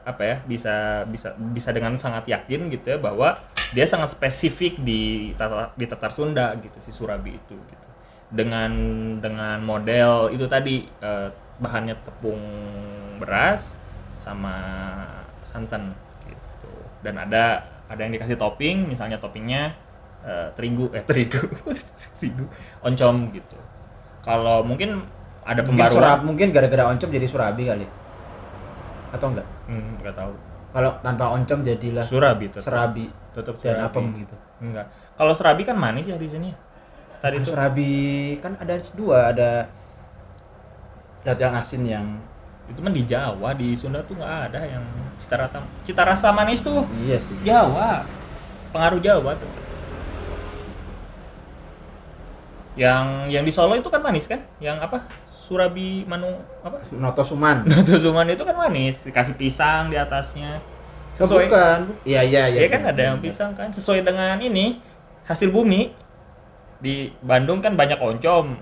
apa 0.04 0.22
ya 0.24 0.36
bisa 0.44 1.04
bisa 1.08 1.32
bisa 1.36 1.72
dengan 1.72 1.96
sangat 1.96 2.28
yakin 2.28 2.68
gitu 2.68 2.96
ya 2.96 2.98
bahwa 3.00 3.40
dia 3.72 3.88
sangat 3.88 4.12
spesifik 4.12 4.76
di 4.84 5.32
tatar, 5.32 5.72
di 5.72 5.88
Tatar 5.88 6.12
Sunda 6.12 6.52
gitu 6.60 6.76
si 6.84 6.92
surabi 6.92 7.36
itu 7.36 7.56
gitu. 7.56 7.86
Dengan 8.28 8.72
dengan 9.24 9.64
model 9.64 10.36
itu 10.36 10.44
tadi 10.48 10.84
eh, 10.84 11.28
bahannya 11.58 11.96
tepung 12.04 12.42
beras 13.16 13.72
sama 14.20 14.56
santan 15.46 15.96
dan 17.04 17.20
ada 17.20 17.60
ada 17.86 18.00
yang 18.00 18.16
dikasih 18.16 18.40
topping 18.40 18.88
misalnya 18.88 19.20
toppingnya 19.20 19.76
eh, 20.24 20.48
terigu 20.56 20.88
eh 20.96 21.04
terigu 21.04 21.44
terigu 22.16 22.48
oncom 22.80 23.28
gitu 23.30 23.58
kalau 24.24 24.64
mungkin 24.64 25.04
ada 25.44 25.60
mungkin, 25.60 25.68
pembaruan 25.76 26.00
surab, 26.00 26.18
mungkin 26.24 26.48
gara-gara 26.48 26.88
oncom 26.88 27.12
jadi 27.12 27.28
Surabi 27.28 27.68
kali. 27.68 27.84
Atau 29.12 29.36
enggak? 29.36 29.44
Hmm, 29.68 30.00
nggak 30.00 30.16
tahu 30.16 30.32
Kalau 30.72 30.90
tanpa 31.04 31.24
oncom 31.30 31.60
jadilah 31.62 32.02
surabi 32.02 32.50
tetap 32.50 32.64
Serabi 32.64 33.06
tetap 33.30 33.54
dan 33.62 33.78
surabi. 33.78 33.86
apem 33.86 34.04
gitu. 34.24 34.36
enggak 34.58 34.86
kalau 35.14 35.30
serabi 35.30 35.62
kan 35.62 35.78
manis 35.78 36.10
ya 36.10 36.18
di 36.18 36.26
sini 36.26 36.50
ya? 36.50 36.56
tadi 37.22 37.38
Kan 37.38 37.44
tuh 37.46 37.50
Surabi 37.54 37.92
kan 38.42 38.52
ada 38.58 38.74
dua, 38.98 39.18
ada 39.30 39.50
dat 41.22 41.38
yang 41.38 41.54
asin 41.54 41.82
yang 41.86 42.06
itu 42.64 42.80
mah 42.80 42.92
di 42.92 43.04
Jawa 43.04 43.52
di 43.52 43.76
Sunda 43.76 44.00
tuh 44.00 44.16
nggak 44.16 44.34
ada 44.50 44.60
yang 44.64 44.84
cita 45.20 45.36
rasa 45.36 45.58
cita 45.84 46.02
rasa 46.02 46.28
manis 46.32 46.64
tuh. 46.64 46.84
Iya 47.04 47.20
sih. 47.20 47.36
Jawa. 47.44 48.04
Pengaruh 48.72 49.00
Jawa 49.04 49.36
tuh. 49.36 49.50
Yang 52.74 53.04
yang 53.30 53.44
di 53.46 53.52
Solo 53.54 53.76
itu 53.78 53.86
kan 53.92 54.00
manis 54.02 54.26
kan? 54.26 54.40
Yang 54.58 54.80
apa? 54.80 54.98
Surabi 55.28 56.08
Manu 56.08 56.40
apa? 56.64 56.80
Noto 56.96 57.22
Suman. 57.22 57.62
Noto 57.70 58.00
Suman 58.00 58.26
itu 58.32 58.42
kan 58.42 58.56
manis. 58.56 59.04
Dikasih 59.04 59.36
pisang 59.36 59.92
di 59.92 59.96
atasnya. 60.00 60.58
Oh, 61.14 61.28
sesuai 61.28 61.46
bukan. 61.46 61.80
Iya 62.02 62.26
iya 62.26 62.42
iya. 62.50 62.66
ya 62.66 62.68
kan 62.72 62.82
ada 62.90 63.02
yang 63.12 63.20
pisang 63.20 63.54
kan? 63.54 63.70
Sesuai 63.70 64.02
dengan 64.02 64.40
ini 64.40 64.80
hasil 65.28 65.52
bumi. 65.52 65.92
Di 66.80 67.12
Bandung 67.20 67.60
kan 67.60 67.76
banyak 67.76 68.00
oncom. 68.00 68.56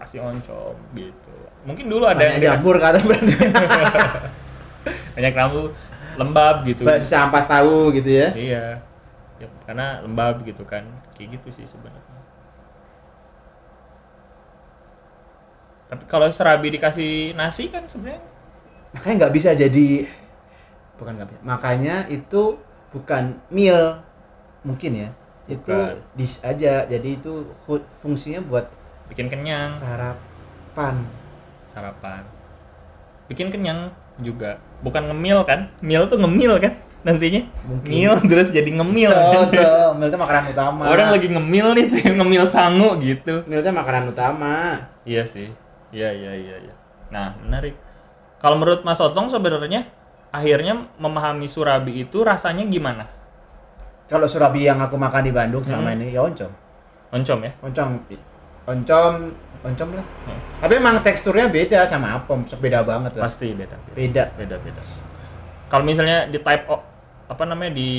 Kasih 0.00 0.24
oncom 0.24 0.74
gitu 0.96 1.41
mungkin 1.62 1.86
dulu 1.86 2.04
ada 2.06 2.18
Banyak 2.18 2.38
yang 2.38 2.58
jamur 2.58 2.76
kata 2.78 2.98
berarti. 3.02 3.34
banyak 5.14 5.34
rambut 5.34 5.70
lembab 6.18 6.56
gitu. 6.66 6.82
Bisa 6.82 7.24
ampas 7.24 7.46
tahu 7.46 7.92
gitu 7.94 8.10
ya. 8.10 8.28
iya. 8.34 8.64
Ya, 9.38 9.46
karena 9.66 10.02
lembab 10.02 10.42
gitu 10.42 10.62
kan. 10.62 10.82
Kayak 11.14 11.38
gitu 11.38 11.48
sih 11.60 11.66
sebenarnya. 11.66 12.02
Tapi 15.92 16.04
kalau 16.08 16.28
serabi 16.32 16.72
dikasih 16.72 17.36
nasi 17.36 17.68
kan 17.68 17.84
sebenarnya 17.84 18.24
makanya 18.92 19.14
nggak 19.24 19.34
bisa 19.36 19.50
jadi 19.52 20.08
bukan 20.96 21.12
nggak 21.20 21.28
bisa. 21.32 21.40
Makanya 21.44 21.96
itu 22.08 22.56
bukan 22.92 23.36
meal. 23.48 24.00
Mungkin 24.62 24.92
ya. 24.94 25.10
Itu 25.50 25.74
Bukan. 25.74 25.98
dish 26.14 26.38
aja. 26.40 26.86
Jadi 26.86 27.18
itu 27.18 27.50
fu- 27.66 27.88
fungsinya 27.98 28.40
buat 28.46 28.70
bikin 29.10 29.26
kenyang. 29.28 29.74
sarapan 29.76 31.02
sarapan 31.72 32.22
bikin 33.26 33.48
kenyang 33.48 33.88
juga 34.20 34.60
bukan 34.80 35.08
ngemil 35.08 35.42
kan 35.42 35.72
meal 35.80 36.04
tuh 36.04 36.20
ngemil 36.20 36.60
kan 36.60 36.76
nantinya 37.02 37.42
Mungkin. 37.66 37.88
meal 37.90 38.14
terus 38.22 38.52
jadi 38.52 38.68
ngemil 38.68 39.10
tuh 39.10 39.42
kan? 39.50 39.96
tuh 39.98 40.06
itu 40.06 40.18
makanan 40.20 40.44
utama 40.52 40.82
orang 40.86 41.08
lagi 41.10 41.26
ngemil 41.26 41.66
nih 41.74 41.84
tuh 41.88 42.00
ngemil 42.20 42.44
sangu 42.46 42.94
gitu 43.00 43.42
meal 43.48 43.58
itu 43.58 43.72
makanan 43.72 44.12
utama 44.12 44.78
Iya 45.02 45.26
sih. 45.26 45.50
Iya 45.90 46.14
iya 46.14 46.30
iya 46.38 46.56
iya. 46.62 46.74
Nah, 47.10 47.34
menarik. 47.42 47.74
Kalau 48.38 48.54
menurut 48.54 48.86
Mas 48.86 49.02
Otong 49.02 49.26
sebenarnya 49.26 49.90
akhirnya 50.30 50.86
memahami 50.94 51.50
surabi 51.50 52.06
itu 52.06 52.22
rasanya 52.22 52.62
gimana? 52.70 53.10
kalau 54.06 54.28
surabi 54.28 54.68
yang 54.68 54.76
aku 54.78 54.94
makan 54.94 55.24
di 55.24 55.32
Bandung 55.32 55.64
Hmm. 55.64 55.88
ini 55.90 56.12
ya 56.12 56.20
oncom 56.22 56.52
Oncom 57.10 57.38
ya? 57.42 57.52
oncom 57.64 57.88
oncom 58.64 59.14
oncom 59.62 59.88
lah 59.92 60.06
Hmm. 60.26 60.38
tapi 60.58 60.72
emang 60.74 60.98
teksturnya 61.00 61.46
beda 61.46 61.84
sama 61.84 62.14
apem 62.14 62.42
beda 62.42 62.82
banget 62.82 63.14
lah 63.14 63.24
Pasti 63.24 63.50
beda. 63.52 63.76
Beda 63.92 64.24
beda 64.32 64.56
beda. 64.56 64.80
beda. 64.80 64.82
Kalau 65.68 65.84
misalnya 65.84 66.26
di 66.26 66.36
type 66.36 66.66
o- 66.66 66.84
apa 67.24 67.42
namanya 67.42 67.72
di 67.72 67.90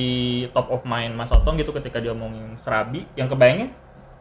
top 0.50 0.70
of 0.70 0.82
mind 0.84 1.14
Mas 1.14 1.32
Otong 1.32 1.56
gitu 1.56 1.72
ketika 1.72 1.98
dia 1.98 2.12
ngomongin 2.12 2.54
serabi, 2.54 3.02
yang 3.14 3.26
kebayangnya 3.26 3.74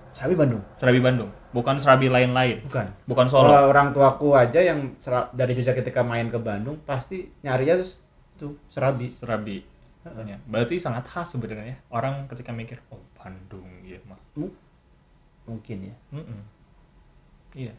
sapi 0.09 0.33
Bandung 0.33 0.63
serabi 0.75 0.99
Bandung, 0.99 1.29
bukan 1.51 1.77
serabi 1.77 2.07
lain-lain, 2.07 2.63
bukan 2.63 2.87
bukan 3.05 3.27
Solo. 3.27 3.45
Kalau 3.47 3.69
orang 3.69 3.89
tuaku 3.91 4.33
aja 4.33 4.61
yang 4.63 4.97
sera- 4.97 5.29
dari 5.31 5.53
Jogja 5.53 5.73
ketika 5.73 6.01
main 6.01 6.29
ke 6.29 6.37
Bandung 6.37 6.81
pasti 6.81 7.29
nyarinya 7.41 7.77
terus 7.77 8.01
tuh 8.35 8.57
serabi. 8.69 9.09
Serabi. 9.09 9.57
Ya, 10.03 10.35
Berarti 10.43 10.77
sangat 10.77 11.07
khas 11.07 11.31
sebenarnya. 11.31 11.79
Orang 11.87 12.27
ketika 12.27 12.51
mikir, 12.51 12.83
oh 12.89 12.99
Bandung, 13.15 13.69
iya 13.83 14.03
mah. 14.03 14.19
Mu- 15.45 15.55
Mungkin 15.55 15.79
ya. 15.85 15.97
Mm-mm. 16.13 16.41
Iya. 17.53 17.75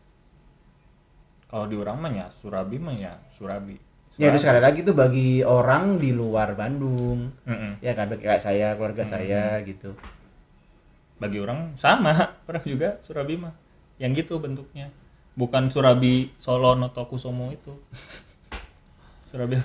Kalau 1.47 1.65
di 1.65 1.75
orang 1.75 1.97
mah 1.97 2.11
ya 2.11 2.27
Surabi 2.29 2.77
mah 2.77 2.93
ya 2.93 3.13
Surabi. 3.31 3.77
Ya 4.15 4.29
itu 4.29 4.37
Surabi. 4.37 4.41
sekali 4.41 4.59
lagi 4.59 4.79
tuh 4.81 4.93
bagi 4.93 5.41
orang 5.41 5.97
di 5.97 6.11
luar 6.11 6.53
Bandung. 6.53 7.31
Mm-mm. 7.45 7.79
Ya 7.79 7.93
kan 7.93 8.09
kayak 8.09 8.39
saya, 8.39 8.73
keluarga 8.73 9.01
saya 9.03 9.57
gitu. 9.63 9.93
Bagi 11.17 11.37
orang 11.37 11.73
sama, 11.75 12.13
orang 12.49 12.63
juga 12.63 12.97
Surabi 12.99 13.37
mah. 13.37 13.53
Yang 13.97 14.25
gitu 14.25 14.37
bentuknya. 14.37 14.89
Bukan 15.33 15.69
Surabi 15.69 16.29
Solo 16.37 16.73
Noto 16.73 17.05
Kusumo 17.05 17.49
itu. 17.49 17.73
Surabi. 19.29 19.57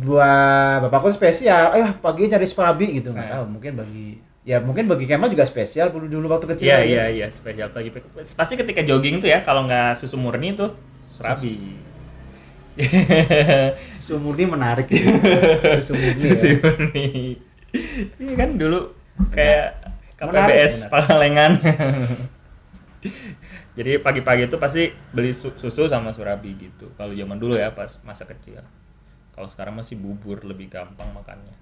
Buat 0.00 0.80
bapakku 0.82 1.12
spesial, 1.12 1.76
eh 1.76 1.92
pagi 1.94 2.24
cari 2.24 2.48
serabi 2.48 3.00
gitu 3.00 3.12
nggak 3.12 3.28
Nah. 3.28 3.32
tahu. 3.36 3.44
Mungkin 3.52 3.72
bagi 3.76 4.16
ya 4.48 4.64
mungkin 4.64 4.88
bagi 4.88 5.04
Kemal 5.04 5.28
juga 5.28 5.44
spesial 5.44 5.92
dulu 5.92 6.08
dulu 6.08 6.32
waktu 6.32 6.48
kecil. 6.56 6.72
Iya 6.72 6.80
iya 6.80 7.04
iya 7.12 7.26
spesial 7.28 7.68
pagi. 7.68 7.92
Pasti 8.32 8.56
ketika 8.56 8.80
jogging 8.80 9.20
tuh 9.20 9.28
ya 9.28 9.44
kalau 9.44 9.68
nggak 9.68 10.00
susu 10.00 10.16
murni 10.16 10.56
tuh 10.56 10.72
Surabi. 11.04 11.76
Susu 14.00 14.16
murni 14.22 14.48
menarik. 14.48 14.88
gitu. 14.88 15.04
Susu 15.84 15.92
murni. 15.92 16.16
susu 16.16 16.46
ya. 16.48 16.56
murni. 16.64 17.36
Iya 18.16 18.34
kan 18.40 18.56
dulu 18.56 18.96
kayak 19.34 19.66
KPBS 20.16 20.88
menarik. 20.88 20.88
Pangalengan. 20.88 21.52
Jadi 23.78 24.02
pagi-pagi 24.02 24.50
itu 24.50 24.58
pasti 24.58 24.90
beli 25.12 25.30
su- 25.30 25.54
susu 25.54 25.86
sama 25.92 26.10
surabi 26.16 26.56
gitu. 26.56 26.88
Kalau 26.96 27.12
zaman 27.12 27.36
dulu 27.36 27.52
ya 27.58 27.68
pas 27.76 28.00
masa 28.00 28.24
kecil. 28.24 28.64
Kalau 29.36 29.48
sekarang 29.50 29.76
masih 29.76 30.00
bubur 30.00 30.40
lebih 30.42 30.72
gampang 30.72 31.12
makannya. 31.12 31.52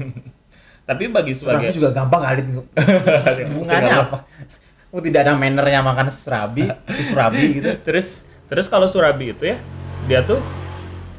Tapi 0.90 1.06
bagi 1.06 1.38
Serabi 1.38 1.70
sebagai 1.70 1.78
juga 1.78 1.88
gampang 1.94 2.22
kali. 2.26 2.40
Hubungannya 3.54 3.94
apa? 3.94 4.26
Oh 4.90 4.98
tidak 4.98 5.22
ada 5.22 5.38
mannernya 5.38 5.86
makan 5.86 6.10
serabi, 6.10 6.66
serabi 7.06 7.62
gitu. 7.62 7.70
terus 7.86 8.26
terus 8.50 8.66
kalau 8.66 8.90
surabi 8.90 9.30
itu 9.30 9.54
ya 9.54 9.56
dia 10.10 10.18
tuh 10.26 10.42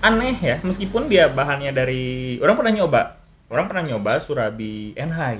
aneh 0.03 0.35
ya 0.35 0.59
meskipun 0.59 1.07
dia 1.07 1.31
bahannya 1.31 1.71
dari 1.71 2.35
orang 2.43 2.59
pernah 2.59 2.73
nyoba 2.75 3.01
orang 3.47 3.71
pernah 3.71 3.83
nyoba 3.87 4.19
surabi 4.19 4.91
enhai 4.99 5.39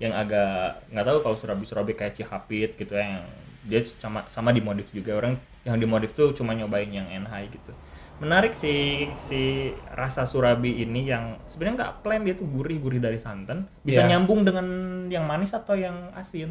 yang 0.00 0.16
agak 0.16 0.80
nggak 0.88 1.04
tahu 1.04 1.18
kalau 1.20 1.36
surabi 1.36 1.64
surabi 1.68 1.92
kayak 1.92 2.16
cihapit 2.16 2.72
gitu 2.80 2.96
ya 2.96 3.20
yang 3.20 3.26
dia 3.68 3.84
sama 3.84 4.24
sama 4.32 4.54
dimodif 4.54 4.88
juga 4.94 5.20
orang 5.20 5.36
yang 5.68 5.76
dimodif 5.76 6.16
tuh 6.16 6.32
cuma 6.32 6.56
nyobain 6.56 6.88
yang 6.88 7.04
enhai 7.10 7.52
gitu 7.52 7.76
menarik 8.18 8.52
sih 8.52 9.06
si 9.16 9.42
rasa 9.88 10.24
surabi 10.24 10.82
ini 10.82 11.06
yang 11.06 11.38
sebenarnya 11.44 11.74
nggak 11.78 11.94
plain 12.02 12.22
dia 12.22 12.34
tuh 12.34 12.46
gurih 12.46 12.76
gurih 12.76 12.98
dari 12.98 13.14
santan 13.16 13.62
bisa 13.80 14.02
Iya. 14.02 14.10
nyambung 14.10 14.42
dengan 14.42 14.66
yang 15.06 15.22
manis 15.22 15.52
atau 15.52 15.74
yang 15.74 15.94
asin 16.12 16.50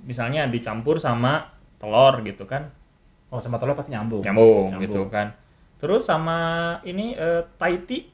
misalnya 0.00 0.44
dicampur 0.44 0.96
sama 0.98 1.48
telur 1.76 2.20
gitu 2.22 2.44
kan 2.44 2.68
Oh, 3.28 3.42
sama 3.42 3.58
telur 3.58 3.74
pasti 3.74 3.90
nyambung. 3.90 4.22
nyambung, 4.22 4.70
Nyambung. 4.70 4.82
gitu 4.84 5.00
kan 5.08 5.32
terus 5.76 6.04
sama 6.04 6.36
ini 6.82 7.12
eh, 7.14 7.42
Thai 7.56 7.80
tea 7.80 8.04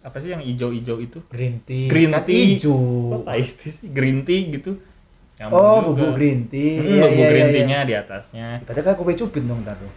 apa 0.00 0.16
sih 0.16 0.30
yang 0.30 0.40
hijau-hijau 0.40 0.96
itu 0.98 1.18
Green 1.26 1.58
tea. 1.60 1.86
green 1.86 2.10
kan 2.10 2.22
tea 2.22 2.56
hijau. 2.56 2.78
kok 3.12 3.22
Thai 3.26 3.42
tea 3.42 3.70
sih 3.70 3.88
green 3.90 4.22
tea 4.22 4.48
gitu 4.50 4.78
Nyambung 5.36 5.52
Oh, 5.54 5.76
juga. 5.76 5.86
bubuk 5.86 6.10
green 6.14 6.40
tea. 6.48 6.76
Hmm, 6.76 6.88
Iya, 6.88 7.04
bubuk 7.04 7.16
iya, 7.18 7.28
green 7.28 7.42
iya, 7.42 7.52
tea-nya 7.52 7.78
di 7.82 7.94
atasnya 7.94 8.46
Berarti 8.64 8.80
kan 8.82 8.94
kopi 8.94 9.12
cupit 9.14 9.44
dong 9.44 9.60
ntar 9.62 9.76
tuh. 9.76 9.92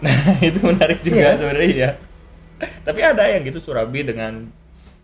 nah 0.00 0.16
itu 0.42 0.58
menarik 0.60 0.98
juga 1.00 1.16
Iya. 1.20 1.36
sebenarnya 1.36 1.70
ya 1.70 1.90
tapi 2.80 3.00
ada 3.00 3.24
yang 3.24 3.40
gitu 3.42 3.56
surabi 3.56 4.00
dengan 4.00 4.48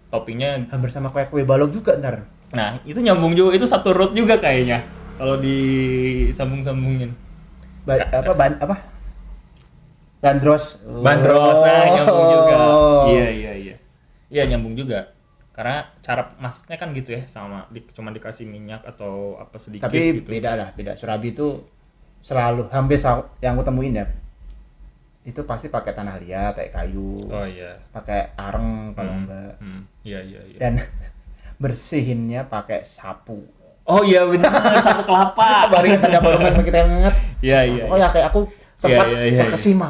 toppingnya 0.06 0.68
Hampir 0.68 0.88
sama 0.88 1.08
kayak 1.08 1.28
kue 1.28 1.40
balok 1.40 1.70
juga 1.70 1.96
ntar. 1.96 2.24
nah 2.50 2.76
itu 2.82 2.96
nyambung 2.96 3.32
juga 3.32 3.52
itu 3.52 3.64
satu 3.64 3.92
root 3.92 4.12
juga 4.12 4.36
kayaknya 4.36 4.84
kalau 5.16 5.36
disambung-sambungin 5.36 7.16
Ba- 7.82 8.02
apa 8.02 8.32
ban 8.32 8.58
apa? 8.58 8.76
Bandros. 10.18 10.82
Bandros 10.84 11.58
nah 11.60 11.76
Oh. 11.78 11.94
nyambung 11.94 12.26
juga. 12.26 12.56
Iya 13.06 13.26
iya 13.30 13.52
iya. 13.54 13.74
Iya 14.26 14.42
nyambung 14.48 14.74
juga. 14.74 15.14
Karena 15.56 15.88
cara 16.04 16.36
masaknya 16.36 16.76
kan 16.76 16.92
gitu 16.92 17.16
ya 17.16 17.24
sama 17.26 17.64
di, 17.72 17.80
cuma 17.90 18.12
dikasih 18.12 18.44
minyak 18.44 18.84
atau 18.84 19.40
apa 19.40 19.56
sedikit 19.56 19.88
Tapi 19.88 20.20
gitu. 20.20 20.28
beda 20.28 20.52
lah, 20.52 20.68
beda. 20.76 20.92
Surabi 20.94 21.32
itu 21.32 21.64
selalu 22.20 22.68
hampir 22.68 23.00
yang 23.40 23.56
aku 23.56 23.64
temuin 23.64 23.96
ya. 23.96 24.06
Itu 25.24 25.42
pasti 25.42 25.72
pakai 25.72 25.90
tanah 25.90 26.20
liat, 26.20 26.54
kayak 26.54 26.70
kayu, 26.70 27.16
Oh 27.26 27.42
iya. 27.42 27.72
pakai 27.90 28.36
areng 28.36 28.92
kalau 28.92 29.10
Hmm, 29.10 29.22
enggak. 29.26 29.52
hmm, 29.58 29.80
Iya 30.04 30.18
iya 30.22 30.40
iya. 30.44 30.58
Dan 30.60 30.72
bersihinnya 31.62 32.46
pakai 32.46 32.84
sapu. 32.84 33.40
Oh 33.86 34.02
iya 34.04 34.22
benar 34.28 34.52
sapu 34.86 35.02
kelapa. 35.08 35.72
Baru 35.72 35.86
ada 35.88 36.18
baru 36.20 36.60
kita 36.62 36.78
yang 36.84 36.90
ingat. 37.00 37.14
Iya 37.40 37.58
iya. 37.64 37.84
Oh 37.88 37.96
ya 37.96 38.06
kayak 38.06 38.28
aku 38.28 38.46
sempat 38.76 39.08
Iya, 39.08 39.18
iya, 39.18 39.22
iya, 39.32 39.40
terkesima. 39.46 39.88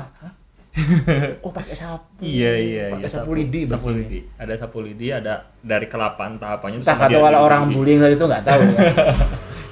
Oh 1.40 1.52
pakai 1.52 1.72
sapu. 1.72 2.20
Iya 2.20 2.52
iya 2.56 2.84
Pakai 2.92 3.08
iya. 3.08 3.08
sapu 3.08 3.30
lidi 3.32 3.64
Sapu 3.64 3.88
bersihnya. 3.88 4.00
lidi. 4.04 4.20
Ada 4.36 4.52
sapu 4.60 4.78
lidi, 4.84 5.06
ada 5.08 5.34
dari 5.64 5.86
kelapa 5.88 6.28
entah 6.28 6.60
apanya 6.60 6.84
Entah 6.84 6.92
sama 6.92 7.08
kata 7.08 7.16
kalau 7.16 7.40
orang 7.44 7.62
bullying 7.72 8.00
lah 8.00 8.10
itu 8.12 8.24
nggak 8.24 8.44
tahu 8.44 8.60
ya. 8.62 8.80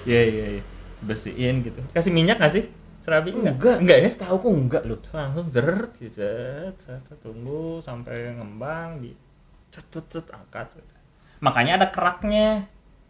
Iya 0.05 0.21
iya 0.21 0.45
iya. 0.61 0.63
Bersihin 1.01 1.65
gitu. 1.65 1.81
Kasih 1.93 2.13
minyak 2.13 2.37
nggak 2.37 2.53
sih? 2.53 2.65
Serabi 3.01 3.37
enggak? 3.37 3.57
enggak, 3.61 3.77
Enggak 3.85 3.97
ya? 4.01 4.09
Setahu 4.09 4.37
aku 4.41 4.49
enggak 4.49 4.83
loh. 4.89 5.01
langsung 5.13 5.47
zeret 5.53 5.93
gitu 6.01 6.25
tunggu 7.21 7.81
sampai 7.81 8.33
ngembang 8.33 9.01
di 9.01 9.13
cet 9.69 9.85
cet 9.93 10.07
cet, 10.09 10.27
angkat 10.33 10.73
makanya 11.41 11.77
ada 11.83 11.87
keraknya 11.93 12.65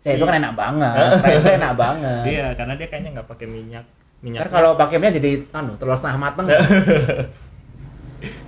Ya 0.05 0.21
itu 0.21 0.25
kan 0.29 0.37
enak 0.37 0.53
banget. 0.53 1.11
Itu 1.41 1.49
enak 1.49 1.73
banget. 1.81 2.23
iya 2.29 2.47
karena 2.53 2.77
dia 2.77 2.87
kayaknya 2.93 3.11
nggak 3.17 3.29
pakai 3.31 3.47
minyak 3.49 3.85
minyak 4.21 4.53
kalau 4.53 4.77
pakai 4.77 5.01
minyak 5.01 5.17
jadi 5.17 5.31
anu 5.51 5.81
telur 5.81 5.97
setengah 5.97 6.19
mateng. 6.29 6.45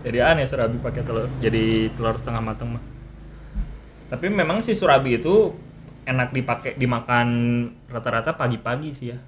jadi 0.00 0.18
aneh 0.30 0.44
surabi 0.44 0.76
pakai 0.76 1.02
telur 1.02 1.26
jadi 1.38 1.88
telur 1.90 2.14
setengah 2.14 2.40
matang 2.40 2.74
mah 2.74 2.84
tapi 4.06 4.28
memang 4.28 4.60
si 4.60 4.70
surabi 4.70 5.16
itu 5.16 5.50
enak 6.04 6.30
dipakai 6.30 6.74
dimakan 6.74 7.28
rata-rata 7.86 8.32
pagi-pagi 8.32 8.90
sih 8.92 9.08
ya 9.08 9.18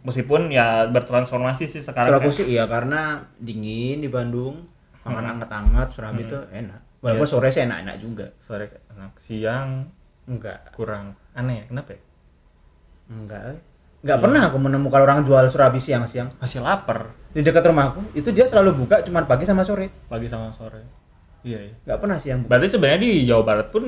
meskipun 0.00 0.48
ya 0.48 0.88
bertransformasi 0.88 1.68
sih 1.68 1.80
sekarang 1.80 2.08
Kalau 2.08 2.20
aku 2.20 2.32
kayak- 2.32 2.38
sih 2.38 2.46
iya 2.48 2.64
karena 2.64 3.00
dingin 3.36 4.00
di 4.00 4.08
Bandung, 4.08 4.64
makan 5.02 5.36
anget-anget 5.36 5.88
surabi 5.92 6.24
itu 6.24 6.40
enak. 6.50 6.80
Walaupun 7.00 7.20
Iya. 7.20 7.32
sore 7.32 7.48
sih 7.48 7.62
enak-enak 7.64 7.96
juga. 8.00 8.26
sore 8.40 8.64
enak 8.90 9.12
siang 9.18 9.92
Enggak, 10.24 10.72
kurang 10.72 11.12
aneh 11.32 11.60
ya 11.60 11.64
kenapa 11.68 11.90
ya? 11.92 12.00
enggak. 13.10 13.60
Eh. 14.00 14.02
Enggak 14.02 14.18
pernah 14.18 14.40
aku 14.48 14.56
menemukan 14.56 15.00
orang 15.00 15.20
jual 15.22 15.44
surabi 15.46 15.76
siang-siang. 15.76 16.32
masih 16.36 16.60
lapar 16.60 17.12
Di 17.30 17.44
dekat 17.44 17.62
rumahku 17.62 18.00
itu 18.12 18.32
dia 18.32 18.42
selalu 18.42 18.74
buka 18.80 19.04
cuma 19.04 19.22
pagi 19.22 19.44
sama 19.44 19.60
sore. 19.60 19.92
pagi 20.08 20.26
sama 20.26 20.48
sore 20.50 20.82
iya 21.42 21.60
iya 21.60 21.74
Enggak 21.84 21.98
pernah 22.00 22.16
siang 22.16 22.38
buka. 22.42 22.48
berarti 22.50 22.66
sebenarnya 22.68 23.00
di 23.00 23.12
Jawa 23.24 23.42
Barat 23.44 23.68
pun 23.68 23.84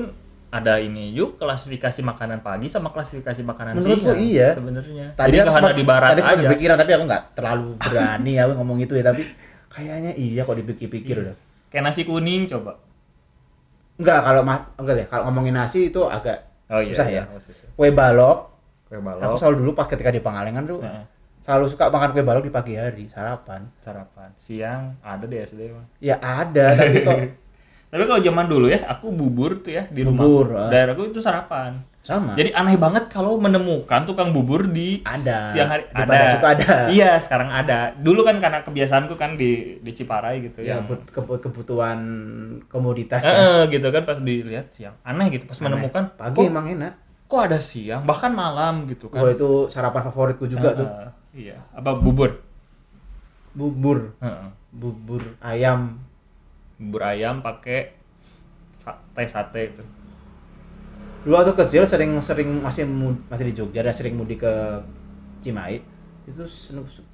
ada 0.47 0.77
ini 0.77 1.09
yuk 1.11 1.41
klasifikasi 1.41 1.99
makanan 1.99 2.39
pagi 2.39 2.69
sama 2.69 2.93
klasifikasi 2.93 3.41
makanan 3.41 3.73
Menurutku 3.73 4.13
siang 4.13 4.21
iya. 4.21 4.49
sebenarnya 4.53 5.05
Tadi 5.17 5.27
jadi 5.27 5.37
aku 5.39 5.43
nggak 5.43 5.57
sempat 5.57 5.73
di 5.73 5.83
Barat 5.83 6.09
tadi 6.13 6.21
sempat 6.21 6.37
aja 6.37 6.43
berpikiran 6.45 6.75
tapi 6.77 6.91
aku 6.93 7.03
nggak 7.09 7.23
terlalu 7.33 7.69
berani 7.89 8.31
ya 8.31 8.43
ngomong 8.47 8.77
itu 8.79 8.93
ya 8.93 9.03
tapi 9.03 9.23
kayaknya 9.67 10.11
iya 10.13 10.41
kok 10.45 10.53
dipikir-pikir 10.53 11.15
udah. 11.19 11.35
kayak 11.67 11.83
nasi 11.83 12.05
kuning 12.05 12.45
coba 12.45 12.77
Enggak 13.93 14.19
kalau 14.21 14.41
enggak 14.77 14.93
deh 14.95 15.07
kalau 15.09 15.23
ngomongin 15.27 15.57
nasi 15.57 15.89
itu 15.89 16.01
agak 16.05 16.37
oh 16.69 16.81
iya 16.81 16.93
Susah 16.93 17.07
iya, 17.09 17.21
ya? 17.25 17.33
oh, 17.33 17.41
susah. 17.41 17.65
Kue 18.93 19.01
balok. 19.01 19.21
Aku 19.23 19.35
selalu 19.35 19.55
dulu 19.59 19.71
pas 19.73 19.87
ketika 19.87 20.07
di 20.07 20.19
Pangalengan 20.19 20.63
tuh 20.63 20.79
Heeh, 20.79 21.03
selalu 21.39 21.65
suka 21.67 21.89
makan 21.89 22.09
kue 22.11 22.21
balok 22.21 22.43
di 22.43 22.51
pagi 22.51 22.73
hari 22.75 23.05
sarapan. 23.05 23.65
sarapan 23.79 24.29
siang 24.37 24.93
ada 25.01 25.25
deh 25.25 25.41
SD 25.41 25.61
mah 25.67 25.85
Ya 25.97 26.15
ada 26.15 26.71
tapi 26.71 27.01
kok 27.01 27.17
tapi 27.91 28.03
kalau 28.03 28.21
zaman 28.21 28.45
dulu 28.47 28.65
ya 28.67 28.85
aku 28.87 29.09
bubur 29.09 29.59
tuh 29.59 29.69
ya 29.71 29.85
di 29.87 30.01
rumah 30.01 30.21
Bubur, 30.21 30.47
ah. 30.55 30.65
daerahku 30.67 31.05
itu 31.07 31.17
sarapan 31.17 31.77
sama. 31.99 32.33
jadi 32.33 32.49
aneh 32.51 32.75
banget 32.75 33.05
kalau 33.07 33.37
menemukan 33.37 34.03
tukang 34.03 34.29
bubur 34.29 34.65
di 34.65 34.99
Ada. 34.99 35.49
siang 35.49 35.69
hari 35.69 35.85
Di 35.85 36.01
Padasuka 36.01 36.47
ada. 36.51 36.73
iya 36.89 37.15
sekarang 37.15 37.47
ada 37.47 37.93
dulu 37.95 38.23
kan 38.23 38.37
karena 38.37 38.59
kebiasaanku 38.59 39.13
kan 39.13 39.33
di 39.33 39.77
di 39.77 39.91
Ciparai 39.91 40.41
gitu 40.41 40.59
ya 40.59 40.81
yang 40.81 40.89
kebu- 40.89 41.37
kebutuhan 41.39 41.99
komoditas 42.65 43.21
kan. 43.21 43.31
eh, 43.31 43.61
gitu 43.69 43.87
kan 43.87 44.03
pas 44.03 44.17
dilihat 44.17 44.67
siang 44.69 44.95
aneh 45.01 45.29
gitu 45.29 45.45
pas 45.45 45.55
Aneh. 45.55 45.63
menemukan 45.69 46.03
pagi 46.13 46.35
kok, 46.35 46.43
emang 46.45 46.65
enak. 46.69 46.93
Kok 47.33 47.43
ada 47.43 47.57
siang 47.57 48.05
bahkan 48.05 48.29
malam 48.29 48.85
gitu 48.85 49.09
kan 49.09 49.19
Oh 49.19 49.27
itu 49.27 49.49
sarapan 49.65 50.05
favoritku 50.05 50.45
juga 50.45 50.69
Eh, 50.69 50.77
tuh. 50.77 50.87
iya 51.33 51.57
apa 51.73 51.97
bubur 51.97 52.37
Bubur, 53.51 54.13
Eh, 54.17 54.25
eh. 54.25 54.49
bubur 54.71 55.21
ayam. 55.39 55.97
bubur 56.75 57.01
ayam 57.03 57.37
pakai 57.39 57.93
sa- 58.75 58.97
teh 59.13 59.25
sate 59.25 59.61
itu 59.67 59.83
Dulu 61.21 61.33
waktu 61.33 61.53
kecil 61.55 61.81
sering 61.83 62.17
sering 62.19 62.59
masih 62.59 62.83
masih 63.25 63.45
di 63.47 63.53
Jogja 63.55 63.79
dan 63.79 63.91
sering 63.91 64.13
mudik 64.13 64.41
ke 64.41 64.53
Cimahi. 65.39 65.79
Itu 66.25 66.43
seneng 66.43 66.83
su- 66.83 67.05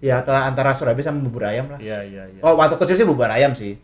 ya 0.00 0.18
antara 0.18 0.44
antara 0.44 0.70
Surabaya 0.72 1.04
sama 1.04 1.22
bubur 1.22 1.44
ayam 1.44 1.64
lah. 1.66 1.78
iya 1.78 2.02
iya 2.02 2.26
iya 2.26 2.40
Oh 2.40 2.56
waktu 2.56 2.74
kecil 2.76 2.96
sih 2.96 3.06
bubur 3.06 3.24
ayam 3.26 3.52
sih. 3.52 3.78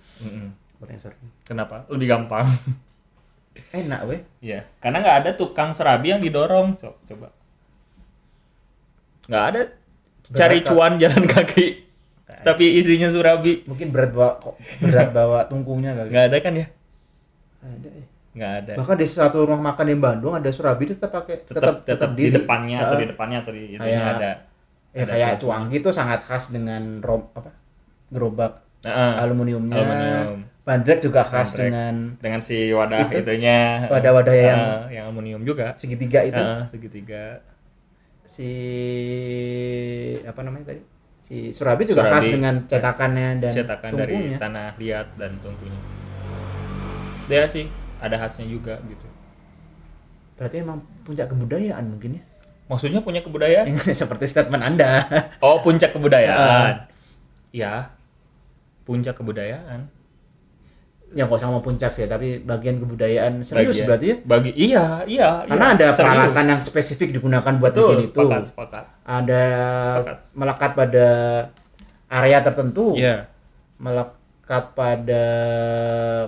Bubur 0.75 0.89
ayam 0.89 0.99
sorry. 0.99 1.15
kenapa 1.43 1.87
lebih 1.87 2.09
gampang 2.09 2.43
Enak 3.73 4.01
weh. 4.05 4.21
Iya, 4.41 4.65
karena 4.77 4.99
nggak 4.99 5.17
ada 5.19 5.31
tukang 5.33 5.71
serabi 5.71 6.11
yang 6.11 6.21
didorong. 6.21 6.75
Co- 6.75 6.99
Coba. 7.05 7.29
Nggak 9.27 9.45
ada. 9.47 9.61
Cari 10.29 10.59
Berat, 10.59 10.63
Kak. 10.63 10.69
cuan 10.69 10.93
jalan 10.97 11.25
kaki. 11.25 11.67
Tapi 12.43 12.65
isinya 12.75 13.07
surabi. 13.07 13.63
Mungkin 13.65 13.91
berat 13.91 14.11
bawa 14.11 14.39
kok 14.39 14.55
berat 14.79 15.11
bawa 15.11 15.47
tungkungnya 15.47 15.95
kali. 15.95 16.11
Nggak 16.11 16.27
ada 16.27 16.39
kan 16.41 16.53
ya? 16.55 16.67
Ada. 17.61 17.89
eh. 17.93 18.07
Nggak 18.33 18.53
ada. 18.57 18.73
Bahkan 18.77 18.97
di 18.97 19.07
satu 19.07 19.39
rumah 19.43 19.73
makan 19.73 19.87
di 19.87 19.97
Bandung 19.97 20.35
ada 20.35 20.51
Surabi 20.51 20.85
tetap 20.87 21.09
pakai 21.09 21.41
Tetap 21.43 21.83
tetap 21.83 22.13
di 22.13 22.29
diri. 22.29 22.37
depannya 22.37 22.77
atau 22.79 22.97
di 22.97 23.07
depannya 23.07 23.39
atau 23.41 23.51
di 23.51 23.63
itunya 23.73 23.81
Kayak- 23.97 24.13
ada. 24.13 24.31
Ya 24.91 25.03
ada 25.03 25.13
kayak 25.13 25.33
cuangki 25.39 25.77
itu 25.79 25.91
sangat 25.91 26.21
khas 26.23 26.45
dengan 26.51 27.01
rom 27.01 27.29
apa? 27.31 27.53
gerobak 28.09 28.61
Heeh. 28.81 29.13
aluminiumnya. 29.19 29.77
Aluminium. 29.77 30.41
Bandrek 30.67 30.99
juga 30.99 31.23
khas 31.23 31.55
Bandrek. 31.55 31.71
dengan 31.71 31.95
dengan 32.19 32.41
si 32.43 32.75
wadah 32.75 33.07
Itu. 33.07 33.23
itunya. 33.23 33.87
Wadah-wadah 33.87 34.35
yang- 34.35 34.59
Heeh, 34.59 34.99
yang 34.99 35.05
aluminium 35.07 35.47
juga. 35.47 35.79
segitiga 35.79 36.27
itu. 36.27 36.35
Heeh, 36.35 36.67
segitiga. 36.67 37.39
Si 38.27 38.51
apa 40.27 40.43
namanya 40.43 40.75
tadi? 40.75 40.83
Si 41.17 41.51
Surabi 41.51 41.87
juga 41.87 42.03
khas 42.05 42.23
Surabi. 42.23 42.35
dengan 42.35 42.55
cetakannya 42.67 43.29
dan 43.39 43.53
Cetakan 43.55 43.91
dari 43.95 44.35
tanah 44.35 44.75
liat 44.75 45.07
dan 45.15 45.39
tungkunya. 45.39 45.79
Dia 47.27 47.47
sih 47.47 47.71
ada 47.99 48.19
khasnya 48.19 48.47
juga 48.47 48.79
gitu. 48.83 49.07
Berarti 50.35 50.61
emang 50.61 50.83
puncak 51.03 51.31
kebudayaan 51.31 51.87
mungkin 51.89 52.19
ya. 52.19 52.23
Maksudnya 52.67 52.99
punya 53.01 53.23
kebudayaan? 53.23 53.71
Seperti 54.03 54.27
statement 54.27 54.67
Anda. 54.67 55.07
Oh, 55.39 55.63
puncak 55.63 55.95
kebudayaan. 55.95 56.91
Ya. 57.51 57.95
Puncak 58.83 59.15
kebudayaan. 59.15 59.95
Ya 61.09 61.23
nggak 61.23 61.39
usah 61.39 61.49
mau 61.49 61.61
puncak 61.61 61.91
sih 61.91 62.05
tapi 62.05 62.39
bagian 62.39 62.77
kebudayaan 62.77 63.41
serius 63.41 63.73
Bagian- 63.73 63.87
berarti 63.87 64.07
ya 64.07 64.17
Bagi 64.23 64.51
iya, 64.53 64.85
iya. 65.07 65.29
karena 65.45 65.65
iya. 65.65 65.75
ada 65.75 65.87
Serius. 65.87 65.99
peralatan 66.03 66.45
yang 66.47 66.61
spesifik 66.61 67.09
digunakan 67.13 67.53
buat 67.55 67.71
Betul, 67.71 67.89
bikin 67.95 68.05
itu 68.05 68.21
sepakat, 68.21 68.43
sepakat. 68.49 68.85
ada 69.03 69.43
Sepakat. 69.95 70.17
melekat 70.33 70.71
pada 70.75 71.07
area 72.09 72.39
tertentu 72.41 72.85
Iya. 72.93 73.17
melekat 73.77 74.65
pada 74.73 75.25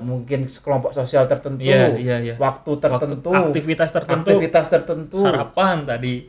mungkin 0.01 0.47
kelompok 0.47 0.91
sosial 0.93 1.27
tertentu 1.27 1.61
Iya, 1.61 1.95
iya, 1.95 2.17
iya. 2.21 2.35
waktu 2.37 2.71
tertentu 2.77 3.29
Waktu- 3.29 3.51
aktivitas 3.51 3.91
tertentu. 3.91 4.31
aktivitas 4.31 4.67
tertentu 4.69 5.19
Sarapan 5.19 5.85
tadi. 5.85 6.27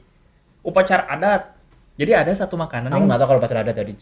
Upacara 0.60 1.06
adat. 1.08 1.56
Jadi 1.96 2.12
ada 2.14 2.32
satu 2.32 2.56
makanan 2.56 2.90
aku 2.90 3.04
nggak 3.04 3.20
tahu 3.20 3.30
kalau 3.30 3.42
pacar 3.42 3.60
ada 3.60 3.72
tadi 3.72 3.94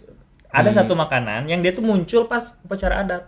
ada 0.48 0.70
di 0.70 0.74
satu 0.74 0.94
makanan 0.94 1.46
yang 1.46 1.60
dia 1.60 1.70
tuh 1.72 1.82
muncul 1.82 2.26
pas 2.26 2.58
upacara 2.62 3.02
adat. 3.02 3.24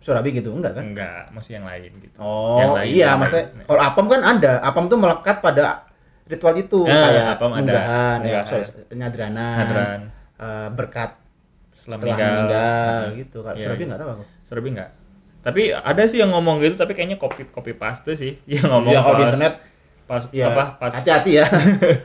Surabi 0.00 0.32
gitu 0.32 0.48
enggak 0.50 0.72
kan 0.72 0.84
Enggak, 0.86 1.28
masih 1.30 1.52
yang 1.54 1.64
lain 1.64 1.92
gitu. 1.98 2.16
oh 2.16 2.56
Yang 2.58 2.70
lain, 2.74 2.88
iya 2.90 3.04
yang 3.06 3.18
maksudnya 3.18 3.46
lain. 3.46 3.64
kalau 3.64 3.80
apem 3.82 4.04
kan 4.08 4.20
ada 4.26 4.52
apem 4.60 4.84
tuh 4.86 4.98
melekat 4.98 5.36
pada 5.38 5.64
ritual 6.24 6.54
itu 6.54 6.80
Ah, 6.82 7.04
kayak 7.04 7.24
apem 7.34 7.50
ada. 7.50 7.58
munggahan 7.58 8.18
ya 8.18 8.18
Munggahan. 8.18 8.44
sorry, 8.46 8.64
nyadranan 8.92 9.56
Hadran, 9.56 10.00
eh, 10.36 10.68
berkat 10.70 11.10
setelah 11.70 11.96
setelah 11.96 12.16
meninggal. 12.16 12.32
meninggal 12.34 13.00
Nah, 13.02 13.16
gitu 13.16 13.38
kalau 13.40 13.54
Iya, 13.54 13.64
Surabi 13.66 13.78
iya. 13.78 13.88
nggak 13.88 14.00
tahu 14.00 14.10
aku 14.10 14.24
Surabi 14.42 14.68
enggak. 14.70 14.90
Tapi 15.40 15.62
ada 15.70 16.02
sih 16.04 16.18
yang 16.18 16.30
ngomong 16.30 16.56
gitu 16.58 16.74
tapi 16.74 16.92
kayaknya 16.92 17.16
copy 17.16 17.48
copy 17.48 17.72
paste 17.72 18.12
sih. 18.14 18.36
Yang 18.50 18.68
ngomong 18.68 18.90
ya 18.90 19.00
kalau 19.00 19.16
di 19.16 19.24
internet 19.26 19.54
pas 20.04 20.22
ya 20.28 20.46
apa 20.48 20.64
pas 20.76 20.92
hati-hati 20.92 21.32
ya 21.34 21.46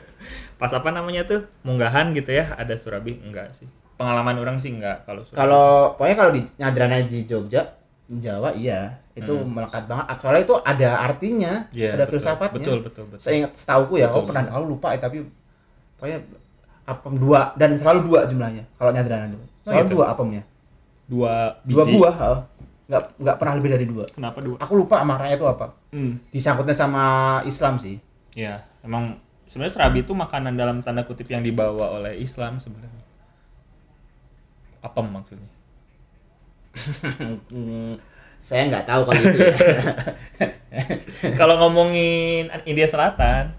pas 0.56 0.70
apa 0.70 0.88
namanya 0.88 1.22
tuh 1.22 1.44
munggahan 1.60 2.12
gitu 2.12 2.30
ya 2.30 2.48
ada 2.52 2.72
Surabi 2.74 3.20
enggak 3.20 3.52
sih. 3.52 3.68
Pengalaman 3.94 4.36
orang 4.36 4.56
sih 4.56 4.68
enggak 4.70 5.04
kalau 5.04 5.20
Surabi. 5.20 5.36
kalau 5.38 5.66
pokoknya 5.94 6.16
kalau 6.16 6.32
di 6.32 6.42
nyadranan 6.54 7.04
di 7.04 7.20
Jogja 7.22 7.75
Jawa 8.06 8.54
iya 8.54 9.02
itu 9.12 9.32
Hmm. 9.32 9.50
melekat 9.50 9.84
banget 9.84 10.06
soalnya 10.16 10.42
itu 10.44 10.54
ada 10.60 10.90
artinya 11.02 11.52
Iya, 11.70 11.96
ada 11.96 12.04
betul. 12.04 12.12
filsafatnya 12.14 12.58
Betul, 12.62 12.78
betul, 12.84 13.04
betul. 13.08 13.18
seingat 13.18 13.52
setauku 13.52 13.96
ya 13.96 14.06
Betul, 14.06 14.14
aku 14.14 14.26
pernah 14.28 14.42
aku 14.48 14.64
lupa 14.68 14.88
ya 14.92 14.98
tapi 15.00 15.18
pokoknya 15.96 16.18
apem 16.86 17.14
dua 17.16 17.40
dan 17.54 17.74
selalu 17.74 18.00
dua 18.04 18.20
jumlahnya 18.24 18.62
kalau 18.74 18.90
nyadranan 18.90 19.32
itu 19.32 19.42
Oh, 19.66 19.74
selalu 19.74 19.84
gitu? 19.84 19.94
dua 19.94 20.04
apemnya 20.08 20.42
Dua 21.06 21.34
dua 21.62 21.82
biji. 21.82 21.94
buah 21.96 22.14
oh. 22.28 22.40
nggak 22.86 23.02
nggak 23.18 23.36
pernah 23.36 23.54
lebih 23.58 23.70
dari 23.72 23.86
dua 23.86 24.04
Kenapa 24.06 24.38
dua? 24.38 24.56
aku 24.56 24.72
lupa 24.76 25.02
maknanya 25.02 25.34
itu 25.34 25.46
apa 25.46 25.66
Hmm. 25.90 26.22
disangkutnya 26.30 26.76
sama 26.76 27.04
Islam 27.42 27.76
sih 27.76 27.98
Ya, 28.36 28.60
emang 28.80 29.16
sebenarnya 29.48 29.74
serabi 29.74 29.98
itu 30.00 30.12
makanan 30.12 30.54
dalam 30.54 30.78
tanda 30.78 31.02
kutip 31.02 31.24
yang 31.26 31.40
dibawa 31.40 31.96
oleh 31.96 32.20
Islam 32.20 32.60
sebenarnya. 32.60 33.00
Apa 34.78 35.00
maksudnya? 35.00 35.48
Hmm, 37.50 37.96
saya 38.36 38.68
nggak 38.68 38.86
tahu 38.86 39.00
kalau 39.08 39.20
itu 39.20 39.38
ya. 39.40 39.56
Kalau 41.40 41.56
ngomongin 41.56 42.52
India 42.68 42.84
Selatan, 42.84 43.56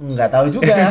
nggak 0.00 0.30
tahu 0.32 0.46
juga 0.48 0.88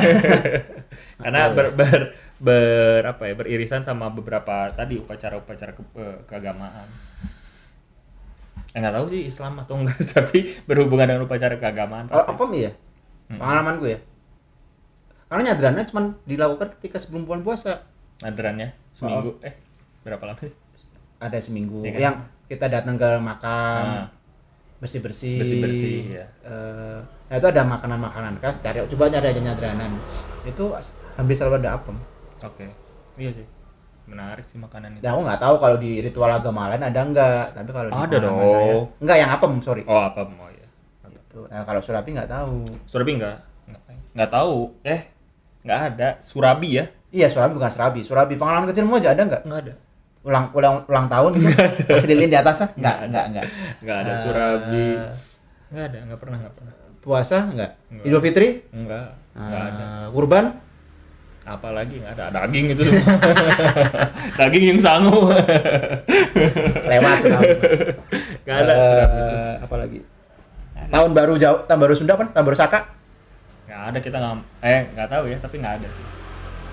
karena 1.22 1.50
ber, 1.50 1.74
ber, 1.74 2.14
ber- 2.38 3.06
apa 3.10 3.24
ya 3.26 3.34
beririsan 3.34 3.82
sama 3.82 4.14
beberapa 4.14 4.70
tadi 4.70 5.02
upacara-upacara 5.02 5.74
ke, 5.74 5.82
eh, 5.98 6.18
keagamaan. 6.30 6.88
Eh, 8.70 8.78
nggak 8.78 8.94
tahu 8.94 9.06
sih 9.10 9.26
Islam 9.26 9.66
atau 9.66 9.82
enggak, 9.82 9.98
tapi 10.16 10.54
berhubungan 10.70 11.10
dengan 11.10 11.26
upacara 11.26 11.58
keagamaan. 11.58 12.06
kalau 12.06 12.22
pasti. 12.24 12.34
apem 12.38 12.50
iya 12.54 12.72
pengalaman 13.30 13.76
gue 13.82 13.92
ya 13.98 14.00
karena 15.30 15.54
nyadranan 15.54 15.86
cuma 15.86 16.02
dilakukan 16.26 16.74
ketika 16.78 16.98
sebelum 16.98 17.26
bulan 17.26 17.42
puasa 17.46 17.86
Nadrannya 18.20 18.74
seminggu, 18.92 19.38
eh 19.46 19.54
berapa 20.04 20.22
lama 20.26 20.40
sih? 20.44 20.52
Ada 21.20 21.38
seminggu 21.38 21.84
Iya 21.84 21.92
kan? 21.92 22.02
yang 22.02 22.16
kita 22.48 22.66
datang 22.66 22.96
ke 22.96 23.10
makam 23.20 23.84
Ah. 23.86 24.08
bersih 24.80 25.00
bersih 25.00 25.38
Bersih-bersih, 25.38 25.96
ya. 26.16 26.26
nah 27.28 27.36
itu 27.36 27.46
ada 27.46 27.62
makanan 27.62 28.00
makanan 28.00 28.34
khas 28.40 28.56
cari 28.58 28.80
coba 28.88 29.08
nyari 29.08 29.28
aja 29.30 29.42
nyadranan 29.44 29.92
itu 30.44 30.64
hampir 31.14 31.36
selalu 31.36 31.60
ada 31.60 31.76
apem 31.76 32.00
Oke, 32.40 32.64
iya 33.16 33.28
sih, 33.30 33.44
menarik 34.06 34.48
sih 34.48 34.56
makanan 34.56 34.96
itu. 34.96 35.04
nah, 35.04 35.12
aku 35.12 35.22
nggak 35.22 35.42
tahu 35.42 35.56
kalau 35.60 35.76
di 35.76 36.00
ritual 36.00 36.32
agama 36.32 36.72
lain 36.72 36.80
ada 36.80 37.00
enggak 37.04 37.46
tapi 37.52 37.70
kalau 37.70 37.88
di 37.88 38.00
Ada 38.00 38.18
dong. 38.18 38.36
saya, 38.40 38.76
enggak 38.98 39.18
yang 39.20 39.30
apem 39.30 39.52
sorry 39.60 39.84
Oh 39.84 40.00
apa 40.00 40.24
mau 40.26 40.48
ya? 40.48 40.68
Gitu. 41.06 41.40
nah 41.46 41.62
kalau 41.62 41.82
surabi 41.84 42.10
nggak 42.10 42.32
tahu 42.32 42.56
Surabi? 42.86 43.12
Enggak, 43.20 43.38
enggak 44.16 44.32
tahu. 44.32 44.56
Eh, 44.82 45.02
enggak 45.62 45.80
ada. 45.92 46.10
Surabi 46.18 46.70
ya? 46.74 46.86
iya 47.12 47.28
surabi 47.28 47.54
bukan 47.54 47.68
surabi 47.68 48.00
surabi 48.02 48.34
pengalaman 48.34 48.66
kecilmu 48.66 48.96
aja 48.96 49.12
ada 49.12 49.28
nggak 49.28 49.44
Enggak 49.44 49.62
ada. 49.68 49.74
Ulang 50.20 50.52
ulang 50.52 50.84
ulang 50.86 51.08
tahun 51.08 51.32
gitu 51.40 51.56
lilin 52.06 52.28
di 52.28 52.36
atasnya 52.36 52.68
nggak 52.76 52.98
nggak 53.08 53.26
nggak 53.32 53.46
Enggak 53.80 53.98
ada 54.04 54.14
Surabi. 54.16 54.88
Enggak 55.70 55.86
ada, 55.86 55.98
enggak 56.02 56.20
pernah, 56.20 56.38
enggak 56.38 56.54
pernah. 56.54 56.74
puasa 57.00 57.48
nggak 57.48 57.72
Nggak. 57.90 58.04
idul 58.04 58.20
fitri 58.20 58.48
Enggak, 58.70 59.16
enggak 59.32 59.64
ada. 59.66 59.84
Eh, 59.86 60.06
kurban 60.12 60.46
Apalagi 61.42 61.96
enggak 61.98 62.14
ada 62.14 62.26
daging 62.36 62.66
itu 62.70 62.82
semua. 62.84 63.02
daging 64.40 64.64
yang 64.68 64.80
sangu. 64.80 65.32
lewat 66.84 67.18
Enggak 67.26 68.58
ada 68.60 68.74
Surabi 68.76 69.18
itu. 69.18 69.34
Eh, 69.34 69.56
apa 69.60 69.76
lagi 69.78 70.00
tahun 70.90 71.12
baru 71.14 71.34
jauh 71.36 71.60
tahun 71.64 71.80
baru 71.80 71.94
Sunda 71.94 72.14
apa 72.14 72.26
tahun 72.30 72.46
baru 72.46 72.58
Saka 72.58 72.80
Enggak 73.64 73.82
ada 73.88 74.00
kita 74.00 74.18
enggak 74.18 74.36
eh 74.60 74.82
enggak 74.92 75.08
tahu 75.08 75.24
ya, 75.26 75.38
tapi 75.38 75.56
enggak 75.58 75.76
ada 75.78 75.88
sih. 75.88 76.06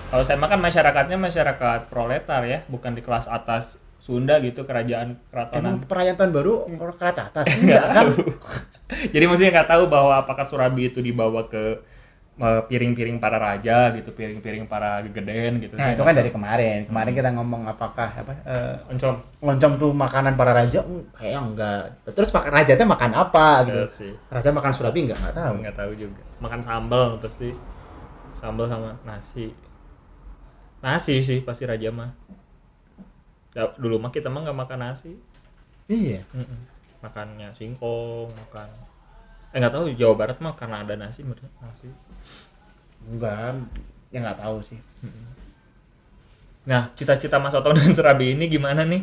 Kalau 0.07 0.23
saya 0.23 0.37
makan 0.37 0.59
masyarakatnya 0.61 1.17
masyarakat 1.17 1.79
proletar 1.87 2.41
ya, 2.43 2.63
bukan 2.65 2.95
di 2.95 3.01
kelas 3.01 3.27
atas 3.27 3.75
Sunda 3.97 4.39
gitu 4.39 4.63
kerajaan 4.63 5.19
keratonan. 5.27 5.59
emang 5.59 5.75
perayaan 5.83 6.15
tahun 6.15 6.31
baru 6.31 6.53
orang 6.69 6.95
kereta 6.95 7.27
atas 7.27 7.45
enggak 7.57 7.85
kan 7.89 8.05
Jadi 9.13 9.23
maksudnya 9.25 9.51
nggak 9.51 9.67
tahu 9.67 9.83
bahwa 9.85 10.15
apakah 10.15 10.47
Surabi 10.47 10.87
itu 10.87 11.01
dibawa 11.01 11.43
ke 11.43 11.81
eh, 12.37 12.61
piring-piring 12.63 13.17
para 13.17 13.35
raja 13.35 13.91
gitu, 13.91 14.13
piring-piring 14.13 14.63
para 14.63 15.03
gegeden 15.03 15.59
gitu. 15.59 15.75
nah 15.75 15.91
itu 15.91 15.99
kan 15.99 16.13
dari 16.13 16.29
kemarin 16.29 16.87
kemarin 16.87 17.11
kita 17.11 17.29
ngomong 17.33 17.67
apakah 17.67 18.07
apa 18.07 18.31
tahu. 18.37 18.73
oncom. 18.87 19.15
loncom 19.41 19.71
tuh 19.75 19.91
makanan 19.91 20.33
para 20.35 20.55
raja 20.55 20.79
Hmm, 20.79 21.03
kayaknya 21.11 21.41
enggak 21.43 21.81
terus 22.07 22.29
makan 22.31 22.51
raja 22.53 22.71
teh 22.71 22.87
makan 22.87 23.11
apa 23.11 23.47
gitu 23.65 23.75
Iya 23.75 23.89
sih. 23.89 24.13
raja 24.29 24.49
makan 24.55 24.71
surabi 24.71 24.99
enggak 25.03 25.19
enggak 25.19 25.35
tahu 25.35 25.55
Nggak 25.59 25.75
tahu 25.75 25.91
juga. 25.97 26.21
Makan 26.37 26.59
sambal 26.63 27.07
pasti. 27.19 27.49
Sambal 28.31 28.69
sama 28.69 28.93
nasi. 29.03 29.51
Nasi 30.83 31.15
sih 31.25 31.39
pasti 31.41 31.63
raja 31.65 31.89
mah. 31.89 32.11
Ya, 33.57 33.73
dulu 33.81 33.97
mah 33.97 34.11
kita 34.13 34.29
mah 34.29 34.45
nggak 34.45 34.59
makan 34.63 34.79
nasi. 34.85 35.11
iya 35.87 36.19
Mm-mm. 36.35 36.59
Makannya 37.01 37.49
singkong, 37.55 38.27
makan. 38.29 38.67
Eh 39.53 39.57
nggak 39.57 39.73
tahu 39.73 39.83
Jawa 39.95 40.15
Barat 40.19 40.37
mah 40.43 40.53
karena 40.59 40.83
ada 40.83 40.93
nasi 40.99 41.23
nasi. 41.63 41.89
enggak 43.07 43.63
ya 44.11 44.19
enggak 44.19 44.39
tahu 44.41 44.57
sih 44.63 44.79
Nah, 46.67 46.91
cita-cita 46.99 47.39
Mas 47.39 47.55
Otong 47.55 47.75
dan 47.79 47.95
Serabi 47.95 48.35
ini 48.35 48.51
gimana 48.51 48.83
nih? 48.83 48.99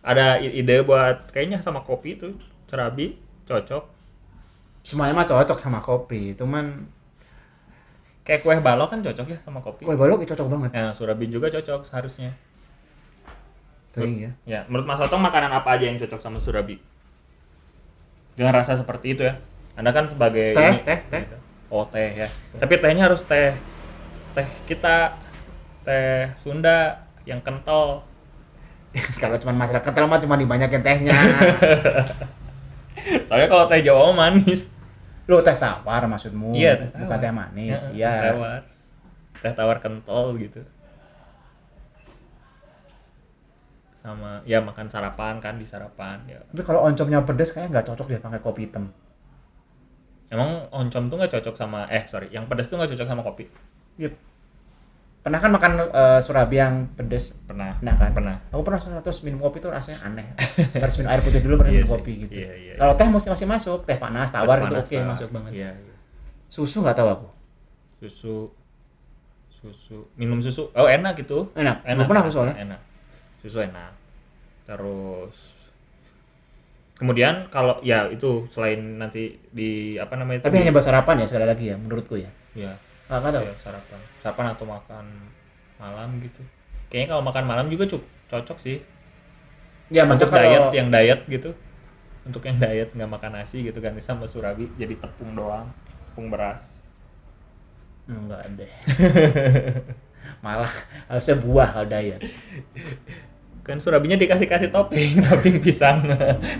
Ada 0.00 0.40
ide 0.40 0.80
buat 0.80 1.28
kayaknya 1.34 1.60
sama 1.60 1.84
kopi 1.84 2.16
tuh, 2.16 2.32
Serabi 2.70 3.18
cocok. 3.44 3.84
semuanya 4.86 5.18
mah 5.18 5.26
cocok 5.26 5.58
sama 5.58 5.82
kopi 5.82 6.38
cuman 6.38 6.86
Kayak 8.26 8.42
kue 8.42 8.54
balok 8.58 8.90
kan 8.90 8.98
cocok 9.00 9.26
ya 9.30 9.38
sama 9.40 9.62
kopi. 9.62 9.86
kue 9.86 9.94
balok 9.94 10.18
itu 10.20 10.28
cocok 10.28 10.46
banget 10.50 10.70
Nah, 10.74 10.90
Surabi 10.90 11.24
juga 11.26 11.46
cocok 11.48 11.86
seharusnya. 11.86 12.34
tuh 13.94 14.02
ya 14.04 14.28
Ya, 14.44 14.60
menurut 14.66 14.84
Mas 14.84 14.98
Otong 14.98 15.22
makanan 15.22 15.48
apa 15.48 15.72
aja 15.72 15.86
yang 15.86 15.96
cocok 15.96 16.18
sama 16.18 16.36
Surabi? 16.36 16.76
Dengan 18.34 18.52
rasa 18.52 18.74
seperti 18.74 19.14
itu 19.14 19.22
ya. 19.22 19.38
Anda 19.72 19.88
kan 19.90 20.04
sebagai 20.04 20.52
Teh, 20.52 20.68
ini- 20.74 20.82
teh, 20.82 20.98
teh. 21.08 21.22
Oh, 21.66 21.82
teh 21.82 22.14
ya. 22.14 22.26
Tapi 22.52 22.76
tehnya 22.76 23.06
harus 23.06 23.22
teh 23.22 23.54
teh 24.32 24.44
kita 24.66 25.16
teh 25.80 26.28
Sunda 26.36 27.08
yang 27.24 27.40
kental. 27.40 28.04
kalau 29.16 29.36
cuma 29.36 29.52
masalah 29.54 29.80
kental 29.80 30.04
mah 30.04 30.16
cuma 30.16 30.34
dibanyakin 30.34 30.80
tehnya 30.80 31.12
Soalnya 33.22 33.46
kalau 33.46 33.64
teh 33.66 33.80
Jawa 33.80 34.10
manis. 34.10 34.68
Lo 35.26 35.42
teh 35.42 35.56
tawar 35.58 36.02
maksudmu 36.06 36.54
Iya, 36.54 36.78
teh 36.78 36.88
bukan 36.94 37.18
tawar. 37.18 37.22
teh 37.22 37.32
manis 37.34 37.80
Ya, 37.90 37.90
iya 37.92 38.12
Tawar. 38.30 38.60
Teh 39.42 39.52
tawar 39.52 39.76
kental 39.82 40.26
gitu. 40.38 40.62
Sama 43.98 44.38
ya 44.46 44.62
makan 44.62 44.86
sarapan 44.86 45.42
kan 45.42 45.58
di 45.58 45.66
sarapan 45.66 46.22
ya. 46.30 46.38
tapi 46.46 46.62
kalau 46.62 46.86
oncomnya 46.86 47.26
pedes 47.26 47.50
kayaknya 47.50 47.82
nggak 47.82 47.86
cocok 47.90 48.06
deh 48.06 48.20
pakai 48.22 48.40
kopi 48.40 48.70
hitam 48.70 48.86
Emang 50.26 50.66
oncom 50.70 51.06
tuh 51.06 51.16
nggak 51.18 51.38
cocok 51.38 51.54
sama 51.54 51.86
eh 51.86 52.02
sorry, 52.06 52.26
yang 52.34 52.46
pedas 52.46 52.66
tuh 52.66 52.78
nggak 52.78 52.94
cocok 52.94 53.06
sama 53.06 53.22
kopi. 53.22 53.46
Iya. 53.94 54.10
Pernah 55.26 55.42
kan 55.42 55.50
makan 55.50 55.72
eh, 55.90 56.20
surabi 56.22 56.56
yang 56.56 56.86
pedes 56.94 57.34
Pernah. 57.42 57.82
Pernah 57.82 57.94
kan? 57.98 58.10
Pernah. 58.14 58.36
aku 58.46 58.62
pernah 58.62 58.78
terus 59.02 59.18
minum 59.20 59.42
kopi 59.42 59.58
tuh 59.58 59.74
rasanya 59.74 59.98
aneh 60.00 60.22
harus 60.78 60.94
minum 60.96 61.10
air 61.10 61.18
putih 61.18 61.42
dulu 61.42 61.54
baru 61.58 61.68
Iya 61.68 61.74
minum 61.76 61.88
sih. 61.88 61.94
kopi 61.98 62.12
gitu 62.22 62.32
Iya, 62.36 62.50
iya. 62.54 62.74
kalau 62.78 62.94
teh 62.94 63.06
masih 63.06 63.30
masih 63.34 63.46
masuk 63.48 63.78
teh 63.82 63.98
panas 63.98 64.30
tawar 64.30 64.56
Terus 64.56 64.62
itu 64.62 64.70
panas 64.70 64.86
oke 64.86 64.94
tawar. 64.94 65.08
masuk 65.10 65.28
banget 65.34 65.50
Iya, 65.52 65.70
iya. 65.74 65.94
susu 66.46 66.78
nggak 66.78 66.94
tahu 66.94 67.08
aku 67.10 67.28
Susu 67.98 68.34
susu 69.50 69.98
minum 70.14 70.38
susu 70.38 70.70
oh 70.70 70.86
enak 70.86 71.18
gitu 71.18 71.50
enak 71.52 71.82
enak 71.82 72.06
pernah 72.06 72.22
aku 72.22 72.30
soalnya 72.30 72.54
enak 72.56 72.80
susu 73.42 73.58
enak 73.58 73.90
terus 74.62 75.34
kemudian 76.94 77.50
kalau 77.50 77.76
ya 77.82 78.06
itu 78.06 78.46
selain 78.46 78.78
nanti 78.96 79.36
di 79.50 79.98
apa 79.98 80.14
namanya 80.14 80.46
Tapi 80.46 80.62
hanya 80.62 80.70
buat 80.70 80.80
sarapan 80.80 81.20
ya 81.20 81.26
sekali 81.26 81.44
lagi 81.44 81.64
ya 81.68 81.76
menurutku 81.76 82.14
ya. 82.14 82.30
ya 82.54 82.72
Nggak 83.06 83.20
tahu. 83.22 83.44
ya, 83.46 83.54
sarapan 83.54 84.00
sarapan 84.22 84.46
atau 84.52 84.64
makan 84.66 85.04
malam 85.78 86.08
gitu 86.22 86.42
kayaknya 86.90 87.08
kalau 87.14 87.22
makan 87.22 87.44
malam 87.46 87.66
juga 87.70 87.84
cukup 87.86 88.06
cocok 88.30 88.58
sih 88.58 88.78
Ya 89.86 90.02
masa 90.02 90.26
untuk 90.26 90.34
kalau 90.34 90.50
diet 90.50 90.66
yang 90.74 90.88
diet 90.90 91.20
gitu 91.30 91.50
untuk 92.26 92.42
yang 92.42 92.58
diet 92.58 92.90
nggak 92.90 93.06
makan 93.06 93.38
nasi 93.38 93.62
gitu 93.62 93.78
ganti 93.78 94.02
sama 94.02 94.26
surabi 94.26 94.66
jadi 94.74 94.98
tepung 94.98 95.38
doang 95.38 95.70
tepung 96.10 96.26
beras 96.26 96.74
enggak 98.06 98.42
deh. 98.54 98.72
Malah 100.44 100.70
harusnya 101.10 101.36
buah 101.42 101.68
kalau 101.74 101.86
diet. 101.90 102.22
kan 103.66 103.82
surabinya 103.82 104.14
dikasih 104.14 104.46
kasih 104.46 104.70
topping 104.70 105.18
topping 105.26 105.58
pisang 105.58 106.06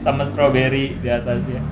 sama 0.02 0.26
strawberry 0.26 0.98
di 0.98 1.06
atasnya 1.06 1.62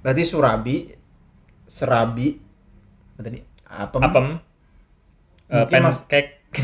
Berarti 0.00 0.22
surabi, 0.22 0.76
serabi, 1.66 2.38
apa 3.14 3.20
tadi? 3.20 3.38
Apem, 3.68 4.00
apem 4.00 4.26
eh, 5.48 5.62
Mungkin 5.64 5.82
mas- 5.84 6.04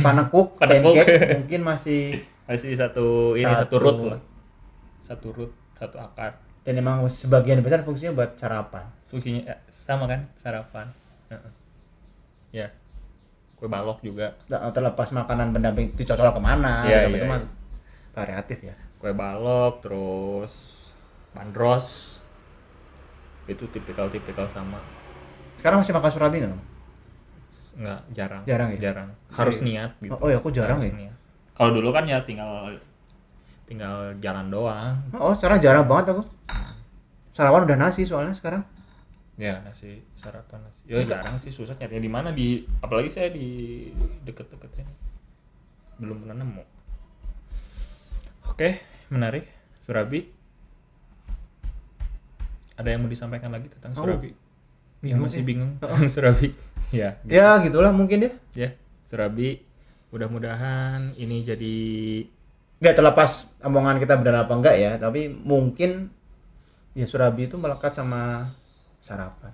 panekuk, 0.00 0.56
Panekuk. 0.60 0.94
pancake, 0.96 1.14
mungkin 1.42 1.60
masih 1.60 2.00
masih 2.44 2.72
satu 2.76 3.34
ini 3.34 3.48
satu, 3.48 3.76
Satu. 3.76 3.76
root 3.80 3.98
lah 4.04 4.20
satu 5.04 5.28
root 5.32 5.52
satu 5.76 5.96
akar 6.00 6.40
dan 6.64 6.80
emang 6.80 7.04
sebagian 7.08 7.60
besar 7.60 7.84
fungsinya 7.84 8.16
buat 8.16 8.36
sarapan. 8.40 8.84
fungsinya 9.08 9.44
ya, 9.44 9.56
sama 9.84 10.08
kan 10.08 10.24
sarapan 10.40 10.88
Heeh. 11.28 11.52
ya 12.52 12.66
kue 13.54 13.68
balok 13.68 14.00
juga 14.00 14.32
terlepas 14.48 15.12
makanan 15.12 15.52
pendamping 15.52 15.92
itu 15.92 16.04
cocok 16.04 16.36
ke 16.36 16.42
mana, 16.42 16.88
gitu, 16.88 16.92
iya, 16.92 17.16
itu 17.20 17.26
mah 17.28 17.40
iya. 17.40 17.48
variatif 18.12 18.58
ya. 18.64 18.74
kue 18.96 19.12
balok 19.12 19.84
terus 19.84 20.52
bandros 21.32 22.20
itu 23.46 23.64
tipikal-tipikal 23.68 24.46
sama 24.48 24.80
Sekarang 25.56 25.80
masih 25.80 25.92
makan 25.92 26.10
surabi 26.10 26.36
nggak? 26.40 26.52
nggak 27.74 28.00
jarang 28.12 28.42
Jarang 28.44 28.68
ya? 28.70 28.78
jarang 28.80 29.08
harus 29.28 29.58
Iya. 29.58 29.64
niat 29.66 29.90
gitu 29.98 30.14
Oh, 30.14 30.24
oh 30.24 30.28
ya, 30.28 30.38
aku 30.38 30.48
jarang 30.48 30.78
Harus 30.78 30.94
ya. 30.94 31.12
kalau 31.52 31.70
dulu 31.72 31.88
kan 31.90 32.04
ya 32.04 32.22
tinggal 32.22 32.70
tinggal 33.64 33.94
jalan 34.18 34.46
doang 34.46 34.94
Oh, 35.12 35.32
sekarang 35.32 35.58
jarang 35.58 35.84
banget 35.84 36.12
aku. 36.12 36.22
Sarapan 37.30 37.66
udah 37.66 37.76
nasi 37.76 38.02
soalnya 38.02 38.30
sekarang. 38.30 38.62
ya 39.34 39.58
nasi 39.60 39.98
sarapan 40.14 40.62
nasi 40.62 40.78
ya 40.86 41.02
jarang 41.02 41.34
sih 41.34 41.50
susah 41.50 41.74
nyarinya 41.74 41.98
di 41.98 42.12
mana 42.12 42.28
di 42.30 42.62
apalagi 42.78 43.10
saya 43.10 43.34
di 43.34 43.90
deket-deket 44.22 44.70
sini 44.72 44.94
belum 45.98 46.22
pernah 46.22 46.38
nemu 46.38 46.62
oke 48.46 48.68
menarik 49.10 49.50
Surabi 49.82 50.22
ada 52.74 52.88
yang 52.88 53.00
mau 53.00 53.08
disampaikan 53.08 53.48
lagi 53.48 53.68
tentang 53.68 53.94
Oh, 53.94 54.04
Surabi 54.04 54.30
yang 55.00 55.20
masih 55.20 55.40
sih. 55.40 55.44
bingung 55.44 55.76
tentang 55.78 56.08
Surabi 56.14 56.52
ya 56.90 57.18
gitu. 57.20 57.30
Ya, 57.30 57.58
gitulah 57.60 57.90
mungkin 57.90 58.18
ya. 58.20 58.32
ya 58.56 58.68
Surabi 59.04 59.62
mudah-mudahan 60.08 61.12
ini 61.14 61.42
jadi 61.42 61.76
Nggak 62.76 62.94
terlepas 62.94 63.30
omongan 63.60 63.96
kita 63.96 64.14
benar 64.14 64.44
apa 64.44 64.52
enggak 64.52 64.76
ya, 64.76 64.92
tapi 64.94 65.26
mungkin 65.26 66.10
ya 66.92 67.02
surabi 67.02 67.48
itu 67.48 67.56
melekat 67.56 67.90
sama 67.92 68.52
sarapan. 69.00 69.50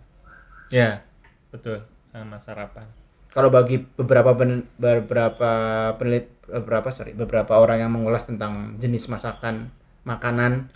ya 0.69 1.01
betul 1.49 1.81
sama 2.09 2.37
sarapan 2.37 2.85
Kalau 3.29 3.49
bagi 3.49 3.79
beberapa 3.95 4.35
pen- 4.35 4.67
beberapa 4.75 5.51
penelit 5.95 6.29
beberapa 6.45 6.91
sorry 6.91 7.13
beberapa 7.13 7.55
orang 7.55 7.81
yang 7.81 7.93
mengulas 7.93 8.25
tentang 8.25 8.75
jenis 8.77 9.07
masakan 9.07 9.71
makanan 10.03 10.67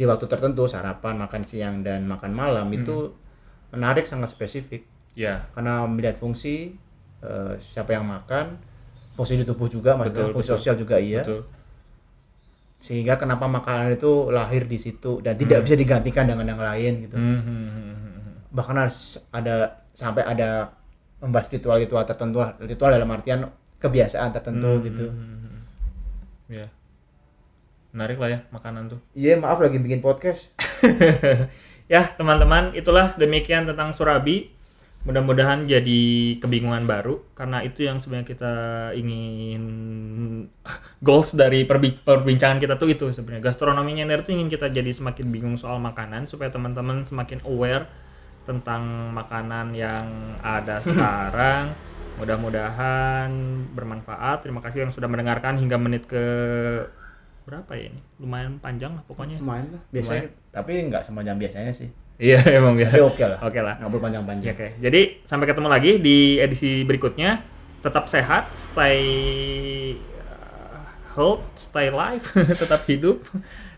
di 0.00 0.08
waktu 0.08 0.24
tertentu 0.24 0.64
sarapan, 0.64 1.20
makan 1.20 1.44
siang 1.44 1.84
dan 1.84 2.08
makan 2.08 2.32
malam 2.32 2.72
itu 2.72 3.12
menarik 3.68 4.08
sangat 4.08 4.32
spesifik 4.32 4.88
ya 5.12 5.44
karena 5.52 5.84
melihat 5.84 6.16
fungsi 6.16 6.72
eh, 7.20 7.52
siapa 7.60 7.92
yang 7.92 8.08
makan, 8.08 8.56
fungsi 9.12 9.36
di 9.36 9.44
tubuh 9.44 9.68
juga, 9.68 10.00
maksudnya 10.00 10.32
Betul, 10.32 10.34
fungsi 10.40 10.48
betul. 10.48 10.56
sosial 10.56 10.76
juga 10.80 10.96
iya. 10.96 11.20
betul 11.20 11.44
sehingga 12.80 13.20
kenapa 13.20 13.44
makanan 13.44 13.92
itu 13.92 14.32
lahir 14.32 14.64
di 14.64 14.80
situ 14.80 15.20
dan 15.20 15.36
tidak 15.36 15.68
bisa 15.68 15.76
digantikan 15.76 16.24
dengan 16.24 16.48
yang 16.56 16.62
lain 16.64 16.92
gitu 17.04 17.12
Hmm, 17.12 17.40
hmm, 17.44 17.44
hmm, 17.44 17.68
hmm, 17.76 17.92
hmm. 18.24 18.34
bahkan 18.56 18.72
harus 18.80 19.20
ada 19.28 19.84
sampai 19.92 20.24
ada 20.24 20.72
membahas 21.20 21.52
ritual-ritual 21.52 22.08
tertentu 22.08 22.40
lah. 22.40 22.56
ritual 22.56 22.88
dalam 22.88 23.04
artian 23.12 23.44
kebiasaan 23.76 24.32
tertentu 24.32 24.80
Hmm, 24.80 24.84
gitu 24.88 25.06
hmm, 25.12 25.20
hmm, 25.20 25.38
hmm. 25.44 25.60
ya 26.56 26.66
menarik 27.90 28.18
lah 28.18 28.28
ya 28.30 28.40
makanan 28.54 28.92
tuh. 28.92 29.00
Iya 29.14 29.38
maaf 29.38 29.58
lagi 29.62 29.78
bikin 29.78 30.02
podcast. 30.02 30.50
Ya 31.90 32.06
teman-teman 32.06 32.70
itulah 32.78 33.18
demikian 33.18 33.66
tentang 33.66 33.90
Surabi. 33.90 34.54
Mudah-mudahan 35.02 35.66
jadi 35.66 36.02
kebingungan 36.38 36.86
baru 36.86 37.18
karena 37.34 37.66
itu 37.66 37.82
yang 37.82 37.98
sebenarnya 37.98 38.30
kita 38.30 38.54
ingin 38.94 39.62
goals 41.06 41.34
dari 41.34 41.66
perbi- 41.66 41.98
perbincangan 41.98 42.62
kita 42.62 42.78
tuh 42.78 42.94
itu 42.94 43.10
sebenarnya. 43.10 43.50
Gastronominya 43.50 44.06
nerd 44.06 44.22
tuh 44.22 44.38
ingin 44.38 44.46
kita 44.46 44.70
jadi 44.70 44.86
semakin 44.94 45.34
bingung 45.34 45.58
soal 45.58 45.82
makanan 45.82 46.30
supaya 46.30 46.46
teman-teman 46.54 47.02
semakin 47.10 47.42
aware 47.42 47.90
tentang 48.46 49.10
makanan 49.10 49.74
yang 49.74 50.06
ada 50.46 50.78
sekarang. 50.86 51.74
Mudah-mudahan 52.22 53.34
bermanfaat. 53.74 54.46
Terima 54.46 54.62
kasih 54.62 54.86
yang 54.86 54.92
sudah 54.94 55.10
mendengarkan 55.10 55.58
hingga 55.58 55.74
menit 55.74 56.06
ke 56.06 56.22
berapa 57.50 57.70
ya 57.74 57.90
ini? 57.90 58.00
Lumayan 58.22 58.62
panjang 58.62 58.94
lah 58.94 59.02
pokoknya. 59.10 59.42
Main 59.42 59.66
lah. 59.74 59.82
Biasanya 59.90 60.30
tapi 60.54 60.72
nggak 60.86 61.02
semacam 61.02 61.34
biasanya 61.34 61.72
sih. 61.74 61.90
Iya 62.20 62.38
emang 62.62 62.78
ya 62.78 62.86
tapi 62.86 63.02
oke 63.02 63.24
lah. 63.26 63.38
Oke 63.42 63.58
lah. 63.58 63.74
Nggak 63.82 63.90
perlu 63.90 64.04
panjang-panjang 64.06 64.54
Oke, 64.54 64.68
jadi 64.78 65.00
sampai 65.26 65.46
ketemu 65.50 65.68
lagi 65.68 65.92
di 65.98 66.38
edisi 66.38 66.86
berikutnya. 66.86 67.42
Tetap 67.80 68.12
sehat, 68.12 68.52
stay 68.60 69.00
uh, 70.20 70.84
health, 71.16 71.42
stay 71.56 71.88
live, 71.88 72.22
tetap 72.60 72.84
hidup. 72.84 73.24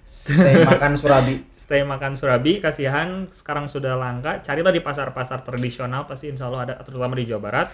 Stay 0.05 0.63
makan 0.67 1.01
surabi. 1.01 1.37
Stay 1.63 1.87
makan 1.87 2.19
surabi, 2.19 2.59
kasihan. 2.59 3.31
Sekarang 3.31 3.71
sudah 3.71 3.95
langka. 3.95 4.43
Carilah 4.43 4.75
di 4.75 4.83
pasar-pasar 4.83 5.47
tradisional, 5.47 6.05
pasti 6.05 6.29
insya 6.29 6.51
Allah 6.51 6.69
ada, 6.69 6.75
terutama 6.83 7.15
di 7.15 7.25
Jawa 7.25 7.41
Barat. 7.41 7.69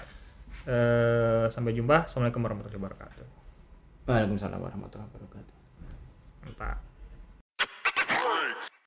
Eh, 0.68 1.49
sampai 1.49 1.72
jumpa. 1.72 2.05
Assalamualaikum 2.05 2.44
warahmatullahi 2.44 2.78
wabarakatuh. 2.78 3.26
Waalaikumsalam 4.05 4.61
warahmatullahi 4.61 5.09
wabarakatuh 5.09 5.38
Mantap. 6.59 6.88